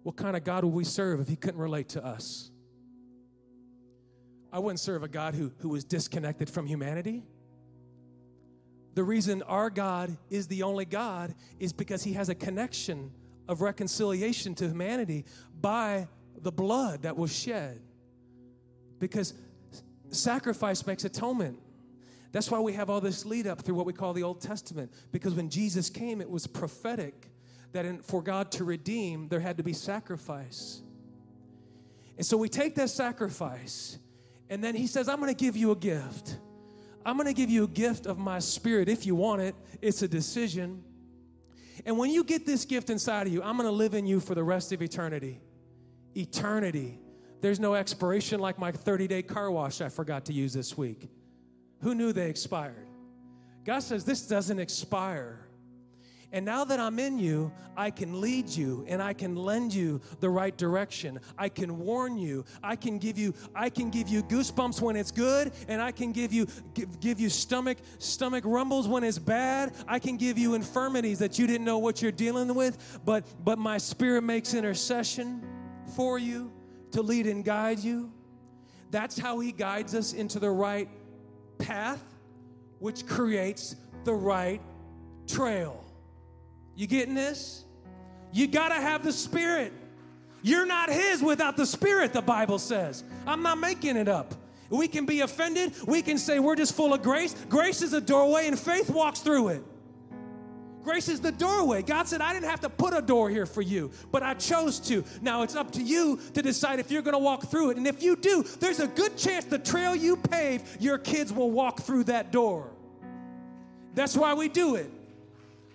What 0.05 0.17
kind 0.17 0.37
of 0.37 0.45
God 0.45 0.65
would 0.65 0.73
we 0.73 0.85
serve 0.85 1.21
if 1.21 1.29
he 1.29 1.35
couldn't 1.35 1.61
relate 1.61 1.91
to 1.91 2.05
us? 2.05 2.51
I 4.53 4.61
wouldn't 4.61 4.79
serve 4.79 5.03
a 5.03 5.09
God 5.09 5.35
who, 5.35 5.53
who 5.59 5.69
was 5.69 5.85
disconnected 5.85 6.49
from 6.49 6.65
humanity. 6.67 7.25
The 8.95 9.03
reason 9.03 9.43
our 9.43 9.69
God 9.69 10.17
is 10.31 10.47
the 10.47 10.63
only 10.63 10.85
God 10.85 11.35
is 11.59 11.73
because 11.73 12.05
he 12.05 12.13
has 12.13 12.29
a 12.29 12.35
connection 12.35 13.11
of 13.49 13.63
reconciliation 13.63 14.55
to 14.57 14.69
humanity 14.69 15.25
by 15.61 16.07
the 16.41 16.53
blood 16.53 17.03
that 17.03 17.17
was 17.17 17.37
shed. 17.37 17.81
Because 19.01 19.35
sacrifice 20.11 20.87
makes 20.87 21.05
atonement. 21.05 21.59
That's 22.33 22.51
why 22.51 22.61
we 22.61 22.73
have 22.75 22.91
all 22.91 23.01
this 23.01 23.27
lead 23.27 23.47
up 23.47 23.63
through 23.63 23.75
what 23.75 23.87
we 23.87 23.93
call 23.93 24.13
the 24.13 24.23
Old 24.23 24.41
Testament. 24.41 24.93
Because 25.11 25.35
when 25.35 25.51
Jesus 25.51 25.91
came, 25.91 26.21
it 26.21 26.31
was 26.31 26.47
prophetic 26.47 27.31
that 27.73 27.85
in, 27.85 27.99
for 28.03 28.23
God 28.23 28.53
to 28.53 28.65
redeem, 28.65 29.29
there 29.29 29.41
had 29.41 29.57
to 29.57 29.63
be 29.63 29.73
sacrifice. 29.73 30.81
And 32.17 32.27
so 32.27 32.37
we 32.37 32.49
take 32.49 32.75
that 32.77 32.91
sacrifice, 32.91 33.99
and 34.49 34.63
then 34.63 34.75
He 34.75 34.87
says, 34.87 35.09
I'm 35.09 35.21
going 35.21 35.35
to 35.35 35.45
give 35.45 35.57
you 35.57 35.71
a 35.71 35.77
gift. 35.77 36.37
I'm 37.05 37.17
going 37.17 37.27
to 37.27 37.35
give 37.35 37.51
you 37.51 37.65
a 37.65 37.69
gift 37.69 38.07
of 38.07 38.19
my 38.19 38.41
spirit 38.41 38.89
if 38.89 39.07
you 39.07 39.15
want 39.15 39.41
it. 39.41 39.55
It's 39.81 40.03
a 40.03 40.09
decision. 40.09 40.85
And 41.87 41.97
when 41.97 42.11
you 42.11 42.25
get 42.25 42.45
this 42.45 42.65
gift 42.65 42.91
inside 42.91 43.27
of 43.27 43.33
you, 43.33 43.43
I'm 43.43 43.57
going 43.57 43.69
to 43.69 43.75
live 43.75 43.95
in 43.95 44.07
you 44.07 44.21
for 44.21 44.35
the 44.35 44.45
rest 44.45 44.73
of 44.73 44.83
eternity. 44.83 45.41
Eternity. 46.15 46.99
There's 47.41 47.59
no 47.59 47.75
expiration 47.75 48.39
like 48.39 48.59
my 48.59 48.71
30 48.71 49.09
day 49.09 49.23
car 49.23 49.51
wash 49.51 49.81
I 49.81 49.89
forgot 49.89 50.27
to 50.27 50.35
use 50.35 50.53
this 50.53 50.77
week. 50.77 51.09
Who 51.81 51.95
knew 51.95 52.13
they 52.13 52.29
expired? 52.29 52.87
God 53.65 53.81
says, 53.81 54.05
This 54.05 54.27
doesn't 54.27 54.59
expire. 54.59 55.47
And 56.33 56.45
now 56.45 56.65
that 56.65 56.79
I'm 56.79 57.01
in 57.01 57.19
you, 57.19 57.53
I 57.77 57.91
can 57.91 58.21
lead 58.21 58.49
you 58.49 58.85
and 58.87 59.03
I 59.03 59.13
can 59.13 59.35
lend 59.35 59.75
you 59.75 60.01
the 60.21 60.31
right 60.31 60.57
direction. 60.57 61.19
I 61.37 61.49
can 61.49 61.79
warn 61.81 62.19
you. 62.19 62.45
I 62.63 62.77
can 62.77 62.99
give 62.99 63.19
you 63.19 63.35
I 63.55 63.69
can 63.69 63.91
give 63.91 64.09
you 64.09 64.23
goosebumps 64.23 64.81
when 64.81 64.95
it's 64.95 65.11
good 65.11 65.53
and 65.67 65.83
I 65.83 65.91
can 65.91 66.13
give 66.13 66.33
you 66.33 66.47
give, 66.73 67.01
give 67.01 67.19
you 67.19 67.29
stomach 67.29 67.79
stomach 67.99 68.45
rumbles 68.47 68.87
when 68.87 69.03
it's 69.03 69.19
bad. 69.19 69.75
I 69.89 69.99
can 69.99 70.17
give 70.17 70.39
you 70.39 70.55
infirmities 70.55 71.19
that 71.19 71.39
you 71.39 71.49
didn't 71.49 71.65
know 71.65 71.79
what 71.79 72.01
you're 72.01 72.13
dealing 72.13 72.55
with, 72.55 73.01
but 73.05 73.25
but 73.45 73.59
my 73.59 73.79
spirit 73.79 74.23
makes 74.23 74.55
intercession 74.55 75.43
for 75.97 76.19
you 76.19 76.53
to 76.93 77.03
lead 77.03 77.27
and 77.27 77.45
guide 77.45 77.81
you. 77.81 78.13
That's 78.93 79.19
how 79.19 79.41
he 79.41 79.51
guides 79.51 79.95
us 79.95 80.13
into 80.13 80.39
the 80.39 80.51
right 80.51 80.89
path, 81.61 82.03
which 82.79 83.07
creates 83.07 83.77
the 84.05 84.13
right 84.13 84.61
trail. 85.27 85.85
You 86.75 86.87
getting 86.87 87.15
this? 87.15 87.65
You 88.33 88.47
got 88.47 88.69
to 88.69 88.75
have 88.75 89.05
the 89.05 89.13
Spirit. 89.13 89.73
You're 90.43 90.67
not 90.67 90.91
His 90.91 91.23
without 91.23 91.57
the 91.57 91.67
Spirit, 91.67 92.13
the 92.13 92.23
Bible 92.23 92.59
says. 92.59 93.05
I'm 93.27 93.43
not 93.43 93.59
making 93.59 93.97
it 93.97 94.09
up. 94.09 94.35
We 94.71 94.89
can 94.89 95.05
be 95.05 95.21
offended. 95.21 95.75
We 95.87 96.01
can 96.01 96.17
say 96.17 96.39
we're 96.39 96.57
just 96.57 96.75
full 96.75 96.95
of 96.95 97.03
grace. 97.03 97.35
Grace 97.49 97.83
is 97.83 97.93
a 97.93 98.01
doorway, 98.01 98.47
and 98.47 98.59
faith 98.59 98.89
walks 98.89 99.21
through 99.21 99.49
it. 99.49 99.65
Grace 100.83 101.09
is 101.09 101.21
the 101.21 101.33
doorway. 101.33 101.83
God 101.83 102.09
said, 102.09 102.21
I 102.21 102.33
didn't 102.33 102.49
have 102.49 102.61
to 102.61 102.71
put 102.71 102.95
a 102.95 103.03
door 103.03 103.29
here 103.29 103.47
for 103.47 103.61
you, 103.61 103.91
but 104.11 104.23
I 104.23 104.35
chose 104.35 104.81
to. 104.81 105.05
Now 105.21 105.43
it's 105.43 105.55
up 105.55 105.71
to 105.73 105.83
you 105.83 106.19
to 106.35 106.43
decide 106.43 106.81
if 106.81 106.91
you're 106.91 107.03
going 107.03 107.15
to 107.15 107.19
walk 107.19 107.51
through 107.51 107.71
it. 107.71 107.77
And 107.77 107.87
if 107.87 108.03
you 108.03 108.17
do, 108.17 108.43
there's 108.61 108.81
a 108.81 108.87
good 108.87 109.17
chance 109.17 109.45
the 109.45 109.59
trail 109.59 109.95
you 109.95 110.17
pave, 110.17 110.63
your 110.81 110.97
kids 110.97 111.33
will 111.33 111.51
walk 111.51 111.81
through 111.81 112.05
that 112.05 112.33
door. 112.33 112.71
That's 113.95 114.17
why 114.17 114.35
we 114.35 114.49
do 114.49 114.77
it. 114.77 114.91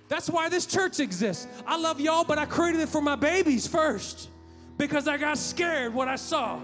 That's 0.08 0.30
why 0.30 0.50
this 0.50 0.66
church 0.66 1.00
exists. 1.00 1.48
I 1.66 1.78
love 1.78 2.00
y'all, 2.00 2.24
but 2.24 2.38
I 2.38 2.46
created 2.46 2.82
it 2.82 2.90
for 2.90 3.02
my 3.02 3.16
babies 3.16 3.68
first 3.68 4.30
because 4.78 5.08
I 5.08 5.18
got 5.18 5.38
scared 5.38 5.94
what 5.94 6.08
I 6.08 6.16
saw. 6.16 6.60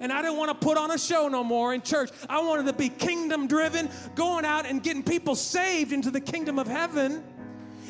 And 0.00 0.12
I 0.12 0.22
didn't 0.22 0.38
want 0.38 0.48
to 0.48 0.66
put 0.66 0.78
on 0.78 0.90
a 0.90 0.98
show 0.98 1.28
no 1.28 1.44
more 1.44 1.74
in 1.74 1.82
church. 1.82 2.10
I 2.28 2.40
wanted 2.40 2.66
to 2.66 2.72
be 2.72 2.88
kingdom 2.88 3.46
driven, 3.46 3.90
going 4.14 4.44
out 4.44 4.64
and 4.64 4.82
getting 4.82 5.02
people 5.02 5.34
saved 5.34 5.92
into 5.92 6.10
the 6.10 6.20
kingdom 6.20 6.58
of 6.58 6.66
heaven. 6.66 7.22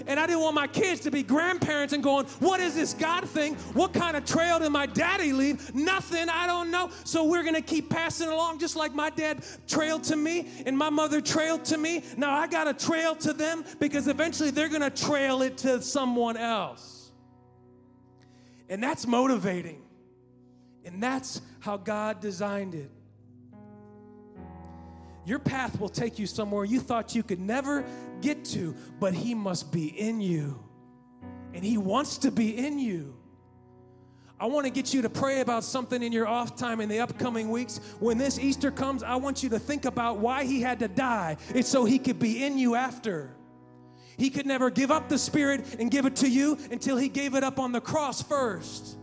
And 0.06 0.18
I 0.18 0.26
didn't 0.26 0.40
want 0.40 0.54
my 0.54 0.66
kids 0.66 1.00
to 1.02 1.10
be 1.10 1.22
grandparents 1.22 1.92
and 1.92 2.02
going, 2.02 2.26
What 2.38 2.60
is 2.60 2.74
this 2.74 2.94
God 2.94 3.28
thing? 3.28 3.54
What 3.74 3.92
kind 3.92 4.16
of 4.16 4.24
trail 4.24 4.58
did 4.58 4.70
my 4.70 4.86
daddy 4.86 5.32
leave? 5.32 5.74
Nothing, 5.74 6.28
I 6.28 6.46
don't 6.46 6.70
know. 6.70 6.90
So 7.04 7.24
we're 7.24 7.42
to 7.54 7.62
keep 7.62 7.90
passing 7.90 8.28
along 8.28 8.58
just 8.58 8.76
like 8.76 8.94
my 8.94 9.10
dad 9.10 9.44
trailed 9.66 10.04
to 10.04 10.16
me 10.16 10.48
and 10.66 10.76
my 10.76 10.90
mother 10.90 11.20
trailed 11.20 11.64
to 11.66 11.78
me. 11.78 12.04
Now 12.16 12.32
I 12.32 12.46
got 12.46 12.64
to 12.64 12.86
trail 12.86 13.14
to 13.16 13.32
them 13.32 13.64
because 13.78 14.08
eventually 14.08 14.50
they're 14.50 14.68
to 14.82 14.90
trail 14.90 15.42
it 15.42 15.58
to 15.58 15.82
someone 15.82 16.36
else. 16.36 17.10
And 18.68 18.82
that's 18.82 19.06
motivating. 19.06 19.82
And 20.84 21.02
that's 21.02 21.40
how 21.60 21.76
God 21.76 22.20
designed 22.20 22.74
it. 22.74 22.90
Your 25.30 25.38
path 25.38 25.78
will 25.78 25.88
take 25.88 26.18
you 26.18 26.26
somewhere 26.26 26.64
you 26.64 26.80
thought 26.80 27.14
you 27.14 27.22
could 27.22 27.38
never 27.38 27.84
get 28.20 28.44
to, 28.46 28.74
but 28.98 29.14
He 29.14 29.32
must 29.32 29.70
be 29.70 29.86
in 29.86 30.20
you. 30.20 30.58
And 31.54 31.62
He 31.64 31.78
wants 31.78 32.18
to 32.18 32.32
be 32.32 32.58
in 32.58 32.80
you. 32.80 33.14
I 34.40 34.46
want 34.46 34.66
to 34.66 34.72
get 34.72 34.92
you 34.92 35.02
to 35.02 35.08
pray 35.08 35.40
about 35.40 35.62
something 35.62 36.02
in 36.02 36.10
your 36.10 36.26
off 36.26 36.56
time 36.56 36.80
in 36.80 36.88
the 36.88 36.98
upcoming 36.98 37.48
weeks. 37.48 37.78
When 38.00 38.18
this 38.18 38.40
Easter 38.40 38.72
comes, 38.72 39.04
I 39.04 39.14
want 39.14 39.44
you 39.44 39.50
to 39.50 39.60
think 39.60 39.84
about 39.84 40.18
why 40.18 40.42
He 40.42 40.60
had 40.60 40.80
to 40.80 40.88
die. 40.88 41.36
It's 41.54 41.68
so 41.68 41.84
He 41.84 42.00
could 42.00 42.18
be 42.18 42.44
in 42.44 42.58
you 42.58 42.74
after. 42.74 43.30
He 44.18 44.30
could 44.30 44.46
never 44.46 44.68
give 44.68 44.90
up 44.90 45.08
the 45.08 45.18
Spirit 45.18 45.76
and 45.78 45.92
give 45.92 46.06
it 46.06 46.16
to 46.16 46.28
you 46.28 46.58
until 46.72 46.96
He 46.96 47.08
gave 47.08 47.36
it 47.36 47.44
up 47.44 47.60
on 47.60 47.70
the 47.70 47.80
cross 47.80 48.20
first. 48.20 48.96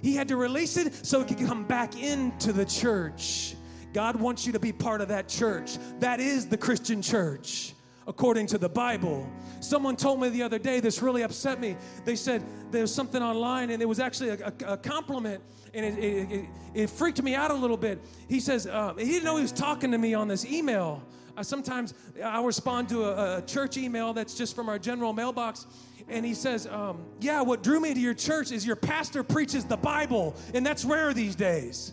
He 0.00 0.14
had 0.14 0.28
to 0.28 0.36
release 0.36 0.78
it 0.78 1.04
so 1.04 1.20
it 1.20 1.28
could 1.28 1.46
come 1.46 1.64
back 1.64 2.02
into 2.02 2.50
the 2.54 2.64
church. 2.64 3.56
God 3.92 4.16
wants 4.16 4.46
you 4.46 4.52
to 4.52 4.60
be 4.60 4.72
part 4.72 5.00
of 5.00 5.08
that 5.08 5.28
church. 5.28 5.78
That 5.98 6.20
is 6.20 6.46
the 6.46 6.56
Christian 6.56 7.02
church 7.02 7.74
according 8.06 8.46
to 8.48 8.58
the 8.58 8.68
Bible. 8.68 9.30
Someone 9.60 9.94
told 9.94 10.20
me 10.20 10.28
the 10.30 10.42
other 10.42 10.58
day, 10.58 10.80
this 10.80 11.00
really 11.00 11.22
upset 11.22 11.60
me. 11.60 11.76
They 12.04 12.16
said 12.16 12.42
there 12.70 12.82
was 12.82 12.94
something 12.94 13.22
online 13.22 13.70
and 13.70 13.80
it 13.80 13.86
was 13.86 14.00
actually 14.00 14.30
a, 14.30 14.52
a, 14.66 14.72
a 14.72 14.76
compliment 14.76 15.42
and 15.74 15.86
it, 15.86 15.98
it, 15.98 16.32
it, 16.32 16.46
it, 16.74 16.90
freaked 16.90 17.22
me 17.22 17.34
out 17.34 17.52
a 17.52 17.54
little 17.54 17.76
bit. 17.76 18.00
He 18.28 18.40
says, 18.40 18.66
uh, 18.66 18.94
he 18.94 19.04
didn't 19.04 19.24
know 19.24 19.36
he 19.36 19.42
was 19.42 19.52
talking 19.52 19.92
to 19.92 19.98
me 19.98 20.14
on 20.14 20.26
this 20.26 20.44
email. 20.44 21.02
Uh, 21.36 21.42
sometimes 21.44 21.94
I'll 22.24 22.44
respond 22.44 22.88
to 22.88 23.04
a, 23.04 23.38
a, 23.38 23.42
church 23.42 23.76
email 23.76 24.12
that's 24.12 24.34
just 24.34 24.56
from 24.56 24.68
our 24.68 24.78
general 24.78 25.12
mailbox. 25.12 25.66
And 26.08 26.26
he 26.26 26.34
says, 26.34 26.66
um, 26.66 27.04
Yeah, 27.20 27.42
what 27.42 27.62
drew 27.62 27.78
me 27.78 27.94
to 27.94 28.00
your 28.00 28.14
church 28.14 28.50
is 28.50 28.66
your 28.66 28.74
pastor 28.74 29.22
preaches 29.22 29.64
the 29.64 29.76
Bible, 29.76 30.34
and 30.52 30.66
that's 30.66 30.84
rare 30.84 31.14
these 31.14 31.36
days. 31.36 31.92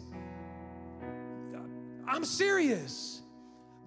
I'm 2.07 2.23
serious. 2.23 3.21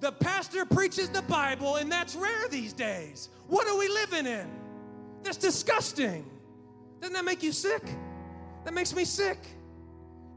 The 0.00 0.12
pastor 0.12 0.64
preaches 0.64 1.08
the 1.08 1.22
Bible, 1.22 1.76
and 1.76 1.90
that's 1.90 2.14
rare 2.14 2.48
these 2.48 2.72
days. 2.72 3.28
What 3.48 3.66
are 3.66 3.78
we 3.78 3.88
living 3.88 4.26
in? 4.26 4.48
That's 5.22 5.36
disgusting. 5.36 6.24
Doesn't 7.00 7.14
that 7.14 7.24
make 7.24 7.42
you 7.42 7.52
sick? 7.52 7.82
That 8.64 8.74
makes 8.74 8.94
me 8.94 9.04
sick. 9.04 9.38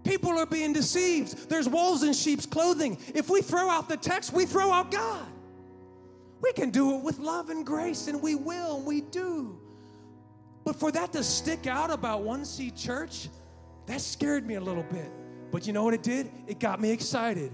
People 0.03 0.31
are 0.31 0.45
being 0.45 0.73
deceived. 0.73 1.49
There's 1.49 1.67
wolves 1.67 2.03
in 2.03 2.13
sheep's 2.13 2.45
clothing. 2.45 2.97
If 3.13 3.29
we 3.29 3.41
throw 3.41 3.69
out 3.69 3.87
the 3.87 3.95
text, 3.95 4.33
we 4.33 4.45
throw 4.45 4.71
out 4.71 4.91
God. 4.91 5.25
We 6.41 6.51
can 6.51 6.71
do 6.71 6.97
it 6.97 7.03
with 7.03 7.19
love 7.19 7.49
and 7.49 7.65
grace, 7.65 8.07
and 8.07 8.21
we 8.21 8.35
will, 8.35 8.77
and 8.77 8.85
we 8.85 8.99
do. 8.99 9.57
But 10.65 10.77
for 10.77 10.91
that 10.91 11.13
to 11.13 11.23
stick 11.23 11.67
out 11.67 11.89
about 11.89 12.23
One 12.23 12.43
Seed 12.43 12.75
Church, 12.75 13.29
that 13.85 14.01
scared 14.01 14.45
me 14.45 14.55
a 14.55 14.61
little 14.61 14.83
bit. 14.83 15.09
But 15.51 15.67
you 15.67 15.71
know 15.71 15.83
what 15.83 15.93
it 15.93 16.03
did? 16.03 16.29
It 16.47 16.59
got 16.59 16.81
me 16.81 16.91
excited 16.91 17.51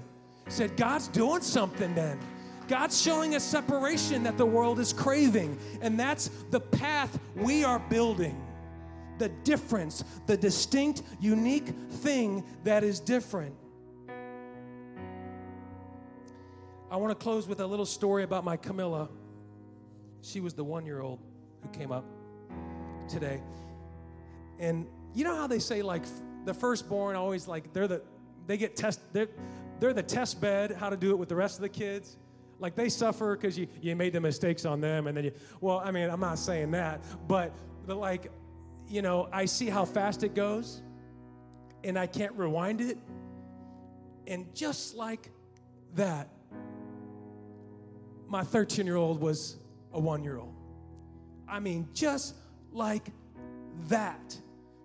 said, 0.50 0.76
God's 0.76 1.08
doing 1.08 1.42
something 1.42 1.94
then. 1.96 2.20
God's 2.68 3.02
showing 3.02 3.36
a 3.36 3.40
separation 3.40 4.24
that 4.24 4.38
the 4.38 4.46
world 4.46 4.80
is 4.80 4.94
craving, 4.94 5.58
and 5.82 6.00
that's 6.00 6.30
the 6.52 6.60
path 6.60 7.20
we 7.36 7.64
are 7.64 7.80
building. 7.80 8.40
The 9.18 9.30
difference, 9.30 10.04
the 10.28 10.38
distinct, 10.38 11.02
unique 11.20 11.68
thing 11.68 12.44
that 12.64 12.84
is 12.84 13.00
different. 13.00 13.56
I 16.92 16.98
want 16.98 17.12
to 17.12 17.24
close 17.24 17.48
with 17.48 17.60
a 17.60 17.66
little 17.66 17.86
story 17.86 18.24
about 18.24 18.44
my 18.44 18.56
Camilla. 18.56 19.10
She 20.22 20.40
was 20.40 20.54
the 20.54 20.64
one 20.64 20.86
year 20.86 21.02
old 21.02 21.20
who 21.62 21.70
came 21.70 21.92
up 21.92 22.06
today. 23.08 23.42
And 24.60 24.88
you 25.14 25.24
know 25.24 25.36
how 25.36 25.48
they 25.48 25.60
say, 25.60 25.82
like, 25.82 26.04
the 26.46 26.54
firstborn 26.54 27.16
always, 27.16 27.48
like, 27.48 27.74
they're 27.74 27.88
the, 27.88 28.02
they 28.48 28.58
get 28.58 28.76
tested, 28.76 29.30
they're 29.80 29.94
the 29.94 30.04
test 30.04 30.42
bed 30.42 30.72
how 30.72 30.90
to 30.90 30.98
do 30.98 31.12
it 31.12 31.16
with 31.18 31.30
the 31.30 31.36
rest 31.36 31.56
of 31.58 31.62
the 31.62 31.70
kids. 31.70 32.18
Like 32.60 32.76
they 32.76 32.90
suffer 32.90 33.36
because 33.36 33.58
you, 33.58 33.68
you 33.82 33.96
made 33.96 34.14
the 34.14 34.20
mistakes 34.20 34.66
on 34.66 34.82
them, 34.82 35.08
and 35.08 35.16
then 35.16 35.26
you, 35.26 35.32
well, 35.62 35.82
I 35.84 35.92
mean, 35.92 36.10
I'm 36.10 36.20
not 36.20 36.38
saying 36.38 36.72
that, 36.72 37.04
but, 37.28 37.54
but 37.88 37.98
like, 37.98 38.32
you 38.88 39.02
know, 39.02 39.30
I 39.32 39.46
see 39.46 39.68
how 39.68 39.86
fast 39.86 40.24
it 40.24 40.36
goes, 40.36 40.82
and 41.84 41.98
I 41.98 42.08
can't 42.08 42.34
rewind 42.34 42.82
it. 42.82 42.98
And 44.28 44.54
just 44.54 44.96
like 44.96 45.32
that, 45.96 46.30
my 48.28 48.44
13 48.44 48.86
year 48.86 48.98
old 48.98 49.22
was 49.22 49.58
a 49.94 50.00
one 50.00 50.24
year 50.24 50.38
old. 50.38 50.54
I 51.48 51.60
mean, 51.60 51.88
just 51.94 52.36
like 52.72 53.08
that. 53.88 54.38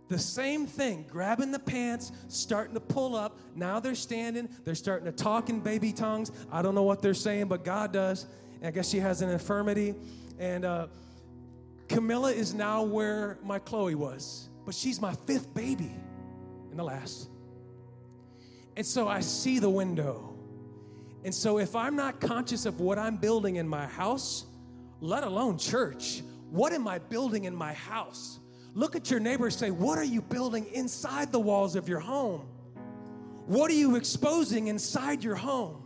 The 0.08 0.18
same 0.18 0.66
thing, 0.66 1.06
grabbing 1.08 1.50
the 1.50 1.58
pants, 1.58 2.12
starting 2.28 2.74
to 2.74 2.80
pull 2.80 3.16
up. 3.16 3.38
Now 3.54 3.80
they're 3.80 3.94
standing, 3.94 4.48
they're 4.64 4.74
starting 4.74 5.06
to 5.06 5.12
talk 5.12 5.48
in 5.48 5.60
baby 5.60 5.92
tongues. 5.92 6.30
I 6.52 6.60
don't 6.60 6.74
know 6.74 6.82
what 6.82 7.00
they're 7.00 7.14
saying, 7.14 7.46
but 7.46 7.64
God 7.64 7.92
does. 7.92 8.26
And 8.58 8.66
I 8.66 8.70
guess 8.70 8.88
she 8.90 8.98
has 8.98 9.22
an 9.22 9.30
infirmity. 9.30 9.94
And 10.38 10.64
uh, 10.64 10.88
Camilla 11.88 12.32
is 12.32 12.54
now 12.54 12.82
where 12.82 13.38
my 13.42 13.58
Chloe 13.58 13.94
was, 13.94 14.48
but 14.66 14.74
she's 14.74 15.00
my 15.00 15.14
fifth 15.26 15.54
baby 15.54 15.92
and 16.70 16.78
the 16.78 16.84
last. 16.84 17.28
And 18.76 18.84
so 18.84 19.08
I 19.08 19.20
see 19.20 19.58
the 19.58 19.70
window. 19.70 20.36
And 21.24 21.34
so 21.34 21.58
if 21.58 21.74
I'm 21.74 21.96
not 21.96 22.20
conscious 22.20 22.66
of 22.66 22.80
what 22.80 22.98
I'm 22.98 23.16
building 23.16 23.56
in 23.56 23.66
my 23.66 23.86
house, 23.86 24.44
let 25.00 25.24
alone 25.24 25.56
church, 25.56 26.22
what 26.50 26.72
am 26.72 26.86
I 26.86 26.98
building 26.98 27.44
in 27.44 27.54
my 27.54 27.72
house? 27.72 28.40
Look 28.74 28.96
at 28.96 29.10
your 29.10 29.20
neighbor 29.20 29.50
say, 29.50 29.70
What 29.70 29.98
are 29.98 30.04
you 30.04 30.20
building 30.20 30.66
inside 30.72 31.32
the 31.32 31.40
walls 31.40 31.76
of 31.76 31.88
your 31.88 32.00
home? 32.00 32.46
What 33.46 33.70
are 33.70 33.74
you 33.74 33.96
exposing 33.96 34.68
inside 34.68 35.22
your 35.22 35.36
home? 35.36 35.80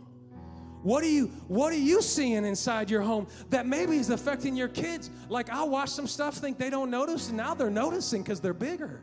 What 0.81 1.03
are 1.03 1.09
you 1.09 1.27
what 1.47 1.73
are 1.73 1.77
you 1.77 2.01
seeing 2.01 2.45
inside 2.45 2.89
your 2.89 3.01
home 3.01 3.27
that 3.49 3.67
maybe 3.67 3.97
is 3.97 4.09
affecting 4.09 4.55
your 4.55 4.69
kids? 4.69 5.09
Like 5.27 5.49
I'll 5.49 5.69
watch 5.69 5.89
some 5.89 6.07
stuff, 6.07 6.35
think 6.35 6.57
they 6.57 6.69
don't 6.69 6.89
notice, 6.89 7.27
and 7.27 7.37
now 7.37 7.53
they're 7.53 7.69
noticing 7.69 8.23
because 8.23 8.39
they're 8.39 8.53
bigger. 8.53 9.01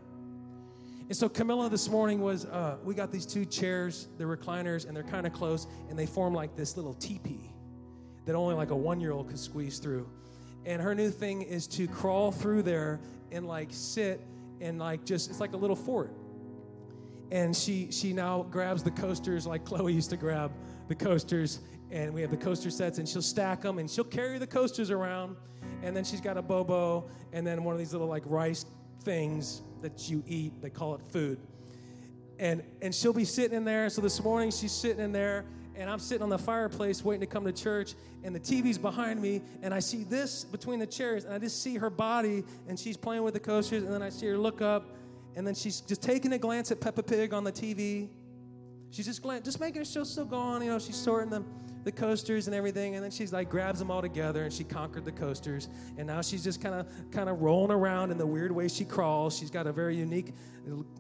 And 1.09 1.17
so 1.17 1.29
Camilla 1.29 1.69
this 1.69 1.89
morning 1.89 2.21
was 2.21 2.47
uh, 2.47 2.79
we 2.83 2.95
got 2.95 3.13
these 3.13 3.27
two 3.27 3.45
chairs, 3.45 4.09
they're 4.19 4.27
recliners, 4.27 4.89
and 4.89 4.97
they're 4.97 5.05
kind 5.05 5.27
of 5.27 5.33
close, 5.33 5.67
and 5.89 5.99
they 5.99 6.07
form 6.07 6.35
like 6.35 6.57
this 6.57 6.77
little 6.77 6.95
teepee 6.95 7.53
that 8.25 8.35
only 8.35 8.55
like 8.57 8.71
a 8.71 8.77
one-year-old 8.77 9.29
could 9.29 9.39
squeeze 9.39 9.79
through. 9.79 10.09
And 10.67 10.83
her 10.83 10.95
new 10.95 11.11
thing 11.11 11.43
is 11.43 11.69
to 11.69 11.87
crawl 11.87 12.33
through 12.33 12.63
there 12.63 13.01
and 13.31 13.47
like 13.47 13.69
sit 13.71 14.21
and 14.61 14.79
like 14.79 15.05
just 15.05 15.31
it's 15.31 15.41
like 15.41 15.53
a 15.53 15.57
little 15.57 15.77
fort. 15.77 16.11
And 17.31 17.57
she 17.57 17.89
she 17.91 18.13
now 18.13 18.43
grabs 18.43 18.83
the 18.83 18.91
coasters 18.91 19.47
like 19.47 19.65
Chloe 19.65 19.93
used 19.93 20.11
to 20.11 20.17
grab 20.17 20.53
the 20.89 20.95
coasters, 20.95 21.61
and 21.91 22.13
we 22.13 22.21
have 22.21 22.31
the 22.31 22.37
coaster 22.37 22.71
sets, 22.71 22.99
and 22.99 23.09
she'll 23.09 23.23
stack 23.23 23.63
them, 23.63 23.79
and 23.79 23.91
she'll 23.91 24.05
carry 24.05 24.39
the 24.39 24.47
coasters 24.47 24.91
around, 24.91 25.37
and 25.83 25.97
then 25.97 26.05
she's 26.05 26.21
got 26.21 26.37
a 26.37 26.43
bobo, 26.43 27.09
and 27.33 27.45
then 27.47 27.65
one 27.65 27.73
of 27.73 27.79
these 27.79 27.93
little 27.93 28.07
like 28.07 28.23
rice 28.27 28.67
things 29.03 29.63
that 29.83 30.09
you 30.09 30.23
eat. 30.27 30.61
They 30.63 30.71
call 30.71 30.95
it 30.95 31.01
food, 31.03 31.39
and 32.39 32.63
and 32.83 32.95
she'll 32.95 33.13
be 33.13 33.25
sitting 33.25 33.57
in 33.57 33.65
there. 33.65 33.89
So 33.89 34.01
this 34.01 34.23
morning 34.23 34.51
she's 34.51 34.73
sitting 34.73 35.03
in 35.03 35.13
there, 35.13 35.45
and 35.77 35.91
I'm 35.91 35.99
sitting 35.99 36.23
on 36.23 36.29
the 36.29 36.39
fireplace 36.39 37.05
waiting 37.05 37.21
to 37.21 37.27
come 37.27 37.45
to 37.45 37.53
church, 37.53 37.95
and 38.25 38.35
the 38.35 38.41
TV's 38.41 38.79
behind 38.79 39.21
me, 39.21 39.43
and 39.63 39.73
I 39.75 39.79
see 39.79 40.05
this 40.05 40.45
between 40.45 40.79
the 40.79 40.87
chairs, 40.87 41.25
and 41.25 41.35
I 41.35 41.39
just 41.39 41.63
see 41.63 41.77
her 41.77 41.91
body, 41.91 42.45
and 42.69 42.79
she's 42.79 42.97
playing 42.97 43.23
with 43.23 43.35
the 43.35 43.41
coasters, 43.41 43.83
and 43.83 43.93
then 43.93 44.03
I 44.03 44.11
see 44.11 44.27
her 44.27 44.39
look 44.39 44.63
up, 44.63 44.97
and 45.35 45.47
then 45.47 45.55
she's 45.55 45.81
just 45.81 46.03
taking 46.03 46.33
a 46.33 46.39
glance 46.39 46.71
at 46.71 46.81
Peppa 46.81 47.03
Pig 47.03 47.35
on 47.35 47.45
the 47.45 47.53
TV, 47.53 48.09
She's 48.91 49.07
just 49.07 49.23
glad, 49.23 49.45
just 49.45 49.61
making 49.61 49.85
sure 49.85 50.05
she's 50.05 50.13
still 50.13 50.25
going. 50.25 50.63
You 50.63 50.71
know, 50.71 50.79
she's 50.79 50.97
sorting 50.97 51.31
the, 51.31 51.45
the 51.87 51.93
coasters 51.93 52.49
and 52.49 52.57
everything, 52.57 52.97
and 52.97 53.05
then 53.05 53.13
she's 53.13 53.33
like 53.33 53.49
grabs 53.49 53.79
them 53.79 53.93
all 53.93 54.03
together, 54.03 54.43
and 54.43 54.53
she 54.53 54.65
conquered 54.65 55.05
the 55.05 55.13
coasters. 55.13 55.69
And 55.97 56.09
now 56.09 56.21
she's 56.21 56.43
just 56.43 56.61
kind 56.61 56.75
of 56.75 56.89
kind 57.13 57.29
of 57.29 57.41
rolling 57.41 57.71
around 57.71 58.11
in 58.11 58.19
the 58.19 58.27
weird 58.27 58.51
way 58.51 58.67
she 58.67 58.85
crawls. 58.85 59.39
She's 59.39 59.53
got 59.53 59.69
a 59.69 59.73
very 59.73 59.95
unique 59.95 60.35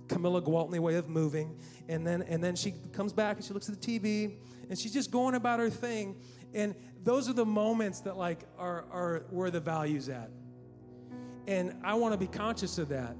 Camilla 0.06 0.40
Gwaltney 0.40 0.78
way 0.78 0.94
of 0.94 1.08
moving. 1.08 1.58
And 1.88 2.06
then 2.06 2.22
and 2.22 2.42
then 2.42 2.54
she 2.54 2.72
comes 2.92 3.12
back 3.12 3.36
and 3.36 3.44
she 3.44 3.52
looks 3.52 3.68
at 3.68 3.80
the 3.80 3.98
TV, 3.98 4.36
and 4.70 4.78
she's 4.78 4.92
just 4.92 5.10
going 5.10 5.34
about 5.34 5.58
her 5.58 5.70
thing. 5.70 6.14
And 6.54 6.72
those 7.02 7.28
are 7.28 7.34
the 7.34 7.44
moments 7.44 7.98
that 8.00 8.16
like 8.16 8.44
are 8.56 8.84
are 8.92 9.24
where 9.30 9.50
the 9.50 9.60
value's 9.60 10.08
at. 10.08 10.30
And 11.48 11.74
I 11.82 11.94
want 11.94 12.12
to 12.14 12.18
be 12.18 12.28
conscious 12.28 12.78
of 12.78 12.90
that. 12.90 13.16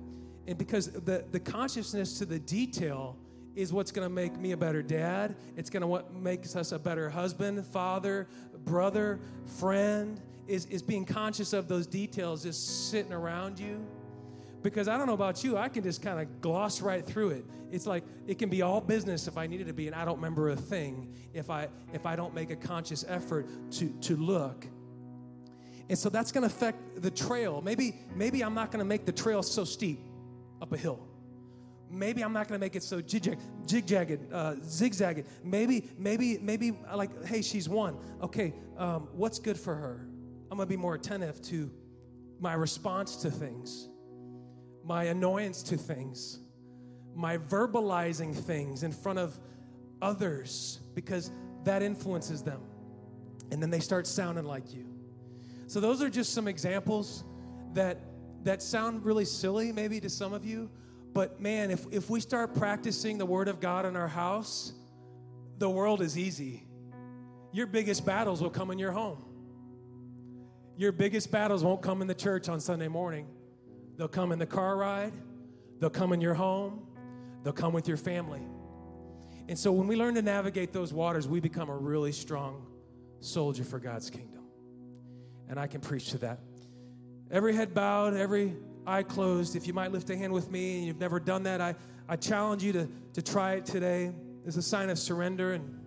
And 0.46 0.56
because 0.56 0.92
the, 0.92 1.24
the 1.32 1.40
consciousness 1.40 2.16
to 2.20 2.26
the 2.26 2.38
detail 2.38 3.18
is 3.56 3.72
what's 3.72 3.90
going 3.90 4.06
to 4.06 4.14
make 4.14 4.38
me 4.38 4.52
a 4.52 4.56
better 4.56 4.82
dad. 4.82 5.34
It's 5.56 5.70
going 5.70 5.80
to 5.80 5.86
what 5.86 6.14
makes 6.14 6.54
us 6.54 6.72
a 6.72 6.78
better 6.78 7.08
husband, 7.08 7.64
father, 7.66 8.28
brother, 8.64 9.18
friend. 9.58 10.20
Is 10.46 10.66
is 10.66 10.80
being 10.80 11.04
conscious 11.04 11.52
of 11.52 11.66
those 11.66 11.88
details 11.88 12.44
just 12.44 12.90
sitting 12.90 13.12
around 13.12 13.58
you. 13.58 13.84
Because 14.62 14.86
I 14.86 14.96
don't 14.96 15.08
know 15.08 15.14
about 15.14 15.42
you, 15.42 15.56
I 15.56 15.68
can 15.68 15.82
just 15.82 16.02
kind 16.02 16.20
of 16.20 16.40
gloss 16.40 16.80
right 16.80 17.04
through 17.04 17.30
it. 17.30 17.44
It's 17.72 17.86
like 17.86 18.04
it 18.28 18.38
can 18.38 18.48
be 18.48 18.62
all 18.62 18.80
business 18.80 19.26
if 19.26 19.36
I 19.38 19.48
needed 19.48 19.66
to 19.66 19.72
be, 19.72 19.88
and 19.88 19.96
I 19.96 20.04
don't 20.04 20.16
remember 20.16 20.50
a 20.50 20.56
thing 20.56 21.12
if 21.34 21.50
I 21.50 21.68
if 21.92 22.06
I 22.06 22.14
don't 22.14 22.32
make 22.32 22.50
a 22.50 22.56
conscious 22.56 23.04
effort 23.08 23.48
to 23.72 23.88
to 24.02 24.16
look. 24.16 24.66
And 25.88 25.98
so 25.98 26.10
that's 26.10 26.30
going 26.30 26.48
to 26.48 26.54
affect 26.54 27.02
the 27.02 27.10
trail. 27.10 27.60
Maybe 27.60 27.96
maybe 28.14 28.42
I'm 28.42 28.54
not 28.54 28.70
going 28.70 28.80
to 28.80 28.88
make 28.88 29.04
the 29.04 29.12
trail 29.12 29.42
so 29.42 29.64
steep 29.64 29.98
up 30.62 30.72
a 30.72 30.76
hill 30.76 31.00
maybe 31.90 32.22
I'm 32.22 32.32
not 32.32 32.48
going 32.48 32.58
to 32.58 32.64
make 32.64 32.76
it 32.76 32.82
so 32.82 33.00
jig 33.00 33.38
jagged, 33.66 34.32
uh, 34.32 34.54
zigzagged. 34.64 35.26
Maybe, 35.44 35.88
maybe, 35.98 36.38
maybe 36.38 36.72
like, 36.94 37.24
hey, 37.26 37.42
she's 37.42 37.68
one. 37.68 37.96
Okay, 38.22 38.54
um, 38.76 39.08
what's 39.12 39.38
good 39.38 39.58
for 39.58 39.74
her? 39.74 40.08
I'm 40.50 40.56
going 40.56 40.68
to 40.68 40.70
be 40.70 40.80
more 40.80 40.94
attentive 40.94 41.40
to 41.42 41.70
my 42.40 42.54
response 42.54 43.16
to 43.16 43.30
things, 43.30 43.88
my 44.84 45.04
annoyance 45.04 45.62
to 45.64 45.76
things, 45.76 46.40
my 47.14 47.38
verbalizing 47.38 48.34
things 48.34 48.82
in 48.82 48.92
front 48.92 49.18
of 49.18 49.38
others 50.02 50.80
because 50.94 51.30
that 51.64 51.82
influences 51.82 52.42
them. 52.42 52.60
And 53.50 53.62
then 53.62 53.70
they 53.70 53.80
start 53.80 54.06
sounding 54.06 54.44
like 54.44 54.74
you. 54.74 54.86
So 55.66 55.80
those 55.80 56.02
are 56.02 56.10
just 56.10 56.32
some 56.32 56.46
examples 56.46 57.24
that 57.74 58.00
that 58.44 58.62
sound 58.62 59.04
really 59.04 59.24
silly 59.24 59.72
maybe 59.72 59.98
to 60.00 60.08
some 60.08 60.32
of 60.32 60.44
you, 60.44 60.70
but 61.16 61.40
man, 61.40 61.70
if, 61.70 61.86
if 61.90 62.10
we 62.10 62.20
start 62.20 62.54
practicing 62.54 63.16
the 63.16 63.24
Word 63.24 63.48
of 63.48 63.58
God 63.58 63.86
in 63.86 63.96
our 63.96 64.06
house, 64.06 64.74
the 65.56 65.70
world 65.70 66.02
is 66.02 66.18
easy. 66.18 66.62
Your 67.52 67.66
biggest 67.66 68.04
battles 68.04 68.42
will 68.42 68.50
come 68.50 68.70
in 68.70 68.78
your 68.78 68.92
home. 68.92 69.24
Your 70.76 70.92
biggest 70.92 71.30
battles 71.30 71.64
won't 71.64 71.80
come 71.80 72.02
in 72.02 72.06
the 72.06 72.14
church 72.14 72.50
on 72.50 72.60
Sunday 72.60 72.88
morning. 72.88 73.26
They'll 73.96 74.08
come 74.08 74.30
in 74.30 74.38
the 74.38 74.44
car 74.44 74.76
ride, 74.76 75.14
they'll 75.80 75.88
come 75.88 76.12
in 76.12 76.20
your 76.20 76.34
home, 76.34 76.86
they'll 77.42 77.54
come 77.54 77.72
with 77.72 77.88
your 77.88 77.96
family. 77.96 78.42
And 79.48 79.58
so 79.58 79.72
when 79.72 79.86
we 79.86 79.96
learn 79.96 80.16
to 80.16 80.22
navigate 80.22 80.74
those 80.74 80.92
waters, 80.92 81.26
we 81.26 81.40
become 81.40 81.70
a 81.70 81.76
really 81.78 82.12
strong 82.12 82.66
soldier 83.20 83.64
for 83.64 83.78
God's 83.78 84.10
kingdom. 84.10 84.42
And 85.48 85.58
I 85.58 85.66
can 85.66 85.80
preach 85.80 86.10
to 86.10 86.18
that. 86.18 86.40
Every 87.30 87.54
head 87.54 87.72
bowed, 87.72 88.12
every 88.12 88.54
eye 88.86 89.02
closed, 89.02 89.56
if 89.56 89.66
you 89.66 89.72
might 89.72 89.92
lift 89.92 90.08
a 90.10 90.16
hand 90.16 90.32
with 90.32 90.50
me 90.50 90.78
and 90.78 90.86
you've 90.86 91.00
never 91.00 91.18
done 91.18 91.42
that, 91.44 91.60
I, 91.60 91.74
I 92.08 92.16
challenge 92.16 92.62
you 92.62 92.72
to, 92.72 92.88
to 93.14 93.22
try 93.22 93.54
it 93.54 93.66
today 93.66 94.12
as 94.46 94.56
a 94.56 94.62
sign 94.62 94.90
of 94.90 94.98
surrender. 94.98 95.54
And 95.54 95.84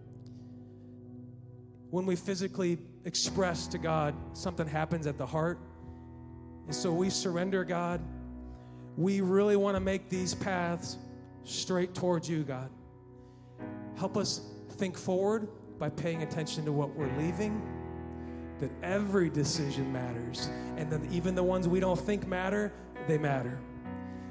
when 1.89 2.05
we 2.05 2.15
physically 2.15 2.77
express 3.05 3.67
to 3.67 3.77
God, 3.77 4.15
something 4.33 4.67
happens 4.67 5.07
at 5.07 5.17
the 5.17 5.25
heart. 5.25 5.59
And 6.65 6.75
so 6.75 6.91
we 6.91 7.09
surrender, 7.09 7.63
God. 7.63 8.01
We 8.97 9.21
really 9.21 9.55
want 9.55 9.75
to 9.75 9.79
make 9.79 10.09
these 10.09 10.35
paths 10.35 10.97
straight 11.45 11.95
towards 11.95 12.29
you, 12.29 12.43
God. 12.43 12.69
Help 13.97 14.17
us 14.17 14.41
think 14.71 14.97
forward 14.97 15.47
by 15.79 15.89
paying 15.89 16.21
attention 16.21 16.65
to 16.65 16.71
what 16.71 16.95
we're 16.95 17.15
leaving 17.17 17.78
that 18.59 18.71
every 18.83 19.29
decision 19.29 19.91
matters. 19.91 20.49
And 20.77 20.91
then 20.91 21.07
even 21.11 21.35
the 21.35 21.43
ones 21.43 21.67
we 21.67 21.79
don't 21.79 21.99
think 21.99 22.27
matter, 22.27 22.71
they 23.07 23.17
matter. 23.17 23.59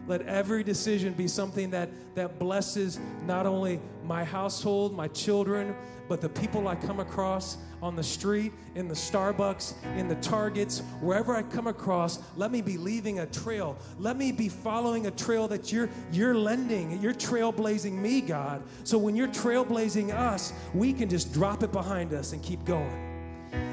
Let 0.09 0.23
every 0.23 0.65
decision 0.65 1.13
be 1.13 1.29
something 1.29 1.71
that, 1.71 1.91
that 2.15 2.39
blesses 2.39 2.99
not 3.27 3.45
only 3.45 3.79
my 4.03 4.25
household, 4.25 4.97
my 4.97 5.09
children, 5.09 5.77
but 6.09 6.23
the 6.23 6.31
people 6.31 6.67
I 6.67 6.77
come 6.77 6.99
across 6.99 7.59
on 7.83 7.95
the 7.95 8.03
street, 8.03 8.53
in 8.75 8.89
the 8.89 8.95
Starbucks, 8.95 9.75
in 9.99 10.09
the 10.09 10.15
Targets, 10.17 10.81
wherever 11.01 11.37
I 11.37 11.43
come 11.43 11.67
across, 11.67 12.21
let 12.37 12.51
me 12.51 12.63
be 12.63 12.79
leaving 12.79 13.19
a 13.21 13.27
trail. 13.27 13.77
Let 13.99 14.17
me 14.17 14.33
be 14.33 14.49
following 14.49 15.07
a 15.07 15.11
trail 15.11 15.47
that 15.49 15.71
you're 15.71 15.91
you're 16.11 16.35
lending, 16.35 17.01
you're 17.03 17.13
trailblazing 17.13 17.93
me, 17.93 18.23
God. 18.23 18.63
So 18.85 18.97
when 18.97 19.15
you're 19.15 19.29
trailblazing 19.29 20.13
us, 20.13 20.55
we 20.73 20.95
can 20.95 21.11
just 21.11 21.35
drop 21.35 21.63
it 21.63 21.71
behind 21.71 22.15
us 22.15 22.33
and 22.33 22.43
keep 22.43 22.65
going. 22.65 23.08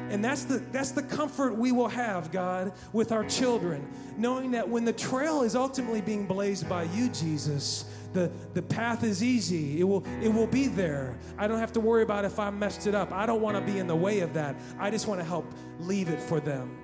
And 0.10 0.24
that's 0.24 0.44
the, 0.44 0.60
that's 0.72 0.92
the 0.92 1.04
comfort 1.04 1.58
we 1.58 1.72
will 1.72 1.88
have, 1.88 2.32
God, 2.32 2.74
with 2.94 3.12
our 3.12 3.24
children, 3.26 3.88
knowing 4.18 4.52
that 4.52 4.68
when 4.68 4.86
the 4.86 4.94
trail 4.94 5.42
is 5.42 5.56
ultimately 5.56 6.02
being 6.02 6.26
blazed 6.26 6.70
by 6.70 6.84
you, 6.84 7.10
Jesus, 7.10 7.86
the, 8.14 8.32
the 8.54 8.62
path 8.62 9.04
is 9.04 9.22
easy. 9.22 9.80
It 9.80 9.84
will, 9.84 10.06
it 10.22 10.30
will 10.30 10.48
be 10.48 10.68
there. 10.68 11.18
I 11.38 11.48
don't 11.48 11.60
have 11.60 11.74
to 11.74 11.80
worry 11.80 12.04
about 12.04 12.24
if 12.24 12.40
I 12.40 12.50
messed 12.50 12.88
it 12.88 12.96
up. 12.96 13.12
I 13.12 13.26
don't 13.26 13.42
want 13.42 13.58
to 13.58 13.72
be 13.72 13.80
in 13.80 13.88
the 13.88 13.96
way 13.96 14.20
of 14.22 14.34
that. 14.36 14.56
I 14.80 14.90
just 14.90 15.08
want 15.08 15.20
to 15.20 15.26
help 15.26 15.46
leave 15.80 16.10
it 16.10 16.22
for 16.22 16.40
them. 16.40 16.78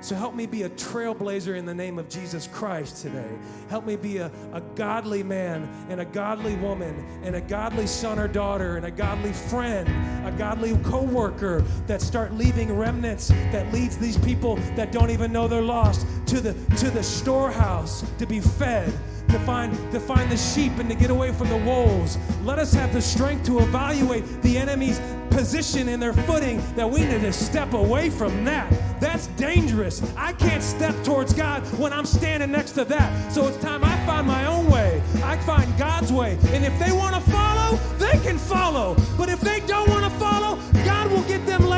So 0.00 0.14
help 0.14 0.34
me 0.34 0.46
be 0.46 0.62
a 0.62 0.70
trailblazer 0.70 1.56
in 1.56 1.66
the 1.66 1.74
name 1.74 1.98
of 1.98 2.08
Jesus 2.08 2.46
Christ 2.46 3.02
today. 3.02 3.28
Help 3.68 3.84
me 3.84 3.96
be 3.96 4.18
a, 4.18 4.30
a 4.52 4.60
godly 4.74 5.22
man 5.22 5.68
and 5.88 6.00
a 6.00 6.04
godly 6.04 6.54
woman 6.56 7.04
and 7.22 7.34
a 7.34 7.40
godly 7.40 7.86
son 7.86 8.18
or 8.18 8.28
daughter 8.28 8.76
and 8.76 8.86
a 8.86 8.90
godly 8.90 9.32
friend, 9.32 9.88
a 10.26 10.30
godly 10.38 10.76
co-worker 10.84 11.62
that 11.86 12.00
start 12.00 12.32
leaving 12.34 12.76
remnants 12.76 13.28
that 13.28 13.72
leads 13.72 13.98
these 13.98 14.16
people 14.18 14.56
that 14.76 14.92
don't 14.92 15.10
even 15.10 15.32
know 15.32 15.48
they're 15.48 15.62
lost 15.62 16.06
to 16.26 16.40
the 16.40 16.52
to 16.76 16.90
the 16.90 17.02
storehouse 17.02 18.04
to 18.18 18.26
be 18.26 18.40
fed 18.40 18.92
to 19.28 19.38
find 19.40 19.72
to 19.92 20.00
find 20.00 20.30
the 20.30 20.36
sheep 20.36 20.72
and 20.78 20.88
to 20.88 20.94
get 20.94 21.10
away 21.10 21.32
from 21.32 21.48
the 21.48 21.56
wolves. 21.56 22.18
Let 22.42 22.58
us 22.58 22.72
have 22.74 22.92
the 22.92 23.02
strength 23.02 23.44
to 23.46 23.58
evaluate 23.60 24.24
the 24.42 24.58
enemy's 24.58 25.00
position 25.30 25.88
and 25.88 26.02
their 26.02 26.12
footing 26.12 26.60
that 26.74 26.90
we 26.90 27.00
need 27.04 27.20
to 27.20 27.32
step 27.32 27.72
away 27.72 28.10
from 28.10 28.44
that. 28.44 28.72
That's 29.00 29.28
dangerous. 29.28 30.02
I 30.16 30.32
can't 30.32 30.62
step 30.62 30.94
towards 31.04 31.32
God 31.32 31.62
when 31.78 31.92
I'm 31.92 32.06
standing 32.06 32.50
next 32.50 32.72
to 32.72 32.84
that. 32.86 33.32
So 33.32 33.46
it's 33.46 33.56
time 33.58 33.84
I 33.84 33.96
find 34.04 34.26
my 34.26 34.46
own 34.46 34.68
way. 34.68 35.00
I 35.22 35.36
find 35.38 35.76
God's 35.78 36.12
way. 36.12 36.38
And 36.48 36.64
if 36.64 36.76
they 36.78 36.90
want 36.90 37.14
to 37.14 37.30
follow, 37.30 37.76
they 37.98 38.18
can 38.18 38.38
follow. 38.38 38.96
But 39.16 39.28
if 39.28 39.40
they 39.40 39.60
don't 39.60 39.88
want 39.88 40.04
to 40.04 40.18
follow, 40.18 40.56
God 40.84 41.10
will 41.10 41.22
get 41.24 41.46
them 41.46 41.64
later 41.64 41.77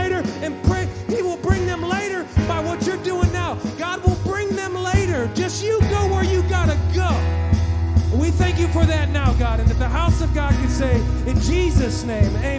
for 8.72 8.86
that 8.86 9.10
now, 9.10 9.32
God. 9.34 9.60
And 9.60 9.68
that 9.68 9.78
the 9.78 9.88
house 9.88 10.20
of 10.20 10.32
God 10.34 10.52
can 10.52 10.68
say, 10.68 10.96
in 11.26 11.38
Jesus' 11.40 12.04
name, 12.04 12.34
amen. 12.36 12.50